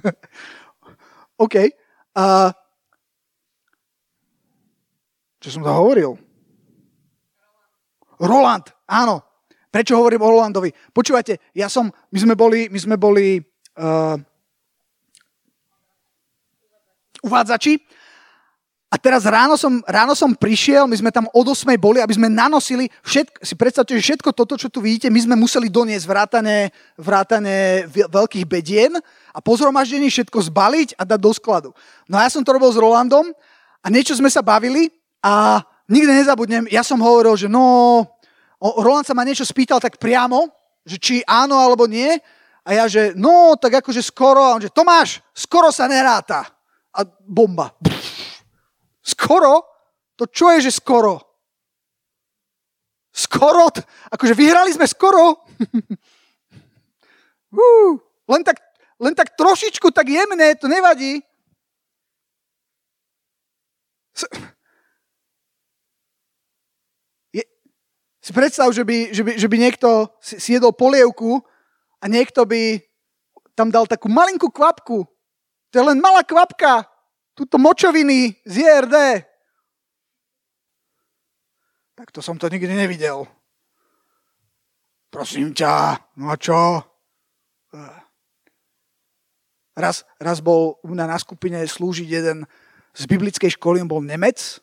OK. 1.44 1.54
Uh, 2.16 2.50
čo 5.40 5.48
som 5.52 5.62
to 5.62 5.70
hovoril? 5.70 6.16
Roland, 8.20 8.72
áno. 8.88 9.20
Prečo 9.68 10.00
hovorím 10.00 10.24
o 10.24 10.32
Rolandovi? 10.32 10.72
Počúvajte, 10.94 11.52
ja 11.52 11.68
som, 11.68 11.92
my 11.92 12.18
sme 12.18 12.32
boli, 12.32 12.72
my 12.72 12.78
sme 12.80 12.96
boli 12.96 13.44
uh, 13.76 14.16
uvádzači 17.20 17.76
a 18.86 18.96
teraz 18.96 19.28
ráno 19.28 19.60
som, 19.60 19.84
ráno 19.84 20.16
som 20.16 20.32
prišiel, 20.32 20.88
my 20.88 20.96
sme 20.96 21.10
tam 21.12 21.28
od 21.28 21.46
8 21.52 21.68
boli, 21.76 22.00
aby 22.00 22.16
sme 22.16 22.32
nanosili, 22.32 22.88
všetko, 23.04 23.44
si 23.44 23.54
predstavte, 23.58 23.92
že 23.98 24.00
všetko 24.00 24.32
toto, 24.32 24.56
čo 24.56 24.72
tu 24.72 24.80
vidíte, 24.80 25.12
my 25.12 25.20
sme 25.20 25.34
museli 25.36 25.68
doniesť 25.68 26.08
vrátane, 26.08 26.72
vrátane 26.96 27.84
veľkých 27.90 28.48
bedien 28.48 28.96
a 29.34 29.38
po 29.44 29.58
zhromaždení 29.60 30.08
všetko 30.08 30.48
zbaliť 30.48 30.96
a 30.96 31.04
dať 31.04 31.20
do 31.20 31.32
skladu. 31.36 31.70
No 32.08 32.16
a 32.16 32.24
ja 32.24 32.32
som 32.32 32.40
to 32.40 32.56
robil 32.56 32.72
s 32.72 32.80
Rolandom 32.80 33.28
a 33.84 33.86
niečo 33.92 34.16
sme 34.16 34.32
sa 34.32 34.40
bavili 34.40 34.88
a 35.22 35.62
nikdy 35.88 36.22
nezabudnem, 36.22 36.64
ja 36.70 36.82
som 36.82 37.00
hovoril, 37.00 37.36
že 37.36 37.48
no, 37.48 38.04
Roland 38.60 39.06
sa 39.06 39.14
ma 39.14 39.22
niečo 39.22 39.44
spýtal 39.44 39.78
tak 39.78 40.00
priamo, 40.00 40.48
že 40.86 40.96
či 40.96 41.14
áno 41.26 41.58
alebo 41.58 41.84
nie. 41.84 42.16
A 42.66 42.74
ja, 42.74 42.84
že 42.90 43.14
no, 43.14 43.54
tak 43.54 43.78
akože 43.78 44.02
skoro. 44.02 44.42
A 44.42 44.58
on, 44.58 44.62
že 44.62 44.74
Tomáš, 44.74 45.22
skoro 45.30 45.70
sa 45.70 45.86
neráta. 45.86 46.42
A 46.96 47.06
bomba. 47.22 47.70
Skoro? 49.06 49.62
To 50.18 50.26
čo 50.26 50.50
je, 50.56 50.66
že 50.66 50.80
skoro? 50.80 51.20
Skoro? 53.12 53.70
Akože 54.10 54.34
vyhrali 54.34 54.74
sme 54.74 54.88
skoro? 54.88 55.46
len, 58.32 58.42
tak, 58.42 58.58
len 58.98 59.14
tak 59.14 59.38
trošičku, 59.38 59.92
tak 59.92 60.08
jemné, 60.08 60.56
to 60.58 60.66
nevadí. 60.66 61.22
Si 68.26 68.34
predstav, 68.34 68.74
že 68.74 68.82
by, 68.82 69.14
že 69.14 69.22
by, 69.22 69.32
že 69.38 69.46
by 69.46 69.54
niekto 69.54 70.10
si 70.18 70.58
polievku 70.58 71.46
a 72.02 72.10
niekto 72.10 72.42
by 72.42 72.82
tam 73.54 73.70
dal 73.70 73.86
takú 73.86 74.10
malinkú 74.10 74.50
kvapku. 74.50 75.06
To 75.70 75.74
je 75.78 75.84
len 75.86 76.02
malá 76.02 76.26
kvapka. 76.26 76.90
Tuto 77.38 77.54
močoviny 77.54 78.34
z 78.42 78.66
JRD. 78.66 78.96
Tak 81.94 82.10
to 82.10 82.18
som 82.18 82.34
to 82.34 82.50
nikdy 82.50 82.74
nevidel. 82.74 83.30
Prosím 85.14 85.54
ťa, 85.54 85.94
no 86.18 86.34
a 86.34 86.36
čo? 86.36 86.82
Raz, 89.78 90.02
raz 90.18 90.42
bol 90.42 90.82
u 90.82 90.90
mňa 90.90 91.14
na 91.14 91.18
skupine 91.22 91.62
slúžiť 91.62 92.08
jeden 92.10 92.42
z 92.90 93.02
biblickej 93.06 93.54
školy, 93.54 93.86
on 93.86 93.92
bol 93.92 94.02
Nemec, 94.02 94.58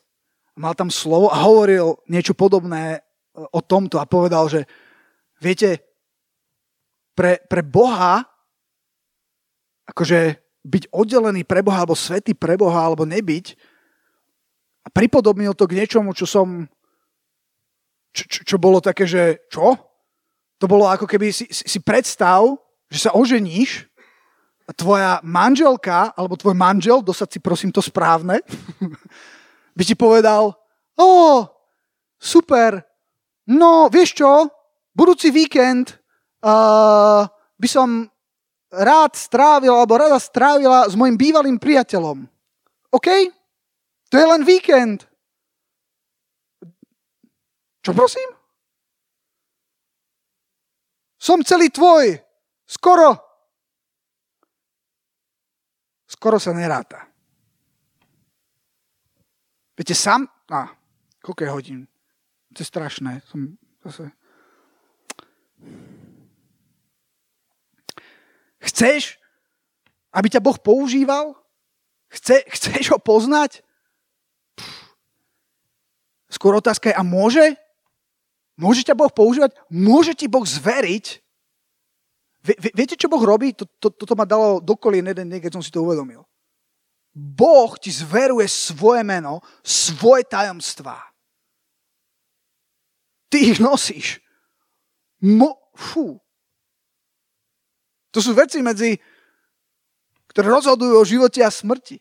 mal 0.52 0.76
tam 0.76 0.92
slovo 0.92 1.32
a 1.32 1.40
hovoril 1.40 1.96
niečo 2.12 2.36
podobné 2.36 3.00
o 3.34 3.60
tomto 3.60 3.98
a 3.98 4.06
povedal, 4.06 4.46
že 4.46 4.64
viete, 5.42 5.82
pre, 7.14 7.42
pre 7.46 7.62
Boha, 7.62 8.22
akože 9.86 10.38
byť 10.64 10.84
oddelený 10.90 11.46
pre 11.46 11.62
Boha, 11.62 11.82
alebo 11.84 11.98
svetý 11.98 12.34
pre 12.34 12.58
Boha, 12.58 12.80
alebo 12.82 13.06
nebyť, 13.06 13.74
a 14.84 14.88
pripodobnil 14.92 15.56
to 15.56 15.64
k 15.64 15.80
niečomu, 15.80 16.12
čo 16.12 16.28
som, 16.28 16.68
čo, 18.12 18.24
čo, 18.28 18.40
čo 18.44 18.56
bolo 18.60 18.84
také, 18.84 19.08
že 19.08 19.48
čo? 19.48 19.80
To 20.60 20.66
bolo 20.68 20.86
ako 20.86 21.08
keby 21.08 21.32
si, 21.32 21.48
si, 21.48 21.80
predstav, 21.80 22.44
že 22.92 23.08
sa 23.08 23.16
oženíš 23.16 23.88
a 24.68 24.72
tvoja 24.76 25.24
manželka, 25.24 26.12
alebo 26.12 26.36
tvoj 26.36 26.56
manžel, 26.56 27.00
dosad 27.00 27.32
si 27.32 27.40
prosím 27.40 27.72
to 27.72 27.80
správne, 27.80 28.40
by 29.76 29.82
ti 29.82 29.96
povedal, 29.96 30.52
o, 31.00 31.08
super, 32.20 32.84
no 33.50 33.88
vieš 33.92 34.20
čo, 34.20 34.48
budúci 34.94 35.34
víkend 35.34 35.98
uh, 36.44 37.26
by 37.58 37.68
som 37.68 38.08
rád 38.74 39.14
strávil 39.14 39.74
alebo 39.74 39.98
rada 39.98 40.18
strávila 40.18 40.86
s 40.90 40.94
mojim 40.98 41.14
bývalým 41.14 41.58
priateľom. 41.58 42.26
OK? 42.90 43.08
To 44.10 44.14
je 44.14 44.26
len 44.26 44.42
víkend. 44.46 45.06
Čo 47.84 47.92
prosím? 47.92 48.28
Som 51.20 51.44
celý 51.44 51.68
tvoj. 51.68 52.20
Skoro. 52.64 53.16
Skoro 56.08 56.40
sa 56.40 56.52
neráta. 56.56 57.08
Viete, 59.74 59.96
sám... 59.96 60.28
A, 60.48 60.70
koľko 61.24 61.40
je 61.42 61.50
hodín? 61.50 61.80
To 62.54 62.62
je 62.62 62.68
strašné. 62.70 63.22
Som 63.26 63.58
zase... 63.82 64.14
Chceš, 68.64 69.20
aby 70.14 70.32
ťa 70.32 70.40
Boh 70.40 70.56
používal? 70.56 71.36
Chce, 72.08 72.46
chceš 72.48 72.94
ho 72.94 72.98
poznať? 73.02 73.60
Skôr 76.30 76.56
otázka 76.56 76.90
je, 76.90 76.96
a 76.96 77.02
môže? 77.04 77.58
Môže 78.56 78.86
ťa 78.86 78.94
Boh 78.94 79.10
používať? 79.10 79.52
Môže 79.68 80.14
ti 80.14 80.30
Boh 80.30 80.46
zveriť? 80.46 81.20
Viete, 82.74 82.94
čo 82.94 83.10
Boh 83.10 83.20
robí? 83.20 83.52
Toto 83.56 83.90
to, 83.90 84.04
to 84.04 84.14
ma 84.14 84.28
dalo 84.28 84.60
dokolien 84.62 85.04
jeden 85.04 85.28
deň, 85.32 85.40
keď 85.42 85.52
som 85.58 85.64
si 85.64 85.72
to 85.72 85.82
uvedomil. 85.82 86.24
Boh 87.14 87.72
ti 87.78 87.94
zveruje 87.94 88.50
svoje 88.50 89.06
meno, 89.06 89.38
svoje 89.62 90.26
tajomstvá. 90.26 91.13
Ty 93.34 93.38
ich 93.42 93.58
nosíš. 93.58 94.22
Mo, 95.26 95.58
fú, 95.74 96.22
to 98.14 98.22
sú 98.22 98.30
veci 98.30 98.62
medzi, 98.62 98.94
ktoré 100.30 100.46
rozhodujú 100.54 100.94
o 100.94 101.02
živote 101.02 101.42
a 101.42 101.50
smrti. 101.50 101.98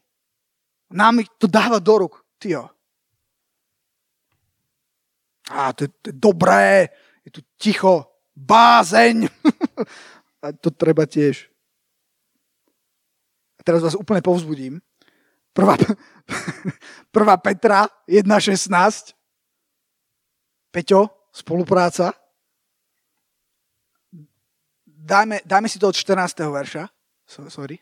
Nám 0.94 1.26
ich 1.26 1.30
to 1.42 1.50
dáva 1.50 1.82
do 1.82 2.06
ruk. 2.06 2.22
Tyjo. 2.38 2.70
A 5.50 5.74
to, 5.74 5.90
to 5.90 6.14
je 6.14 6.16
dobré, 6.22 6.94
je 7.26 7.34
tu 7.34 7.42
ticho, 7.58 8.14
bázeň. 8.38 9.26
a 10.46 10.54
to 10.54 10.70
treba 10.70 11.10
tiež. 11.10 11.50
A 13.58 13.66
teraz 13.66 13.82
vás 13.82 13.98
úplne 13.98 14.22
povzbudím. 14.22 14.86
Prvá, 15.50 15.74
prvá 17.16 17.42
Petra 17.42 17.90
1.16. 18.06 19.18
Peťo, 20.70 21.23
spolupráca 21.34 22.14
dajme, 25.04 25.44
dajme 25.44 25.68
si 25.68 25.78
to 25.80 25.92
od 25.92 25.96
14. 25.96 26.40
verša. 26.48 26.88
Sorry. 27.28 27.80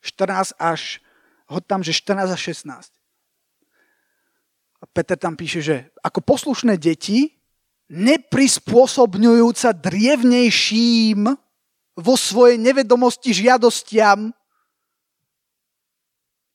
14 0.00 0.56
až, 0.56 1.04
hod 1.50 1.66
tam, 1.68 1.84
že 1.84 1.92
14 1.92 2.32
až 2.32 2.40
16. 2.56 2.92
A 4.78 4.84
Peter 4.86 5.18
tam 5.18 5.34
píše, 5.36 5.60
že 5.60 5.76
ako 6.00 6.22
poslušné 6.22 6.78
deti, 6.78 7.34
neprispôsobňujúca 7.90 9.74
drievnejším 9.74 11.20
vo 11.98 12.14
svojej 12.14 12.56
nevedomosti 12.60 13.34
žiadostiam. 13.34 14.30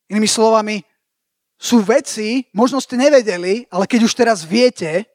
Inými 0.08 0.30
slovami, 0.30 0.88
sú 1.60 1.84
veci, 1.84 2.48
možno 2.56 2.80
ste 2.80 2.96
nevedeli, 2.96 3.68
ale 3.72 3.88
keď 3.88 4.08
už 4.08 4.14
teraz 4.16 4.44
viete, 4.48 5.13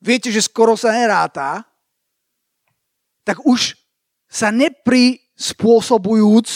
viete, 0.00 0.32
že 0.32 0.42
skoro 0.42 0.74
sa 0.76 0.90
neráta, 0.96 1.64
tak 3.22 3.44
už 3.44 3.76
sa 4.26 4.50
neprispôsobujúc 4.50 6.48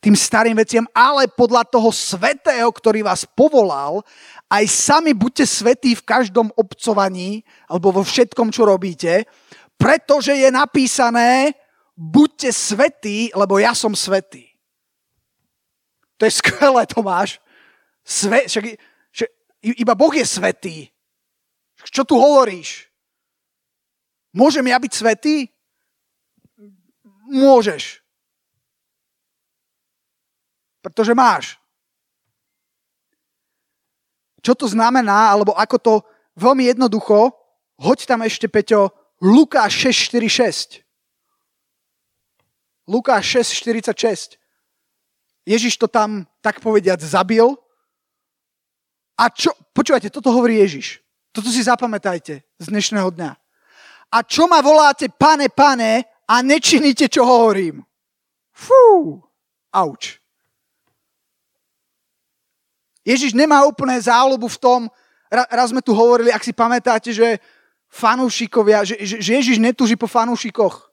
tým 0.00 0.14
starým 0.14 0.54
veciam, 0.54 0.86
ale 0.94 1.26
podľa 1.26 1.66
toho 1.66 1.90
svetého, 1.90 2.70
ktorý 2.70 3.02
vás 3.02 3.26
povolal, 3.26 4.06
aj 4.46 4.64
sami 4.70 5.10
buďte 5.10 5.42
svetí 5.42 5.98
v 5.98 6.06
každom 6.06 6.54
obcovaní 6.54 7.42
alebo 7.66 7.90
vo 7.90 8.06
všetkom, 8.06 8.54
čo 8.54 8.70
robíte, 8.70 9.26
pretože 9.74 10.30
je 10.30 10.46
napísané, 10.46 11.58
buďte 11.98 12.54
svetí, 12.54 13.34
lebo 13.34 13.58
ja 13.58 13.74
som 13.74 13.98
svetý. 13.98 14.46
To 16.16 16.24
je 16.24 16.32
skvelé, 16.38 16.86
Tomáš. 16.86 17.42
Sve, 18.06 18.46
však, 18.46 18.64
však, 19.10 19.28
iba 19.74 19.94
Boh 19.98 20.14
je 20.14 20.22
svetý. 20.22 20.76
Čo 21.90 22.06
tu 22.06 22.14
hovoríš? 22.14 22.85
Môžem 24.36 24.68
ja 24.68 24.76
byť 24.76 24.92
svetý? 24.92 25.48
môžeš. 27.28 28.00
Pretože 30.82 31.12
máš. 31.18 31.58
Čo 34.42 34.54
to 34.54 34.66
znamená, 34.70 35.34
alebo 35.34 35.50
ako 35.58 35.76
to 35.82 35.94
veľmi 36.38 36.70
jednoducho, 36.70 37.34
hoď 37.82 37.98
tam 38.06 38.22
ešte, 38.22 38.46
Peťo, 38.46 38.94
Lukáš 39.18 39.74
6.4.6. 40.14 40.86
Lukáš 42.86 43.24
6.46. 43.58 44.38
Ježiš 45.42 45.74
to 45.74 45.90
tam, 45.90 46.22
tak 46.38 46.62
povediať, 46.62 47.02
zabil. 47.02 47.58
A 49.18 49.26
čo, 49.34 49.50
počúvajte, 49.74 50.14
toto 50.14 50.30
hovorí 50.30 50.62
Ježiš. 50.62 51.02
Toto 51.34 51.50
si 51.50 51.66
zapamätajte 51.66 52.46
z 52.46 52.64
dnešného 52.70 53.10
dňa. 53.10 53.45
A 54.16 54.24
čo 54.24 54.48
ma 54.48 54.64
voláte, 54.64 55.12
pane, 55.12 55.52
pane, 55.52 56.08
a 56.24 56.40
nečiníte, 56.40 57.04
čo 57.12 57.28
hovorím. 57.28 57.84
Fú, 58.48 59.20
auč. 59.68 60.16
Ježiš 63.04 63.36
nemá 63.36 63.68
úplné 63.68 64.00
záľubu 64.00 64.48
v 64.48 64.58
tom, 64.58 64.80
raz 65.28 65.68
sme 65.68 65.84
tu 65.84 65.92
hovorili, 65.92 66.32
ak 66.32 66.42
si 66.42 66.56
pamätáte, 66.56 67.12
že 67.12 67.36
fanúšikovia, 67.92 68.88
že, 68.88 68.96
že, 69.04 69.20
že 69.20 69.30
Ježiš 69.36 69.60
netúži 69.60 70.00
po 70.00 70.08
fanúšikoch. 70.08 70.88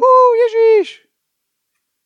Ú, 0.00 0.08
Ježiš. 0.48 1.04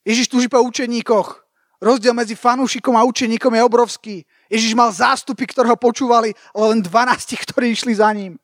Ježiš 0.03 0.27
túži 0.27 0.49
po 0.51 0.59
učeníkoch. 0.67 1.47
Rozdiel 1.81 2.13
medzi 2.13 2.35
fanúšikom 2.35 2.93
a 2.99 3.07
učeníkom 3.07 3.55
je 3.55 3.63
obrovský. 3.63 4.17
Ježiš 4.51 4.75
mal 4.75 4.91
zástupy, 4.93 5.47
ktoré 5.47 5.71
ho 5.71 5.79
počúvali, 5.79 6.35
ale 6.53 6.67
len 6.77 6.81
12, 6.83 7.39
ktorí 7.49 7.73
išli 7.73 7.95
za 7.95 8.11
ním. 8.13 8.37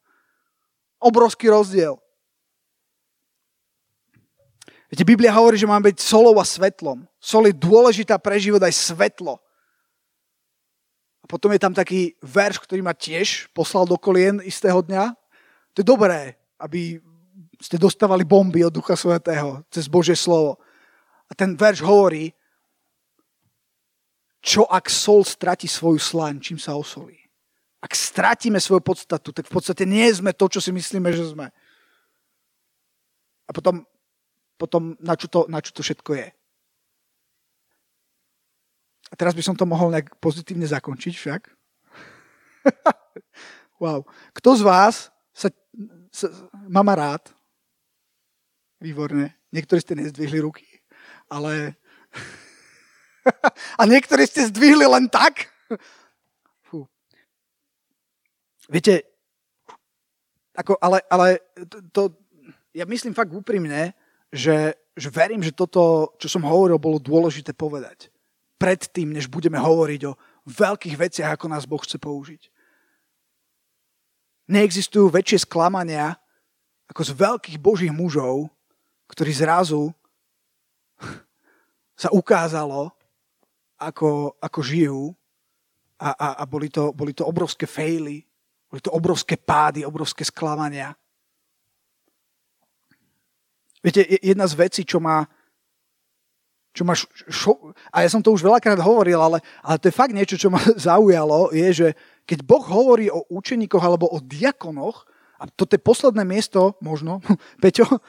Obrovský 1.01 1.53
rozdiel. 1.53 2.01
Viete, 4.87 5.03
Biblia 5.03 5.35
hovorí, 5.35 5.59
že 5.59 5.67
máme 5.67 5.91
byť 5.91 5.99
solou 5.99 6.39
a 6.39 6.47
svetlom. 6.47 7.05
Sol 7.19 7.51
je 7.51 7.55
dôležitá 7.59 8.17
pre 8.23 8.39
život 8.39 8.63
aj 8.63 8.71
svetlo. 8.71 9.43
A 11.21 11.25
potom 11.27 11.51
je 11.51 11.59
tam 11.59 11.75
taký 11.75 12.15
verš, 12.23 12.63
ktorý 12.63 12.87
ma 12.87 12.95
tiež 12.95 13.51
poslal 13.51 13.83
do 13.83 13.99
kolien 13.99 14.39
istého 14.47 14.79
dňa. 14.79 15.11
To 15.75 15.83
je 15.83 15.87
dobré, 15.87 16.39
aby 16.63 17.03
ste 17.59 17.83
dostávali 17.83 18.23
bomby 18.23 18.63
od 18.63 18.71
Ducha 18.71 18.95
Svetého 18.95 19.67
cez 19.75 19.91
Božie 19.91 20.15
slovo. 20.15 20.63
A 21.27 21.35
ten 21.35 21.59
verš 21.59 21.83
hovorí, 21.83 22.31
čo 24.39 24.71
ak 24.71 24.87
sol 24.87 25.27
strati 25.27 25.67
svoju 25.67 25.99
slaň, 25.99 26.39
čím 26.39 26.63
sa 26.63 26.79
osolí. 26.79 27.26
Ak 27.87 27.95
stratíme 27.95 28.59
svoju 28.59 28.83
podstatu, 28.83 29.31
tak 29.31 29.47
v 29.47 29.55
podstate 29.55 29.87
nie 29.87 30.11
sme 30.11 30.35
to, 30.35 30.51
čo 30.51 30.59
si 30.59 30.75
myslíme, 30.75 31.15
že 31.15 31.31
sme. 31.31 31.55
A 33.47 33.51
potom 33.55 33.87
potom 34.57 34.97
na 35.01 35.15
čo 35.15 35.29
to, 35.29 35.45
na 35.53 35.61
čo 35.61 35.71
to 35.73 35.85
všetko 35.85 36.17
je. 36.17 36.29
A 39.07 39.15
teraz 39.15 39.37
by 39.37 39.43
som 39.45 39.55
to 39.55 39.69
mohol 39.69 39.93
nejak 39.93 40.19
pozitívne 40.19 40.67
zakončiť 40.67 41.15
však. 41.15 41.43
wow. 43.83 44.03
Kto 44.35 44.51
z 44.59 44.63
vás 44.67 44.95
sa, 45.31 45.53
sa 46.11 46.27
má 46.67 46.83
rád? 46.97 47.31
Výborne. 48.83 49.39
Niektorí 49.55 49.79
ste 49.79 49.95
nezdvihli 49.95 50.43
ruky, 50.43 50.67
ale... 51.31 51.79
A 53.81 53.83
niektorí 53.91 54.23
ste 54.27 54.47
zdvihli 54.47 54.87
len 54.87 55.11
tak? 55.11 55.51
Viete, 58.67 59.07
ako, 60.57 60.75
ale, 60.83 61.05
ale 61.07 61.27
to, 61.69 61.79
to, 61.93 62.03
ja 62.75 62.83
myslím 62.89 63.15
fakt 63.15 63.31
úprimne, 63.31 63.95
že, 64.33 64.75
že 64.99 65.09
verím, 65.09 65.45
že 65.45 65.55
toto, 65.55 66.15
čo 66.19 66.27
som 66.27 66.43
hovoril, 66.43 66.83
bolo 66.83 66.99
dôležité 66.99 67.55
povedať. 67.55 68.11
Predtým, 68.59 69.15
než 69.15 69.31
budeme 69.31 69.61
hovoriť 69.61 70.01
o 70.11 70.17
veľkých 70.49 70.97
veciach, 70.97 71.31
ako 71.37 71.47
nás 71.47 71.69
Boh 71.69 71.81
chce 71.81 72.01
použiť. 72.01 72.43
Neexistujú 74.51 75.11
väčšie 75.11 75.47
sklamania 75.47 76.19
ako 76.87 77.03
z 77.03 77.13
veľkých 77.15 77.59
božích 77.59 77.93
mužov, 77.95 78.51
ktorí 79.11 79.31
zrazu 79.35 79.95
sa 82.03 82.11
ukázalo, 82.11 82.91
ako, 83.79 84.35
ako 84.41 84.61
žijú 84.65 85.03
a, 86.01 86.13
a, 86.13 86.29
a 86.41 86.45
boli, 86.49 86.69
to, 86.73 86.93
boli 86.93 87.13
to 87.13 87.25
obrovské 87.25 87.69
fejly, 87.69 88.26
boli 88.77 88.85
to 88.85 88.93
obrovské 88.93 89.41
pády, 89.41 89.89
obrovské 89.89 90.21
sklamania. 90.21 90.93
Viete, 93.81 94.05
jedna 94.21 94.45
z 94.45 94.55
vecí, 94.61 94.85
čo 94.85 95.01
ma, 95.01 95.25
čo 96.77 96.85
ma 96.85 96.93
šo- 96.93 97.73
a 97.89 98.05
ja 98.05 98.09
som 98.13 98.21
to 98.21 98.37
už 98.37 98.45
veľakrát 98.45 98.77
hovoril, 98.77 99.17
ale, 99.17 99.41
ale 99.65 99.81
to 99.81 99.89
je 99.89 99.97
fakt 99.97 100.13
niečo, 100.13 100.37
čo 100.37 100.53
ma 100.53 100.61
zaujalo, 100.93 101.57
je, 101.57 101.69
že 101.73 101.89
keď 102.29 102.45
Boh 102.45 102.61
hovorí 102.61 103.09
o 103.09 103.25
učeníkoch 103.33 103.81
alebo 103.81 104.13
o 104.13 104.21
diakonoch, 104.21 105.09
a 105.37 105.49
toto 105.49 105.77
je 105.77 105.81
posledné 105.81 106.25
miesto, 106.29 106.77
možno, 106.85 107.25
Peťo, 107.65 107.89
uh, 107.89 108.01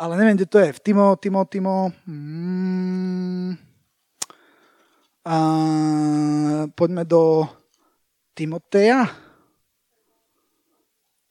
ale 0.00 0.16
neviem, 0.16 0.40
kde 0.40 0.48
to 0.48 0.58
je. 0.64 0.72
V 0.72 0.80
Timo, 0.80 1.20
Timo, 1.20 1.44
Timo... 1.44 1.92
Mm, 2.08 3.56
uh, 5.28 6.64
poďme 6.72 7.04
do 7.04 7.44
Timoteja. 8.32 9.27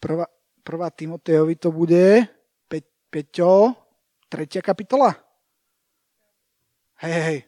Prvá, 0.07 0.23
prvá 0.63 0.87
Timotejovi 0.87 1.59
to 1.59 1.67
bude. 1.67 2.23
Pe, 2.71 2.79
Peťo, 3.11 3.75
tretia 4.31 4.63
kapitola. 4.63 5.11
Hej, 7.03 7.11
hej, 7.11 7.39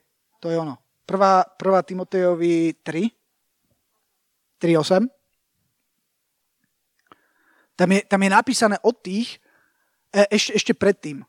to 0.43 0.51
je 0.51 0.60
ono. 0.60 0.76
Prvá, 1.07 1.47
prvá 1.55 1.80
Timotejovi 1.88 2.76
3. 2.84 3.07
3.8. 4.60 5.07
Tam 7.80 7.89
je, 7.95 8.03
tam 8.03 8.20
je 8.20 8.30
napísané 8.30 8.76
od 8.84 8.95
tých, 8.99 9.39
e, 10.12 10.28
ešte, 10.28 10.51
ešte 10.60 10.74
predtým. 10.76 11.24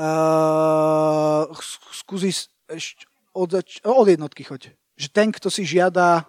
Uh, 0.00 1.44
skúsi 1.92 2.32
ešte 2.72 3.04
od, 3.36 3.52
zač- 3.52 3.84
od 3.84 4.08
jednotky 4.08 4.48
choď. 4.48 4.72
Že 4.96 5.08
ten, 5.12 5.28
kto 5.28 5.52
si 5.52 5.68
žiada... 5.68 6.24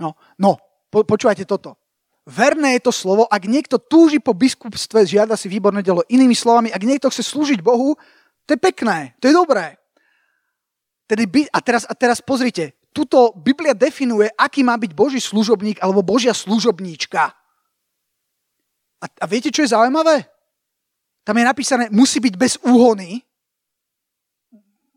No, 0.00 0.16
no 0.40 0.56
po, 0.88 1.04
počúvajte 1.04 1.44
toto. 1.44 1.79
Verné 2.30 2.78
je 2.78 2.86
to 2.86 2.94
slovo, 2.94 3.26
ak 3.26 3.42
niekto 3.50 3.82
túži 3.82 4.22
po 4.22 4.30
biskupstve, 4.30 5.02
žiada 5.02 5.34
si 5.34 5.50
výborné 5.50 5.82
delo. 5.82 6.06
Inými 6.06 6.38
slovami, 6.38 6.70
ak 6.70 6.86
niekto 6.86 7.10
chce 7.10 7.26
slúžiť 7.26 7.58
Bohu, 7.58 7.98
to 8.46 8.54
je 8.54 8.60
pekné, 8.62 9.18
to 9.18 9.26
je 9.26 9.34
dobré. 9.34 9.74
Tedy 11.10 11.26
by, 11.26 11.40
a, 11.50 11.58
teraz, 11.58 11.82
a 11.90 11.94
teraz 11.98 12.22
pozrite, 12.22 12.78
tuto 12.94 13.34
Biblia 13.34 13.74
definuje, 13.74 14.30
aký 14.38 14.62
má 14.62 14.78
byť 14.78 14.94
Boží 14.94 15.18
služobník 15.18 15.82
alebo 15.82 16.06
Božia 16.06 16.30
služobníčka. 16.30 17.34
A, 19.02 19.06
a 19.10 19.24
viete, 19.26 19.50
čo 19.50 19.66
je 19.66 19.74
zaujímavé? 19.74 20.22
Tam 21.26 21.34
je 21.34 21.44
napísané, 21.44 21.90
musí 21.90 22.22
byť 22.22 22.34
bez 22.38 22.54
úhony, 22.62 23.26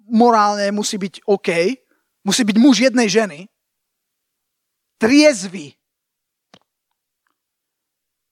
morálne 0.05 0.69
musí 0.69 1.01
byť 1.01 1.25
OK, 1.25 1.49
musí 2.21 2.45
byť 2.45 2.57
muž 2.61 2.75
jednej 2.77 3.09
ženy, 3.09 3.49
triezvy, 5.01 5.73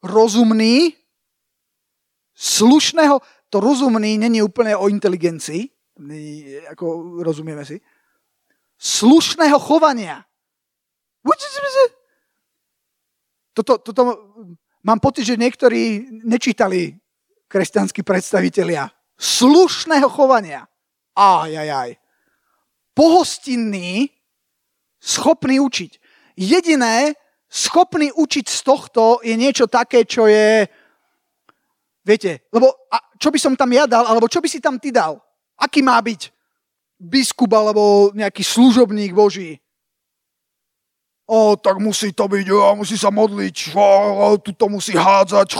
rozumný, 0.02 0.94
slušného, 2.36 3.22
to 3.50 3.58
rozumný 3.62 4.18
není 4.18 4.42
úplne 4.42 4.76
o 4.76 4.90
inteligencii, 4.90 5.70
ako 6.74 7.20
rozumieme 7.22 7.62
si, 7.66 7.78
slušného 8.82 9.58
chovania. 9.62 10.26
Toto, 13.54 13.78
toto 13.78 14.02
Mám 14.82 14.98
pocit, 14.98 15.30
že 15.30 15.38
niektorí 15.38 16.10
nečítali 16.26 16.98
kresťanskí 17.46 18.02
predstavitelia 18.02 18.90
slušného 19.14 20.10
chovania. 20.10 20.66
Aj, 21.14 21.52
aj, 21.54 21.70
aj. 21.70 21.90
Pohostinný, 22.98 24.10
schopný 24.98 25.62
učiť. 25.62 25.92
Jediné, 26.34 27.14
schopný 27.52 28.16
učiť 28.16 28.46
z 28.48 28.60
tohto 28.64 29.20
je 29.20 29.36
niečo 29.36 29.68
také, 29.68 30.08
čo 30.08 30.24
je, 30.32 30.64
viete, 32.08 32.48
lebo 32.56 32.72
a 32.88 33.04
čo 33.20 33.28
by 33.28 33.40
som 33.40 33.54
tam 33.60 33.68
ja 33.76 33.84
dal, 33.84 34.08
alebo 34.08 34.32
čo 34.32 34.40
by 34.40 34.48
si 34.48 34.64
tam 34.64 34.80
ty 34.80 34.96
dal? 34.96 35.20
Aký 35.60 35.84
má 35.84 36.00
byť 36.00 36.32
biskup 36.96 37.52
alebo 37.52 38.16
nejaký 38.16 38.42
služobník 38.42 39.12
Boží? 39.12 39.60
o, 41.32 41.56
tak 41.56 41.80
musí 41.80 42.12
to 42.12 42.28
byť, 42.28 42.46
o, 42.52 42.76
musí 42.76 43.00
sa 43.00 43.08
modliť, 43.08 43.72
o, 43.72 44.36
tu 44.44 44.52
to 44.52 44.68
musí 44.68 44.92
hádzať, 44.92 45.56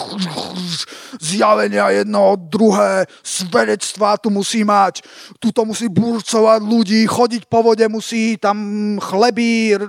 zjavenia 1.32 1.88
jedno, 1.96 2.36
druhé, 2.36 3.08
svedectvá 3.24 4.20
tu 4.20 4.28
musí 4.28 4.68
mať, 4.68 5.00
tu 5.40 5.56
to 5.56 5.64
musí 5.64 5.88
burcovať 5.88 6.60
ľudí, 6.60 7.08
chodiť 7.08 7.48
po 7.48 7.64
vode 7.64 7.88
musí, 7.88 8.36
tam 8.36 9.00
chleby 9.00 9.80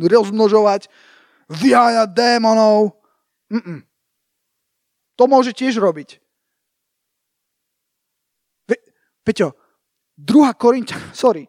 rozmnožovať, 0.00 0.88
vyháňať 1.48 2.08
démonov. 2.12 2.98
Mm-mm. 3.48 3.84
To 5.18 5.24
môže 5.26 5.56
tiež 5.56 5.80
robiť. 5.82 6.22
Peťo, 9.28 9.52
druhá 10.16 10.56
Korintia, 10.56 10.96
sorry, 11.12 11.44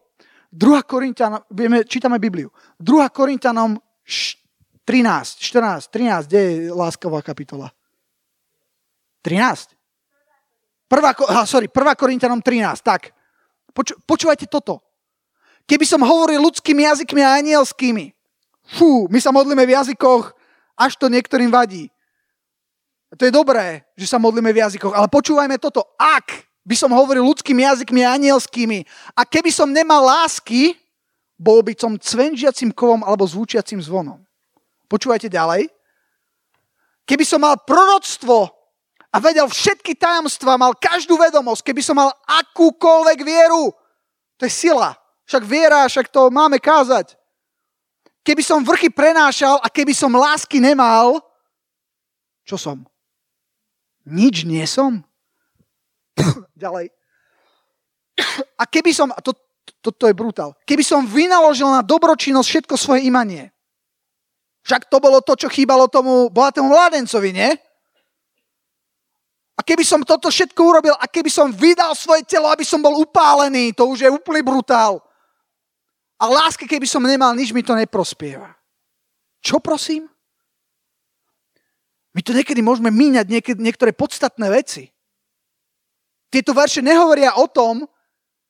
2 0.52 0.84
Korintianom, 0.84 1.46
budeme, 1.48 1.86
čítame 1.86 2.18
Bibliu. 2.20 2.50
2 2.82 3.10
Korintianom 3.14 3.78
13, 4.84 5.38
14, 5.38 5.88
13, 5.94 6.26
kde 6.26 6.40
je 6.42 6.54
láskavá 6.74 7.22
kapitola? 7.22 7.70
13? 9.22 9.78
Prvá, 10.90 11.14
aha, 11.14 11.46
sorry, 11.46 11.70
1 11.70 11.96
Korintianom 11.96 12.42
13, 12.42 12.82
tak. 12.82 13.14
Poču, 13.70 14.02
počúvajte 14.10 14.50
toto. 14.50 14.89
Keby 15.70 15.86
som 15.86 16.02
hovoril 16.02 16.42
ľudskými 16.42 16.82
jazykmi 16.82 17.22
a 17.22 17.38
anielskými, 17.38 18.10
fú, 18.74 19.06
my 19.06 19.22
sa 19.22 19.30
modlíme 19.30 19.62
v 19.70 19.78
jazykoch, 19.78 20.34
až 20.74 20.98
to 20.98 21.06
niektorým 21.14 21.54
vadí. 21.54 21.94
To 23.14 23.22
je 23.26 23.34
dobré, 23.34 23.86
že 23.94 24.10
sa 24.10 24.18
modlíme 24.18 24.50
v 24.50 24.62
jazykoch, 24.66 24.98
ale 24.98 25.06
počúvajme 25.06 25.62
toto. 25.62 25.86
Ak 25.98 26.50
by 26.70 26.76
som 26.78 26.94
hovoril 26.94 27.26
ľudskými 27.26 27.66
jazykmi 27.66 28.06
a 28.06 28.14
anielskými. 28.14 28.86
A 29.18 29.26
keby 29.26 29.50
som 29.50 29.74
nemal 29.74 30.06
lásky, 30.06 30.78
bol 31.34 31.66
by 31.66 31.74
som 31.74 31.98
cvenžiacim 31.98 32.70
kovom 32.70 33.02
alebo 33.02 33.26
zvučiacim 33.26 33.82
zvonom. 33.82 34.22
Počúvajte 34.86 35.32
ďalej. 35.32 35.66
Keby 37.10 37.26
som 37.26 37.42
mal 37.42 37.58
proroctvo 37.66 38.54
a 39.10 39.18
vedel 39.18 39.50
všetky 39.50 39.98
tajomstva, 39.98 40.62
mal 40.62 40.78
každú 40.78 41.18
vedomosť, 41.18 41.66
keby 41.66 41.82
som 41.82 41.98
mal 41.98 42.14
akúkoľvek 42.30 43.20
vieru, 43.26 43.74
to 44.38 44.46
je 44.46 44.54
sila. 44.70 44.99
Však 45.30 45.46
viera, 45.46 45.86
však 45.86 46.10
to 46.10 46.34
máme 46.34 46.58
kázať. 46.58 47.14
Keby 48.26 48.42
som 48.42 48.66
vrchy 48.66 48.90
prenášal 48.90 49.62
a 49.62 49.70
keby 49.70 49.94
som 49.94 50.10
lásky 50.10 50.58
nemal, 50.58 51.22
čo 52.42 52.58
som? 52.58 52.82
Nič 54.10 54.42
nie 54.50 54.66
som. 54.66 55.06
Ďalej. 56.58 56.90
A 58.58 58.66
keby 58.66 58.90
som, 58.90 59.14
a 59.14 59.22
to, 59.22 59.38
to, 59.86 59.94
to 59.94 60.10
je 60.10 60.18
brutál, 60.18 60.58
keby 60.66 60.82
som 60.82 61.06
vynaložil 61.06 61.70
na 61.70 61.86
dobročinnosť 61.86 62.50
všetko 62.50 62.76
svoje 62.76 63.06
imanie, 63.06 63.54
však 64.66 64.90
to 64.90 64.98
bolo 64.98 65.22
to, 65.22 65.38
čo 65.38 65.48
chýbalo 65.48 65.86
tomu 65.88 66.28
bohatému 66.34 66.74
mládencovi, 66.74 67.32
nie? 67.32 67.54
A 69.56 69.62
keby 69.62 69.86
som 69.86 70.02
toto 70.02 70.34
všetko 70.34 70.58
urobil 70.58 70.96
a 70.98 71.06
keby 71.06 71.30
som 71.30 71.54
vydal 71.54 71.94
svoje 71.94 72.26
telo, 72.26 72.50
aby 72.50 72.66
som 72.66 72.82
bol 72.82 72.98
upálený, 72.98 73.78
to 73.78 73.86
už 73.86 74.04
je 74.04 74.10
úplný 74.10 74.42
brutál. 74.42 75.06
A 76.20 76.28
láske, 76.28 76.68
keby 76.68 76.84
som 76.84 77.04
nemal, 77.04 77.32
nič 77.32 77.56
mi 77.56 77.64
to 77.64 77.74
neprospieva. 77.74 78.52
Čo 79.40 79.64
prosím? 79.64 80.12
My 82.12 82.20
to 82.20 82.36
niekedy 82.36 82.60
môžeme 82.60 82.92
míňať 82.92 83.28
niekedy, 83.32 83.60
niektoré 83.64 83.96
podstatné 83.96 84.52
veci. 84.52 84.92
Tieto 86.28 86.52
verše 86.52 86.84
nehovoria 86.84 87.40
o 87.40 87.48
tom, 87.48 87.88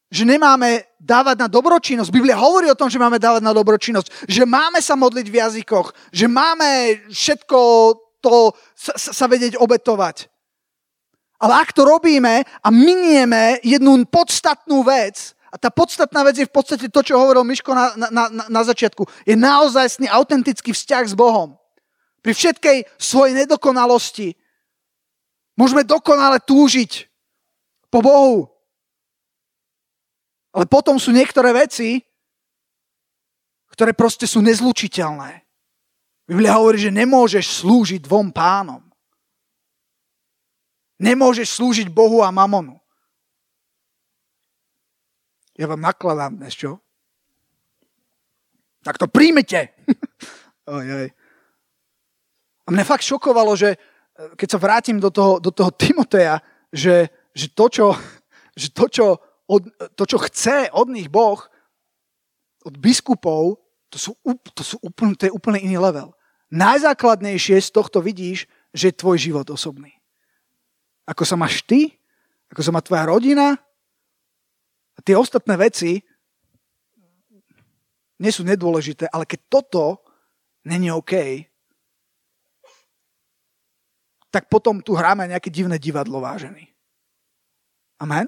že 0.09 0.25
nemáme 0.25 0.89
dávať 0.97 1.45
na 1.45 1.47
dobročinnosť. 1.47 2.09
Biblia 2.09 2.33
hovorí 2.33 2.65
o 2.65 2.79
tom, 2.79 2.89
že 2.89 2.97
máme 2.97 3.21
dávať 3.21 3.45
na 3.45 3.53
dobročinnosť, 3.53 4.25
že 4.25 4.43
máme 4.43 4.81
sa 4.81 4.97
modliť 4.97 5.27
v 5.29 5.37
jazykoch, 5.37 5.93
že 6.09 6.25
máme 6.25 6.97
všetko 7.13 7.59
to 8.19 8.51
sa, 8.75 8.97
sa 8.97 9.25
vedieť 9.29 9.55
obetovať. 9.61 10.27
Ale 11.39 11.53
ak 11.55 11.71
to 11.71 11.87
robíme 11.87 12.43
a 12.43 12.67
minieme 12.67 13.63
jednu 13.63 14.03
podstatnú 14.11 14.83
vec, 14.83 15.37
a 15.49 15.55
tá 15.57 15.73
podstatná 15.73 16.21
vec 16.21 16.37
je 16.37 16.45
v 16.45 16.53
podstate 16.53 16.87
to, 16.93 17.01
čo 17.01 17.17
hovoril 17.17 17.41
Miško 17.41 17.73
na, 17.73 17.93
na, 17.97 18.25
na, 18.29 18.61
začiatku, 18.61 19.05
je 19.25 19.33
naozajstný 19.33 20.05
autentický 20.05 20.71
vzťah 20.71 21.03
s 21.09 21.17
Bohom. 21.17 21.57
Pri 22.21 22.37
všetkej 22.37 22.85
svojej 23.01 23.33
nedokonalosti 23.33 24.37
Môžeme 25.59 25.83
dokonale 25.83 26.39
túžiť 26.39 27.11
po 27.91 27.99
Bohu. 27.99 28.47
Ale 30.55 30.63
potom 30.63 30.95
sú 30.95 31.11
niektoré 31.11 31.51
veci, 31.51 31.99
ktoré 33.75 33.91
proste 33.91 34.23
sú 34.23 34.39
nezlučiteľné. 34.39 35.43
Biblia 36.31 36.55
hovorí, 36.55 36.79
že 36.79 36.95
nemôžeš 36.95 37.59
slúžiť 37.59 38.07
dvom 38.07 38.31
pánom. 38.31 38.87
Nemôžeš 40.95 41.59
slúžiť 41.59 41.91
Bohu 41.91 42.23
a 42.23 42.31
mamonu. 42.31 42.78
Ja 45.59 45.67
vám 45.67 45.83
nakladám 45.83 46.39
dnes, 46.39 46.55
čo? 46.55 46.79
Tak 48.79 48.95
to 48.95 49.11
príjmete. 49.11 49.75
oj, 50.71 50.87
oj. 50.87 51.07
A 52.63 52.67
mne 52.71 52.87
fakt 52.87 53.03
šokovalo, 53.03 53.59
že 53.59 53.75
eh, 53.75 53.79
keď 54.39 54.47
sa 54.55 54.63
vrátim 54.63 55.03
do 55.03 55.11
toho, 55.11 55.43
do 55.43 55.51
toho 55.51 55.67
Timoteja, 55.75 56.39
že, 56.71 57.11
že, 57.35 57.51
to, 57.51 57.67
čo, 57.67 57.85
že 58.55 58.71
to, 58.71 58.87
čo 58.87 59.05
od, 59.51 59.67
to, 59.99 60.03
čo 60.07 60.17
chce 60.31 60.71
od 60.71 60.87
nich 60.95 61.11
Boh, 61.11 61.43
od 62.63 62.75
biskupov, 62.79 63.59
to, 63.91 63.99
sú, 63.99 64.15
to, 64.55 64.63
sú 64.63 64.79
úplne, 64.79 65.19
to 65.19 65.27
je 65.27 65.35
úplne 65.35 65.59
iný 65.59 65.75
level. 65.75 66.15
Najzákladnejšie 66.55 67.59
z 67.59 67.69
tohto 67.75 67.99
vidíš, 67.99 68.47
že 68.71 68.95
je 68.95 68.99
tvoj 69.01 69.19
život 69.19 69.47
osobný. 69.51 69.91
Ako 71.03 71.27
sa 71.27 71.35
máš 71.35 71.67
ty, 71.67 71.99
ako 72.47 72.61
sa 72.63 72.71
má 72.71 72.79
tvoja 72.79 73.03
rodina 73.09 73.59
a 74.99 75.01
tie 75.01 75.15
ostatné 75.15 75.55
veci 75.55 76.03
nie 78.19 78.31
sú 78.35 78.43
nedôležité, 78.43 79.07
ale 79.07 79.23
keď 79.23 79.39
toto 79.47 80.03
není 80.67 80.91
OK, 80.91 81.15
tak 84.27 84.51
potom 84.51 84.83
tu 84.83 84.91
hráme 84.91 85.23
nejaké 85.23 85.47
divné 85.47 85.79
divadlo 85.79 86.19
vážený. 86.19 86.67
Amen? 88.03 88.27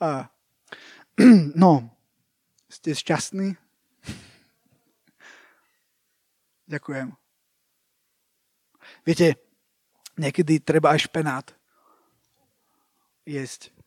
No, 1.58 1.90
ste 2.72 2.96
šťastní? 2.96 3.58
Ďakujem. 6.72 7.12
Viete, 9.04 9.36
niekedy 10.16 10.62
treba 10.62 10.94
aj 10.94 11.10
špenát 11.10 11.58
jesť. 13.28 13.77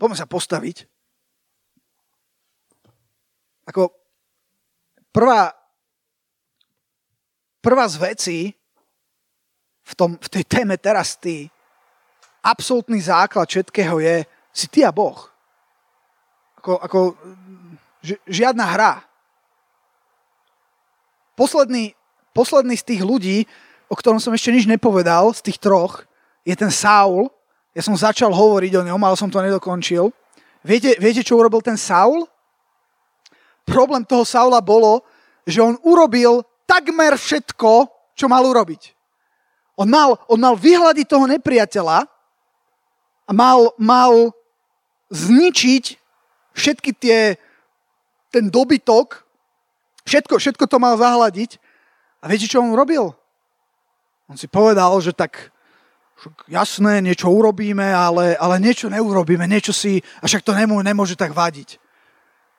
Poďme 0.00 0.16
sa 0.16 0.24
postaviť. 0.24 0.88
Ako 3.68 3.92
prvá, 5.12 5.52
prvá 7.60 7.84
z 7.84 7.96
vecí 8.00 8.38
v, 9.84 9.92
tom, 9.92 10.16
v 10.16 10.28
tej 10.32 10.44
téme 10.48 10.80
teraz 10.80 11.20
ty, 11.20 11.52
absolútny 12.40 12.96
základ 12.96 13.44
všetkého 13.44 14.00
je, 14.00 14.24
si 14.56 14.66
ty 14.72 14.80
a 14.80 14.90
Boh. 14.90 15.28
Ako, 16.64 16.80
ako 16.80 16.98
žiadna 18.24 18.64
hra. 18.64 19.04
Posledný, 21.36 21.92
posledný 22.32 22.76
z 22.80 22.88
tých 22.88 23.02
ľudí, 23.04 23.38
o 23.92 23.94
ktorom 23.96 24.16
som 24.16 24.32
ešte 24.32 24.52
nič 24.52 24.64
nepovedal, 24.64 25.32
z 25.36 25.52
tých 25.52 25.60
troch, 25.60 26.08
je 26.44 26.56
ten 26.56 26.72
Saul. 26.72 27.28
Ja 27.70 27.82
som 27.86 27.94
začal 27.94 28.34
hovoriť 28.34 28.72
o 28.82 28.86
ňom, 28.86 29.00
ale 29.02 29.14
som 29.14 29.30
to 29.30 29.38
nedokončil. 29.38 30.10
Viete, 30.66 30.98
viete, 30.98 31.22
čo 31.22 31.38
urobil 31.38 31.62
ten 31.62 31.78
Saul? 31.78 32.26
Problém 33.62 34.02
toho 34.02 34.26
Saula 34.26 34.58
bolo, 34.58 35.06
že 35.46 35.62
on 35.62 35.78
urobil 35.86 36.42
takmer 36.66 37.14
všetko, 37.14 37.86
čo 38.18 38.26
mal 38.26 38.42
urobiť. 38.42 38.92
On 39.78 39.88
mal, 39.88 40.18
on 40.28 40.36
mal 40.36 40.58
vyhľadiť 40.58 41.06
toho 41.08 41.24
nepriateľa 41.30 42.04
a 43.24 43.30
mal, 43.32 43.72
mal 43.78 44.34
zničiť 45.08 45.84
všetky 46.52 46.90
tie, 46.98 47.38
ten 48.28 48.50
dobytok, 48.50 49.24
všetko, 50.04 50.36
všetko 50.36 50.64
to 50.66 50.76
mal 50.76 50.98
zahľadiť. 50.98 51.56
A 52.20 52.28
viete, 52.28 52.44
čo 52.44 52.60
on 52.60 52.76
robil? 52.76 53.14
On 54.28 54.36
si 54.36 54.44
povedal, 54.50 54.92
že 55.00 55.16
tak 55.16 55.48
jasné, 56.48 57.00
niečo 57.00 57.30
urobíme, 57.30 57.94
ale, 57.94 58.36
ale 58.36 58.60
niečo 58.60 58.92
neurobíme, 58.92 59.46
niečo 59.48 59.72
si, 59.72 60.02
a 60.20 60.28
však 60.28 60.44
to 60.44 60.52
nemôže, 60.52 60.84
nemôže 60.84 61.16
tak 61.16 61.32
vadiť. 61.32 61.80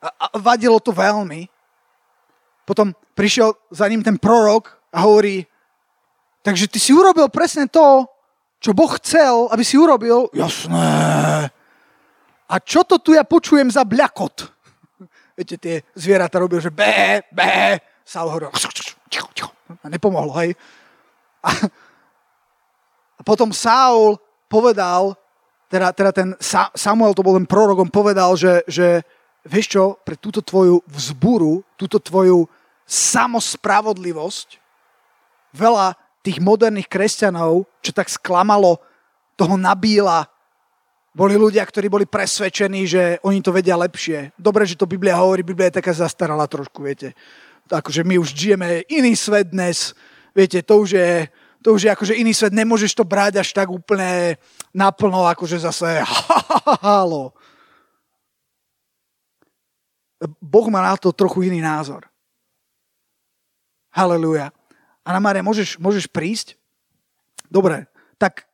A, 0.02 0.08
a 0.08 0.26
vadilo 0.38 0.82
to 0.82 0.90
veľmi. 0.90 1.46
Potom 2.66 2.94
prišiel 3.14 3.54
za 3.70 3.86
ním 3.86 4.02
ten 4.02 4.18
prorok 4.18 4.70
a 4.94 5.02
hovorí, 5.06 5.46
takže 6.42 6.66
ty 6.66 6.78
si 6.78 6.90
urobil 6.94 7.30
presne 7.30 7.66
to, 7.70 8.06
čo 8.62 8.70
Boh 8.70 8.90
chcel, 9.02 9.50
aby 9.50 9.66
si 9.66 9.74
urobil, 9.74 10.30
jasné. 10.30 11.50
A 12.46 12.54
čo 12.62 12.86
to 12.86 13.02
tu 13.02 13.16
ja 13.16 13.26
počujem 13.26 13.66
za 13.70 13.82
bľakot? 13.82 14.46
Viete, 15.38 15.56
tie 15.58 15.74
zvieratá 15.98 16.38
robia, 16.38 16.62
že 16.62 16.70
bé, 16.70 17.26
bé. 17.32 17.80
Ticho, 19.08 19.28
ticho. 19.34 19.50
A 19.82 19.88
nepomohlo, 19.88 20.36
hej. 20.42 20.54
A, 21.42 21.50
a 23.22 23.24
potom 23.24 23.54
Saul 23.54 24.18
povedal, 24.50 25.14
teda, 25.70 25.94
teda 25.94 26.10
ten 26.10 26.28
Samuel, 26.74 27.14
to 27.14 27.22
bol 27.22 27.38
ten 27.38 27.46
prorok, 27.46 27.86
on 27.86 27.92
povedal, 27.94 28.34
že, 28.34 28.66
že 28.66 29.06
vieš 29.46 29.78
čo, 29.78 29.84
pre 30.02 30.18
túto 30.18 30.42
tvoju 30.42 30.82
vzburu, 30.90 31.62
túto 31.78 32.02
tvoju 32.02 32.50
samospravodlivosť, 32.82 34.58
veľa 35.54 35.94
tých 36.26 36.42
moderných 36.42 36.90
kresťanov, 36.90 37.62
čo 37.78 37.94
tak 37.94 38.10
sklamalo 38.10 38.82
toho 39.38 39.54
nabíla, 39.54 40.26
boli 41.14 41.38
ľudia, 41.38 41.62
ktorí 41.62 41.86
boli 41.86 42.10
presvedčení, 42.10 42.90
že 42.90 43.22
oni 43.22 43.38
to 43.38 43.54
vedia 43.54 43.78
lepšie. 43.78 44.34
Dobre, 44.34 44.66
že 44.66 44.74
to 44.74 44.90
Biblia 44.90 45.14
hovorí, 45.14 45.46
Biblia 45.46 45.70
je 45.70 45.78
taká 45.78 45.94
zastarala 45.94 46.50
trošku, 46.50 46.82
viete. 46.82 47.14
Akože 47.70 48.02
my 48.02 48.18
už 48.18 48.34
žijeme 48.34 48.82
iný 48.90 49.14
svet 49.14 49.54
dnes, 49.54 49.94
viete, 50.34 50.58
to 50.66 50.82
už 50.82 50.98
je, 50.98 51.30
to 51.62 51.78
už 51.78 51.86
je 51.86 51.94
akože 51.94 52.14
iný 52.18 52.34
svet, 52.34 52.50
nemôžeš 52.50 52.98
to 52.98 53.06
brať 53.06 53.38
až 53.38 53.54
tak 53.54 53.70
úplne 53.70 54.36
naplno, 54.74 55.24
akože 55.30 55.62
zase 55.62 56.02
halo. 56.84 57.30
Boh 60.38 60.66
má 60.70 60.82
na 60.82 60.94
to 60.98 61.14
trochu 61.14 61.46
iný 61.46 61.62
názor. 61.62 62.06
Halelujá. 63.94 64.50
Anna 65.02 65.18
Mária, 65.18 65.42
môžeš, 65.42 65.78
môžeš 65.82 66.06
prísť? 66.06 66.54
Dobre, 67.50 67.90
tak 68.18 68.46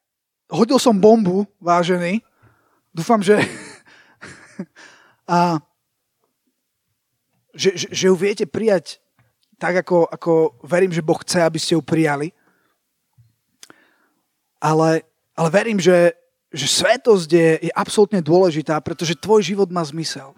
hodil 0.49 0.81
som 0.81 0.97
bombu, 0.97 1.45
vážený. 1.61 2.25
Dúfam, 2.93 3.21
že... 3.21 3.37
a, 5.29 5.61
že, 7.53 7.77
že, 7.77 7.87
že 7.93 8.05
ju 8.09 8.17
viete 8.17 8.49
prijať 8.49 8.97
tak, 9.59 9.83
ako, 9.85 10.09
ako 10.09 10.33
verím, 10.65 10.95
že 10.95 11.05
Boh 11.05 11.19
chce, 11.21 11.43
aby 11.43 11.59
ste 11.59 11.75
ju 11.75 11.83
prijali. 11.83 12.33
Ale, 14.59 15.07
ale 15.39 15.49
verím, 15.55 15.79
že, 15.79 16.15
že 16.51 16.67
svetosť 16.67 17.29
je, 17.31 17.49
je 17.71 17.73
absolútne 17.75 18.19
dôležitá, 18.19 18.79
pretože 18.83 19.19
tvoj 19.19 19.47
život 19.47 19.71
má 19.71 19.83
zmysel. 19.87 20.35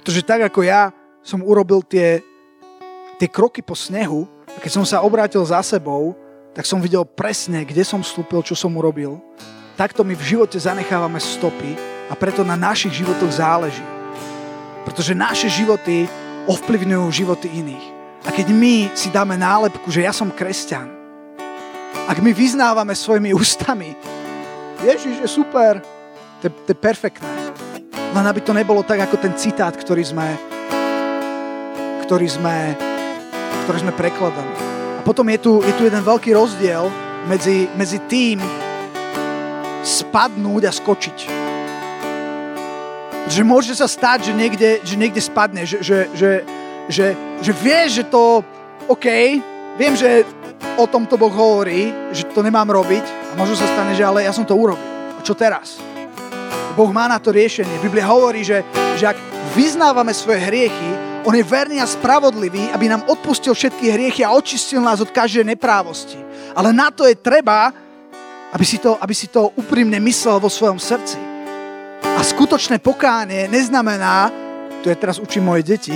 Pretože 0.00 0.24
tak, 0.24 0.40
ako 0.48 0.64
ja 0.64 0.90
som 1.22 1.44
urobil 1.44 1.84
tie, 1.84 2.24
tie 3.20 3.28
kroky 3.28 3.62
po 3.62 3.76
snehu, 3.76 4.26
a 4.52 4.58
keď 4.60 4.72
som 4.72 4.84
sa 4.84 5.04
obrátil 5.04 5.40
za 5.44 5.60
sebou, 5.64 6.16
tak 6.52 6.68
som 6.68 6.80
videl 6.84 7.04
presne, 7.08 7.64
kde 7.64 7.80
som 7.84 8.04
vstúpil, 8.04 8.44
čo 8.44 8.52
som 8.52 8.72
urobil. 8.76 9.20
Takto 9.76 10.04
my 10.04 10.12
v 10.12 10.36
živote 10.36 10.60
zanechávame 10.60 11.16
stopy 11.16 11.72
a 12.08 12.14
preto 12.14 12.44
na 12.44 12.60
našich 12.60 12.92
životoch 12.92 13.32
záleží. 13.32 13.84
Pretože 14.84 15.16
naše 15.16 15.48
životy 15.48 16.04
ovplyvňujú 16.44 17.06
životy 17.08 17.48
iných. 17.48 17.86
A 18.22 18.30
keď 18.30 18.52
my 18.52 18.92
si 18.92 19.08
dáme 19.08 19.34
nálepku, 19.34 19.88
že 19.88 20.04
ja 20.04 20.12
som 20.12 20.28
kresťan, 20.28 21.01
ak 22.08 22.18
my 22.18 22.30
vyznávame 22.32 22.94
svojimi 22.96 23.34
ústami, 23.34 23.96
Ježiš 24.82 25.22
je 25.22 25.28
super, 25.28 25.78
to, 26.42 26.50
je 26.50 26.74
perfektné. 26.74 27.30
Len 28.12 28.24
aby 28.26 28.40
to 28.44 28.52
nebolo 28.52 28.84
tak, 28.84 29.00
ako 29.08 29.16
ten 29.16 29.32
citát, 29.38 29.72
ktorý 29.72 30.04
sme, 30.04 30.28
ktorý 32.04 32.28
sme 32.28 32.56
ktoré 33.62 33.78
sme 33.78 33.94
prekladali. 33.94 34.54
A 34.98 35.00
potom 35.06 35.26
je 35.30 35.38
tu, 35.38 35.52
je 35.62 35.72
tu 35.78 35.86
jeden 35.86 36.02
veľký 36.02 36.34
rozdiel 36.34 36.90
medzi, 37.30 37.70
medzi 37.78 38.02
tým 38.10 38.42
spadnúť 39.86 40.62
a 40.66 40.72
skočiť. 40.74 41.18
Že 43.30 43.42
môže 43.46 43.72
sa 43.78 43.86
stať, 43.86 44.30
že 44.30 44.32
niekde, 44.34 44.82
že 44.82 44.94
niekde 44.98 45.22
spadne, 45.22 45.62
že, 45.62 45.78
že, 45.78 46.10
že, 46.14 46.30
že, 46.90 47.06
že 47.38 47.52
vieš, 47.54 48.02
že 48.02 48.04
to 48.10 48.42
OK, 48.90 49.06
viem, 49.78 49.94
že 49.94 50.26
o 50.76 50.84
tom 50.88 51.04
to 51.04 51.20
Boh 51.20 51.32
hovorí, 51.32 51.92
že 52.14 52.28
to 52.32 52.40
nemám 52.40 52.68
robiť 52.68 53.04
a 53.30 53.32
možno 53.36 53.56
sa 53.56 53.68
stane, 53.68 53.92
že 53.92 54.04
ale 54.04 54.24
ja 54.24 54.32
som 54.32 54.46
to 54.46 54.56
urobil. 54.56 54.82
A 55.16 55.20
čo 55.20 55.36
teraz? 55.36 55.78
Boh 56.72 56.88
má 56.88 57.04
na 57.04 57.20
to 57.20 57.30
riešenie. 57.32 57.84
Biblia 57.84 58.08
hovorí, 58.08 58.40
že, 58.40 58.64
že 58.96 59.12
ak 59.12 59.18
vyznávame 59.52 60.16
svoje 60.16 60.40
hriechy, 60.40 61.12
On 61.22 61.30
je 61.30 61.44
verný 61.46 61.78
a 61.78 61.86
spravodlivý, 61.86 62.74
aby 62.74 62.90
nám 62.90 63.06
odpustil 63.06 63.54
všetky 63.54 63.94
hriechy 63.94 64.26
a 64.26 64.34
očistil 64.34 64.82
nás 64.82 64.98
od 64.98 65.14
každej 65.14 65.46
neprávosti. 65.54 66.18
Ale 66.50 66.74
na 66.74 66.90
to 66.90 67.06
je 67.06 67.14
treba, 67.14 67.70
aby 68.50 68.64
si 68.66 68.82
to, 68.82 68.98
aby 68.98 69.14
si 69.14 69.30
to 69.30 69.54
úprimne 69.54 70.02
myslel 70.02 70.42
vo 70.42 70.50
svojom 70.50 70.82
srdci. 70.82 71.20
A 72.02 72.20
skutočné 72.26 72.82
pokánie 72.82 73.46
neznamená, 73.46 74.34
to 74.82 74.90
je 74.90 74.98
teraz 74.98 75.22
učím 75.22 75.46
moje 75.46 75.62
deti, 75.62 75.94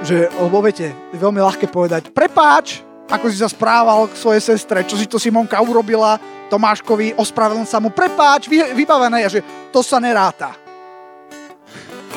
že, 0.00 0.32
lebo 0.40 0.64
viete, 0.64 0.88
je 1.12 1.18
veľmi 1.20 1.44
ľahké 1.44 1.68
povedať, 1.68 2.08
prepáč, 2.08 2.80
ako 3.08 3.28
si 3.28 3.36
sa 3.36 3.52
správal 3.52 4.08
k 4.08 4.16
svojej 4.16 4.42
sestre, 4.42 4.84
čo 4.88 4.96
si 4.96 5.04
to 5.04 5.20
Simonka 5.20 5.60
urobila, 5.60 6.16
Tomáškovi, 6.48 7.16
ospravedlň 7.16 7.66
sa 7.68 7.80
mu, 7.80 7.92
prepáč, 7.92 8.48
vy, 8.48 8.72
vybavené, 8.72 9.24
a 9.24 9.30
že 9.32 9.44
to 9.68 9.84
sa 9.84 10.00
neráta. 10.00 10.56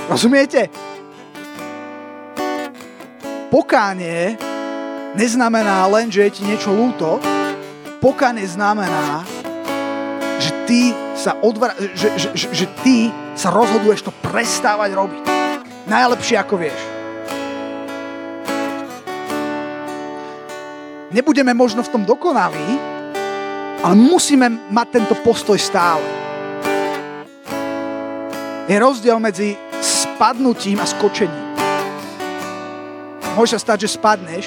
Rozumiete? 0.07 0.71
Pokánie 3.51 4.39
neznamená 5.15 5.87
len, 5.91 6.11
že 6.11 6.27
je 6.27 6.31
ti 6.39 6.41
niečo 6.43 6.71
lúto. 6.71 7.19
Pokánie 7.99 8.47
znamená, 8.47 9.23
že 10.37 10.51
ty 10.69 10.81
sa 11.17 11.35
odvra- 11.41 11.75
že, 11.97 12.13
že, 12.15 12.29
že, 12.37 12.47
že 12.53 12.65
ty 12.85 13.09
sa 13.33 13.49
rozhoduješ 13.49 14.05
to 14.05 14.11
prestávať 14.21 14.93
robiť. 14.93 15.23
Najlepšie 15.87 16.37
ako 16.39 16.55
vieš. 16.59 16.96
Nebudeme 21.07 21.55
možno 21.55 21.87
v 21.87 21.91
tom 21.91 22.03
dokonalí, 22.03 22.67
ale 23.79 23.95
musíme 23.95 24.51
mať 24.67 24.87
tento 24.91 25.15
postoj 25.23 25.55
stále. 25.55 26.03
Je 28.67 28.75
rozdiel 28.75 29.15
medzi 29.15 29.55
spadnutím 29.79 30.83
a 30.83 30.85
skočením. 30.89 31.47
Môže 33.39 33.55
sa 33.55 33.71
stať, 33.71 33.87
že 33.87 33.95
spadneš, 33.95 34.45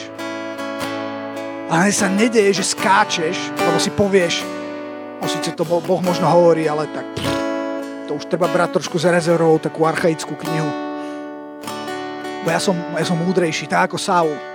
ale 1.73 1.95
sa 1.95 2.13
nedeje, 2.13 2.61
že 2.61 2.77
skáčeš, 2.77 3.39
lebo 3.57 3.79
si 3.81 3.89
povieš, 3.95 4.45
no 5.23 5.25
síce 5.31 5.57
to 5.57 5.65
Boh 5.65 6.03
možno 6.05 6.29
hovorí, 6.29 6.69
ale 6.69 6.91
tak 6.93 7.07
to 8.05 8.19
už 8.21 8.29
treba 8.29 8.51
brať 8.51 8.77
trošku 8.77 9.01
za 9.01 9.09
rezervou 9.09 9.57
takú 9.63 9.89
archaickú 9.89 10.37
knihu. 10.37 10.71
Bo 12.45 12.49
ja 12.53 12.61
som, 12.61 12.77
ja 12.99 13.07
som 13.07 13.17
múdrejší, 13.17 13.65
tak 13.71 13.89
ako 13.89 13.97
Saul. 13.97 14.50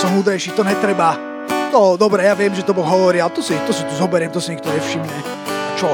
Som 0.00 0.16
múdrejší, 0.16 0.56
to 0.56 0.64
netreba. 0.64 1.12
To, 1.68 2.00
dobre, 2.00 2.24
ja 2.24 2.32
viem, 2.32 2.56
že 2.56 2.64
to 2.64 2.72
Boh 2.72 2.88
hovorí, 2.88 3.20
ale 3.20 3.36
to 3.36 3.44
si, 3.44 3.52
to 3.68 3.72
si 3.76 3.84
tu 3.84 3.92
zoberiem, 4.00 4.32
to 4.32 4.40
si 4.40 4.56
nikto 4.56 4.72
nevšimne. 4.72 5.12
Čo? 5.76 5.92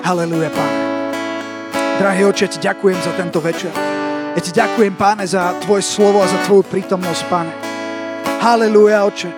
Haleluja, 0.00 0.48
Pane. 0.48 0.76
Drahý 2.00 2.24
oče, 2.24 2.48
ti 2.48 2.58
ďakujem 2.64 2.96
za 3.04 3.12
tento 3.20 3.36
večer. 3.44 3.68
Ja 4.32 4.40
ti 4.40 4.48
ďakujem, 4.48 4.96
páne, 4.96 5.28
za 5.28 5.52
tvoje 5.60 5.84
slovo 5.84 6.24
a 6.24 6.26
za 6.26 6.40
tvoju 6.48 6.64
prítomnosť, 6.72 7.22
páne. 7.28 7.52
Halelúja, 8.40 9.04
oče. 9.04 9.28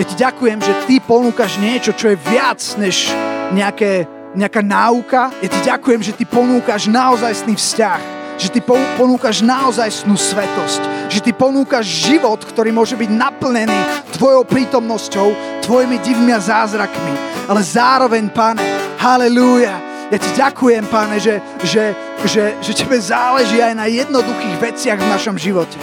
Ja 0.00 0.04
ti 0.08 0.14
ďakujem, 0.16 0.58
že 0.64 0.72
ty 0.88 1.04
ponúkaš 1.04 1.60
niečo, 1.60 1.92
čo 1.92 2.16
je 2.16 2.16
viac 2.16 2.64
než 2.80 3.12
nejaké, 3.52 4.08
nejaká 4.32 4.64
náuka. 4.64 5.36
Ja 5.44 5.48
ti 5.52 5.60
ďakujem, 5.68 6.00
že 6.00 6.16
ty 6.16 6.24
ponúkaš 6.24 6.88
naozajstný 6.88 7.60
vzťah. 7.60 8.15
Že 8.36 8.48
ty 8.52 8.60
ponúkaš 9.00 9.40
naozajstnú 9.40 10.12
svetosť. 10.12 11.08
Že 11.08 11.20
ty 11.24 11.32
ponúkaš 11.32 11.88
život, 11.88 12.44
ktorý 12.44 12.70
môže 12.70 12.94
byť 12.94 13.10
naplnený 13.10 13.80
tvojou 14.16 14.44
prítomnosťou, 14.44 15.60
tvojimi 15.64 15.96
divmi 16.04 16.32
a 16.32 16.40
zázrakmi. 16.40 17.12
Ale 17.48 17.60
zároveň, 17.64 18.28
pane, 18.28 18.62
halleluja, 19.00 19.74
ja 20.06 20.18
ti 20.22 20.30
ďakujem, 20.38 20.86
páne, 20.86 21.18
že, 21.18 21.42
že, 21.66 21.90
že, 22.22 22.54
že 22.62 22.72
tebe 22.78 22.94
záleží 22.94 23.58
aj 23.58 23.74
na 23.74 23.90
jednoduchých 23.90 24.56
veciach 24.62 24.98
v 25.02 25.10
našom 25.10 25.34
živote. 25.34 25.74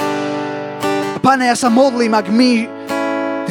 Pane, 1.20 1.47
ja 1.47 1.56
sa 1.60 1.68
modlím, 1.68 2.16
ak 2.16 2.28
my 2.32 2.51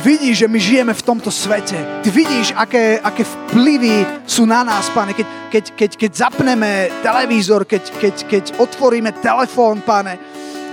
vidíš, 0.03 0.45
že 0.45 0.51
my 0.51 0.59
žijeme 0.59 0.93
v 0.95 1.07
tomto 1.07 1.31
svete. 1.31 1.79
Ty 2.03 2.09
vidíš, 2.11 2.53
aké, 2.59 2.99
aké 2.99 3.23
vplyvy 3.23 4.27
sú 4.27 4.43
na 4.45 4.67
nás, 4.67 4.91
pane. 4.91 5.15
Keď, 5.15 5.27
keď, 5.49 5.65
keď, 5.79 5.91
keď 5.97 6.11
zapneme 6.13 6.91
televízor, 7.07 7.63
keď, 7.65 7.83
keď, 8.03 8.15
keď 8.27 8.45
otvoríme 8.59 9.15
telefón, 9.23 9.81
pane. 9.87 10.19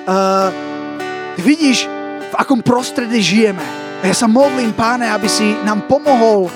Uh, 0.09 0.49
ty 1.37 1.41
vidíš, 1.45 1.85
v 2.29 2.35
akom 2.37 2.65
prostredí 2.65 3.21
žijeme. 3.21 3.61
A 4.01 4.09
ja 4.09 4.15
sa 4.17 4.25
modlím, 4.25 4.73
páne, 4.73 5.05
aby 5.09 5.29
si 5.29 5.53
nám 5.61 5.85
pomohol 5.85 6.49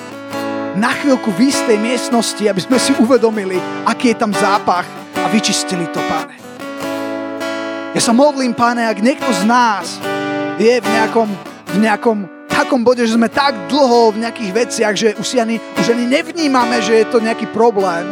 na 0.74 0.90
chvíľku 0.98 1.30
v 1.38 1.54
istej 1.54 1.78
miestnosti, 1.78 2.42
aby 2.50 2.62
sme 2.62 2.82
si 2.82 2.98
uvedomili, 2.98 3.62
aký 3.86 4.14
je 4.14 4.18
tam 4.18 4.34
zápach 4.34 4.90
a 5.22 5.30
vyčistili 5.30 5.86
to, 5.94 6.02
páne. 6.10 6.34
Ja 7.94 8.02
sa 8.02 8.10
modlím, 8.10 8.58
páne, 8.58 8.90
ak 8.90 8.98
niekto 9.06 9.30
z 9.30 9.46
nás 9.46 10.02
je 10.58 10.82
v 10.82 10.88
nejakom, 10.98 11.30
v 11.74 11.78
nejakom 11.78 12.33
takom 12.54 12.86
bode, 12.86 13.02
že 13.02 13.18
sme 13.18 13.34
tak 13.34 13.58
dlho 13.66 14.14
v 14.14 14.22
nejakých 14.22 14.52
veciach, 14.54 14.94
že 14.94 15.18
už, 15.18 15.26
si 15.26 15.42
ani, 15.42 15.58
už 15.58 15.90
ani 15.90 16.06
nevnímame, 16.06 16.78
že 16.86 17.02
je 17.02 17.06
to 17.10 17.18
nejaký 17.18 17.50
problém. 17.50 18.06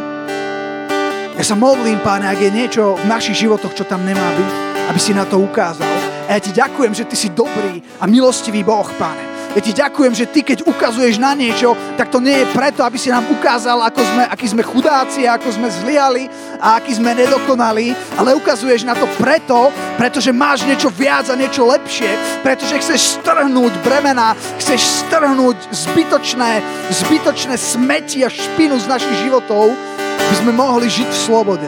Ja 1.37 1.45
sa 1.45 1.53
modlím, 1.53 2.01
páne, 2.01 2.25
ak 2.25 2.41
je 2.41 2.51
niečo 2.51 2.97
v 2.97 3.05
našich 3.05 3.45
životoch, 3.45 3.77
čo 3.77 3.85
tam 3.85 4.01
nemá 4.01 4.25
byť, 4.35 4.51
aby 4.89 4.99
si 4.99 5.13
na 5.13 5.29
to 5.29 5.37
ukázal. 5.37 5.89
A 6.25 6.35
ja 6.35 6.41
ti 6.41 6.51
ďakujem, 6.51 6.93
že 6.97 7.05
ty 7.05 7.15
si 7.15 7.29
dobrý 7.29 7.79
a 8.01 8.09
milostivý 8.09 8.65
Boh, 8.65 8.89
páne. 8.97 9.30
Ja 9.51 9.59
ti 9.59 9.75
ďakujem, 9.75 10.13
že 10.15 10.31
ty, 10.31 10.47
keď 10.47 10.63
ukazuješ 10.63 11.19
na 11.19 11.35
niečo, 11.35 11.75
tak 11.99 12.07
to 12.07 12.23
nie 12.23 12.39
je 12.39 12.51
preto, 12.55 12.87
aby 12.87 12.95
si 12.95 13.11
nám 13.11 13.27
ukázal, 13.27 13.83
ako 13.83 13.99
sme, 13.99 14.23
aký 14.31 14.47
sme 14.47 14.63
chudáci, 14.63 15.27
ako 15.27 15.51
sme 15.51 15.67
zliali 15.67 16.31
a 16.55 16.79
aký 16.79 16.95
sme 16.95 17.11
nedokonali, 17.11 17.91
ale 18.15 18.31
ukazuješ 18.31 18.87
na 18.87 18.95
to 18.95 19.03
preto, 19.19 19.67
pretože 19.99 20.31
máš 20.31 20.63
niečo 20.63 20.87
viac 20.87 21.27
a 21.27 21.35
niečo 21.35 21.67
lepšie, 21.67 22.39
pretože 22.47 22.79
chceš 22.79 23.19
strhnúť 23.19 23.75
bremena, 23.83 24.39
chceš 24.55 25.03
strhnúť 25.03 25.59
zbytočné, 25.67 26.63
zbytočné 27.03 27.55
smeti 27.59 28.23
a 28.23 28.31
špinu 28.31 28.79
z 28.79 28.87
našich 28.87 29.27
životov, 29.27 29.75
aby 29.99 30.35
sme 30.39 30.55
mohli 30.55 30.87
žiť 30.87 31.09
v 31.11 31.21
slobode. 31.27 31.67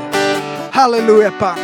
Halleluja, 0.71 1.35
Pane. 1.35 1.62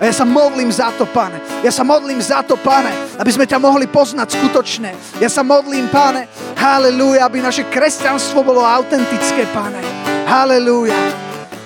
A 0.00 0.08
ja 0.08 0.16
sa 0.16 0.24
modlím 0.24 0.72
za 0.72 0.88
to, 0.96 1.04
pane. 1.04 1.36
Ja 1.60 1.68
sa 1.68 1.84
modlím 1.84 2.24
za 2.24 2.40
to, 2.40 2.56
pane, 2.56 2.88
aby 3.20 3.28
sme 3.28 3.44
ťa 3.44 3.60
mohli 3.60 3.84
poznať 3.84 4.32
skutočne. 4.32 4.96
Ja 5.20 5.28
sa 5.28 5.44
modlím, 5.44 5.92
pane, 5.92 6.24
halleluja, 6.56 7.28
aby 7.28 7.44
naše 7.44 7.68
kresťanstvo 7.68 8.40
bolo 8.40 8.64
autentické, 8.64 9.44
pane. 9.52 9.76
Halleluja. 10.24 10.96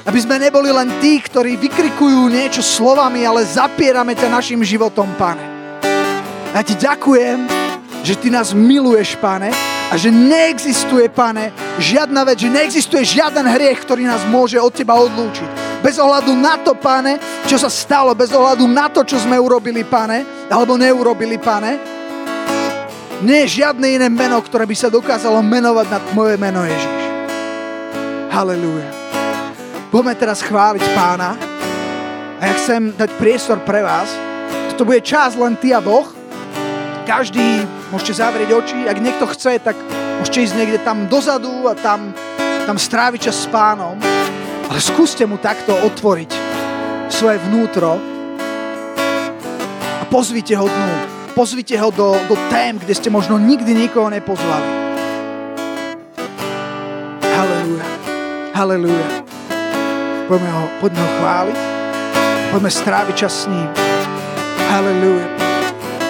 Aby 0.03 0.19
sme 0.19 0.43
neboli 0.43 0.75
len 0.75 0.99
tí, 0.99 1.23
ktorí 1.23 1.55
vykrikujú 1.63 2.27
niečo 2.27 2.59
slovami, 2.59 3.23
ale 3.23 3.47
zapierame 3.47 4.19
ťa 4.19 4.27
našim 4.27 4.67
životom, 4.67 5.15
pane. 5.15 5.47
Ja 6.51 6.67
ti 6.67 6.75
ďakujem, 6.75 7.47
že 8.03 8.19
ty 8.19 8.35
nás 8.35 8.51
miluješ, 8.51 9.15
pane, 9.23 9.55
a 9.89 9.95
že 9.95 10.11
neexistuje, 10.11 11.07
pane, 11.07 11.55
žiadna 11.79 12.27
vec, 12.27 12.43
že 12.43 12.51
neexistuje 12.51 13.07
žiaden 13.07 13.47
hriech, 13.47 13.79
ktorý 13.87 14.11
nás 14.11 14.27
môže 14.27 14.59
od 14.59 14.75
teba 14.75 14.99
odlúčiť 14.99 15.64
bez 15.85 16.01
ohľadu 16.01 16.33
na 16.33 16.57
to, 16.57 16.73
pane, 16.73 17.21
čo 17.45 17.61
sa 17.61 17.69
stalo, 17.69 18.17
bez 18.17 18.33
ohľadu 18.33 18.65
na 18.65 18.89
to, 18.89 19.05
čo 19.05 19.21
sme 19.21 19.37
urobili, 19.37 19.85
pane, 19.85 20.49
alebo 20.49 20.81
neurobili, 20.81 21.37
pane. 21.37 21.77
Nie 23.21 23.45
je 23.45 23.61
žiadne 23.61 23.85
iné 24.01 24.09
meno, 24.09 24.41
ktoré 24.41 24.65
by 24.65 24.73
sa 24.73 24.89
dokázalo 24.89 25.45
menovať 25.45 25.87
na 25.93 25.99
moje 26.17 26.41
meno 26.41 26.65
Ježiš. 26.65 27.05
Halelúja. 28.33 28.89
Budeme 29.93 30.17
teraz 30.17 30.41
chváliť 30.41 30.85
pána 30.97 31.37
a 32.41 32.43
ja 32.49 32.55
chcem 32.57 32.91
dať 32.97 33.21
priestor 33.21 33.61
pre 33.61 33.85
vás. 33.85 34.09
Toto 34.73 34.89
bude 34.89 35.05
čas 35.05 35.37
len 35.37 35.55
ty 35.61 35.71
a 35.77 35.85
Boh. 35.85 36.09
Každý 37.05 37.63
môžete 37.93 38.25
zavrieť 38.25 38.51
oči. 38.57 38.89
Ak 38.89 38.99
niekto 38.99 39.29
chce, 39.29 39.61
tak 39.61 39.77
môžete 40.19 40.49
ísť 40.49 40.57
niekde 40.57 40.79
tam 40.81 41.07
dozadu 41.07 41.69
a 41.69 41.77
tam, 41.77 42.11
tam 42.65 42.81
stráviť 42.81 43.31
čas 43.31 43.45
s 43.45 43.47
pánom. 43.53 44.14
Ale 44.71 44.81
skúste 44.81 45.29
mu 45.29 45.37
takto 45.37 45.77
otvoriť 45.77 46.31
svoje 47.13 47.39
vnútro 47.49 48.01
a 50.01 50.05
pozvite 50.09 50.57
ho 50.57 50.67
dnu. 50.67 50.93
Pozvite 51.35 51.75
ho 51.75 51.91
do, 51.91 52.15
do 52.31 52.39
tém, 52.47 52.79
kde 52.79 52.95
ste 52.95 53.11
možno 53.11 53.43
nikdy 53.43 53.75
nikoho 53.75 54.07
nepozvali. 54.07 54.71
Halelúja. 57.23 57.87
Halelúja. 58.55 59.09
Poďme 60.31 60.51
ho, 60.55 60.65
poďme 60.79 61.01
ho 61.03 61.11
chváliť. 61.19 61.59
Poďme 62.55 62.71
stráviť 62.71 63.15
čas 63.19 63.35
s 63.35 63.45
ním. 63.51 63.67
Halelúja. 64.71 65.27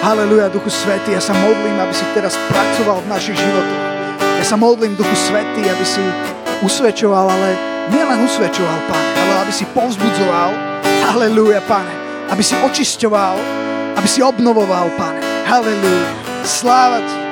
Halelúja, 0.05 0.53
Duchu 0.53 0.69
Svetý. 0.69 1.17
Ja 1.17 1.21
sa 1.25 1.33
modlím, 1.33 1.81
aby 1.81 1.89
si 1.89 2.05
teraz 2.13 2.37
pracoval 2.45 3.01
v 3.01 3.09
našich 3.09 3.33
životoch. 3.33 3.81
Ja 4.37 4.45
sa 4.45 4.53
modlím, 4.53 4.93
Duchu 4.93 5.17
Svetý, 5.17 5.65
aby 5.65 5.81
si 5.81 6.05
usvedčoval, 6.61 7.25
ale 7.25 7.74
nielen 7.91 8.23
usvedčoval, 8.25 8.79
Pane, 8.89 9.09
ale 9.17 9.33
aby 9.45 9.53
si 9.53 9.65
povzbudzoval, 9.69 10.51
halleluja, 11.11 11.61
Pane, 11.65 11.93
aby 12.29 12.43
si 12.43 12.55
očisťoval, 12.57 13.35
aby 13.97 14.07
si 14.07 14.21
obnovoval, 14.21 14.89
Pane, 14.97 15.21
halleluja, 15.45 16.09
sláva 16.45 17.01
Ti. 17.01 17.24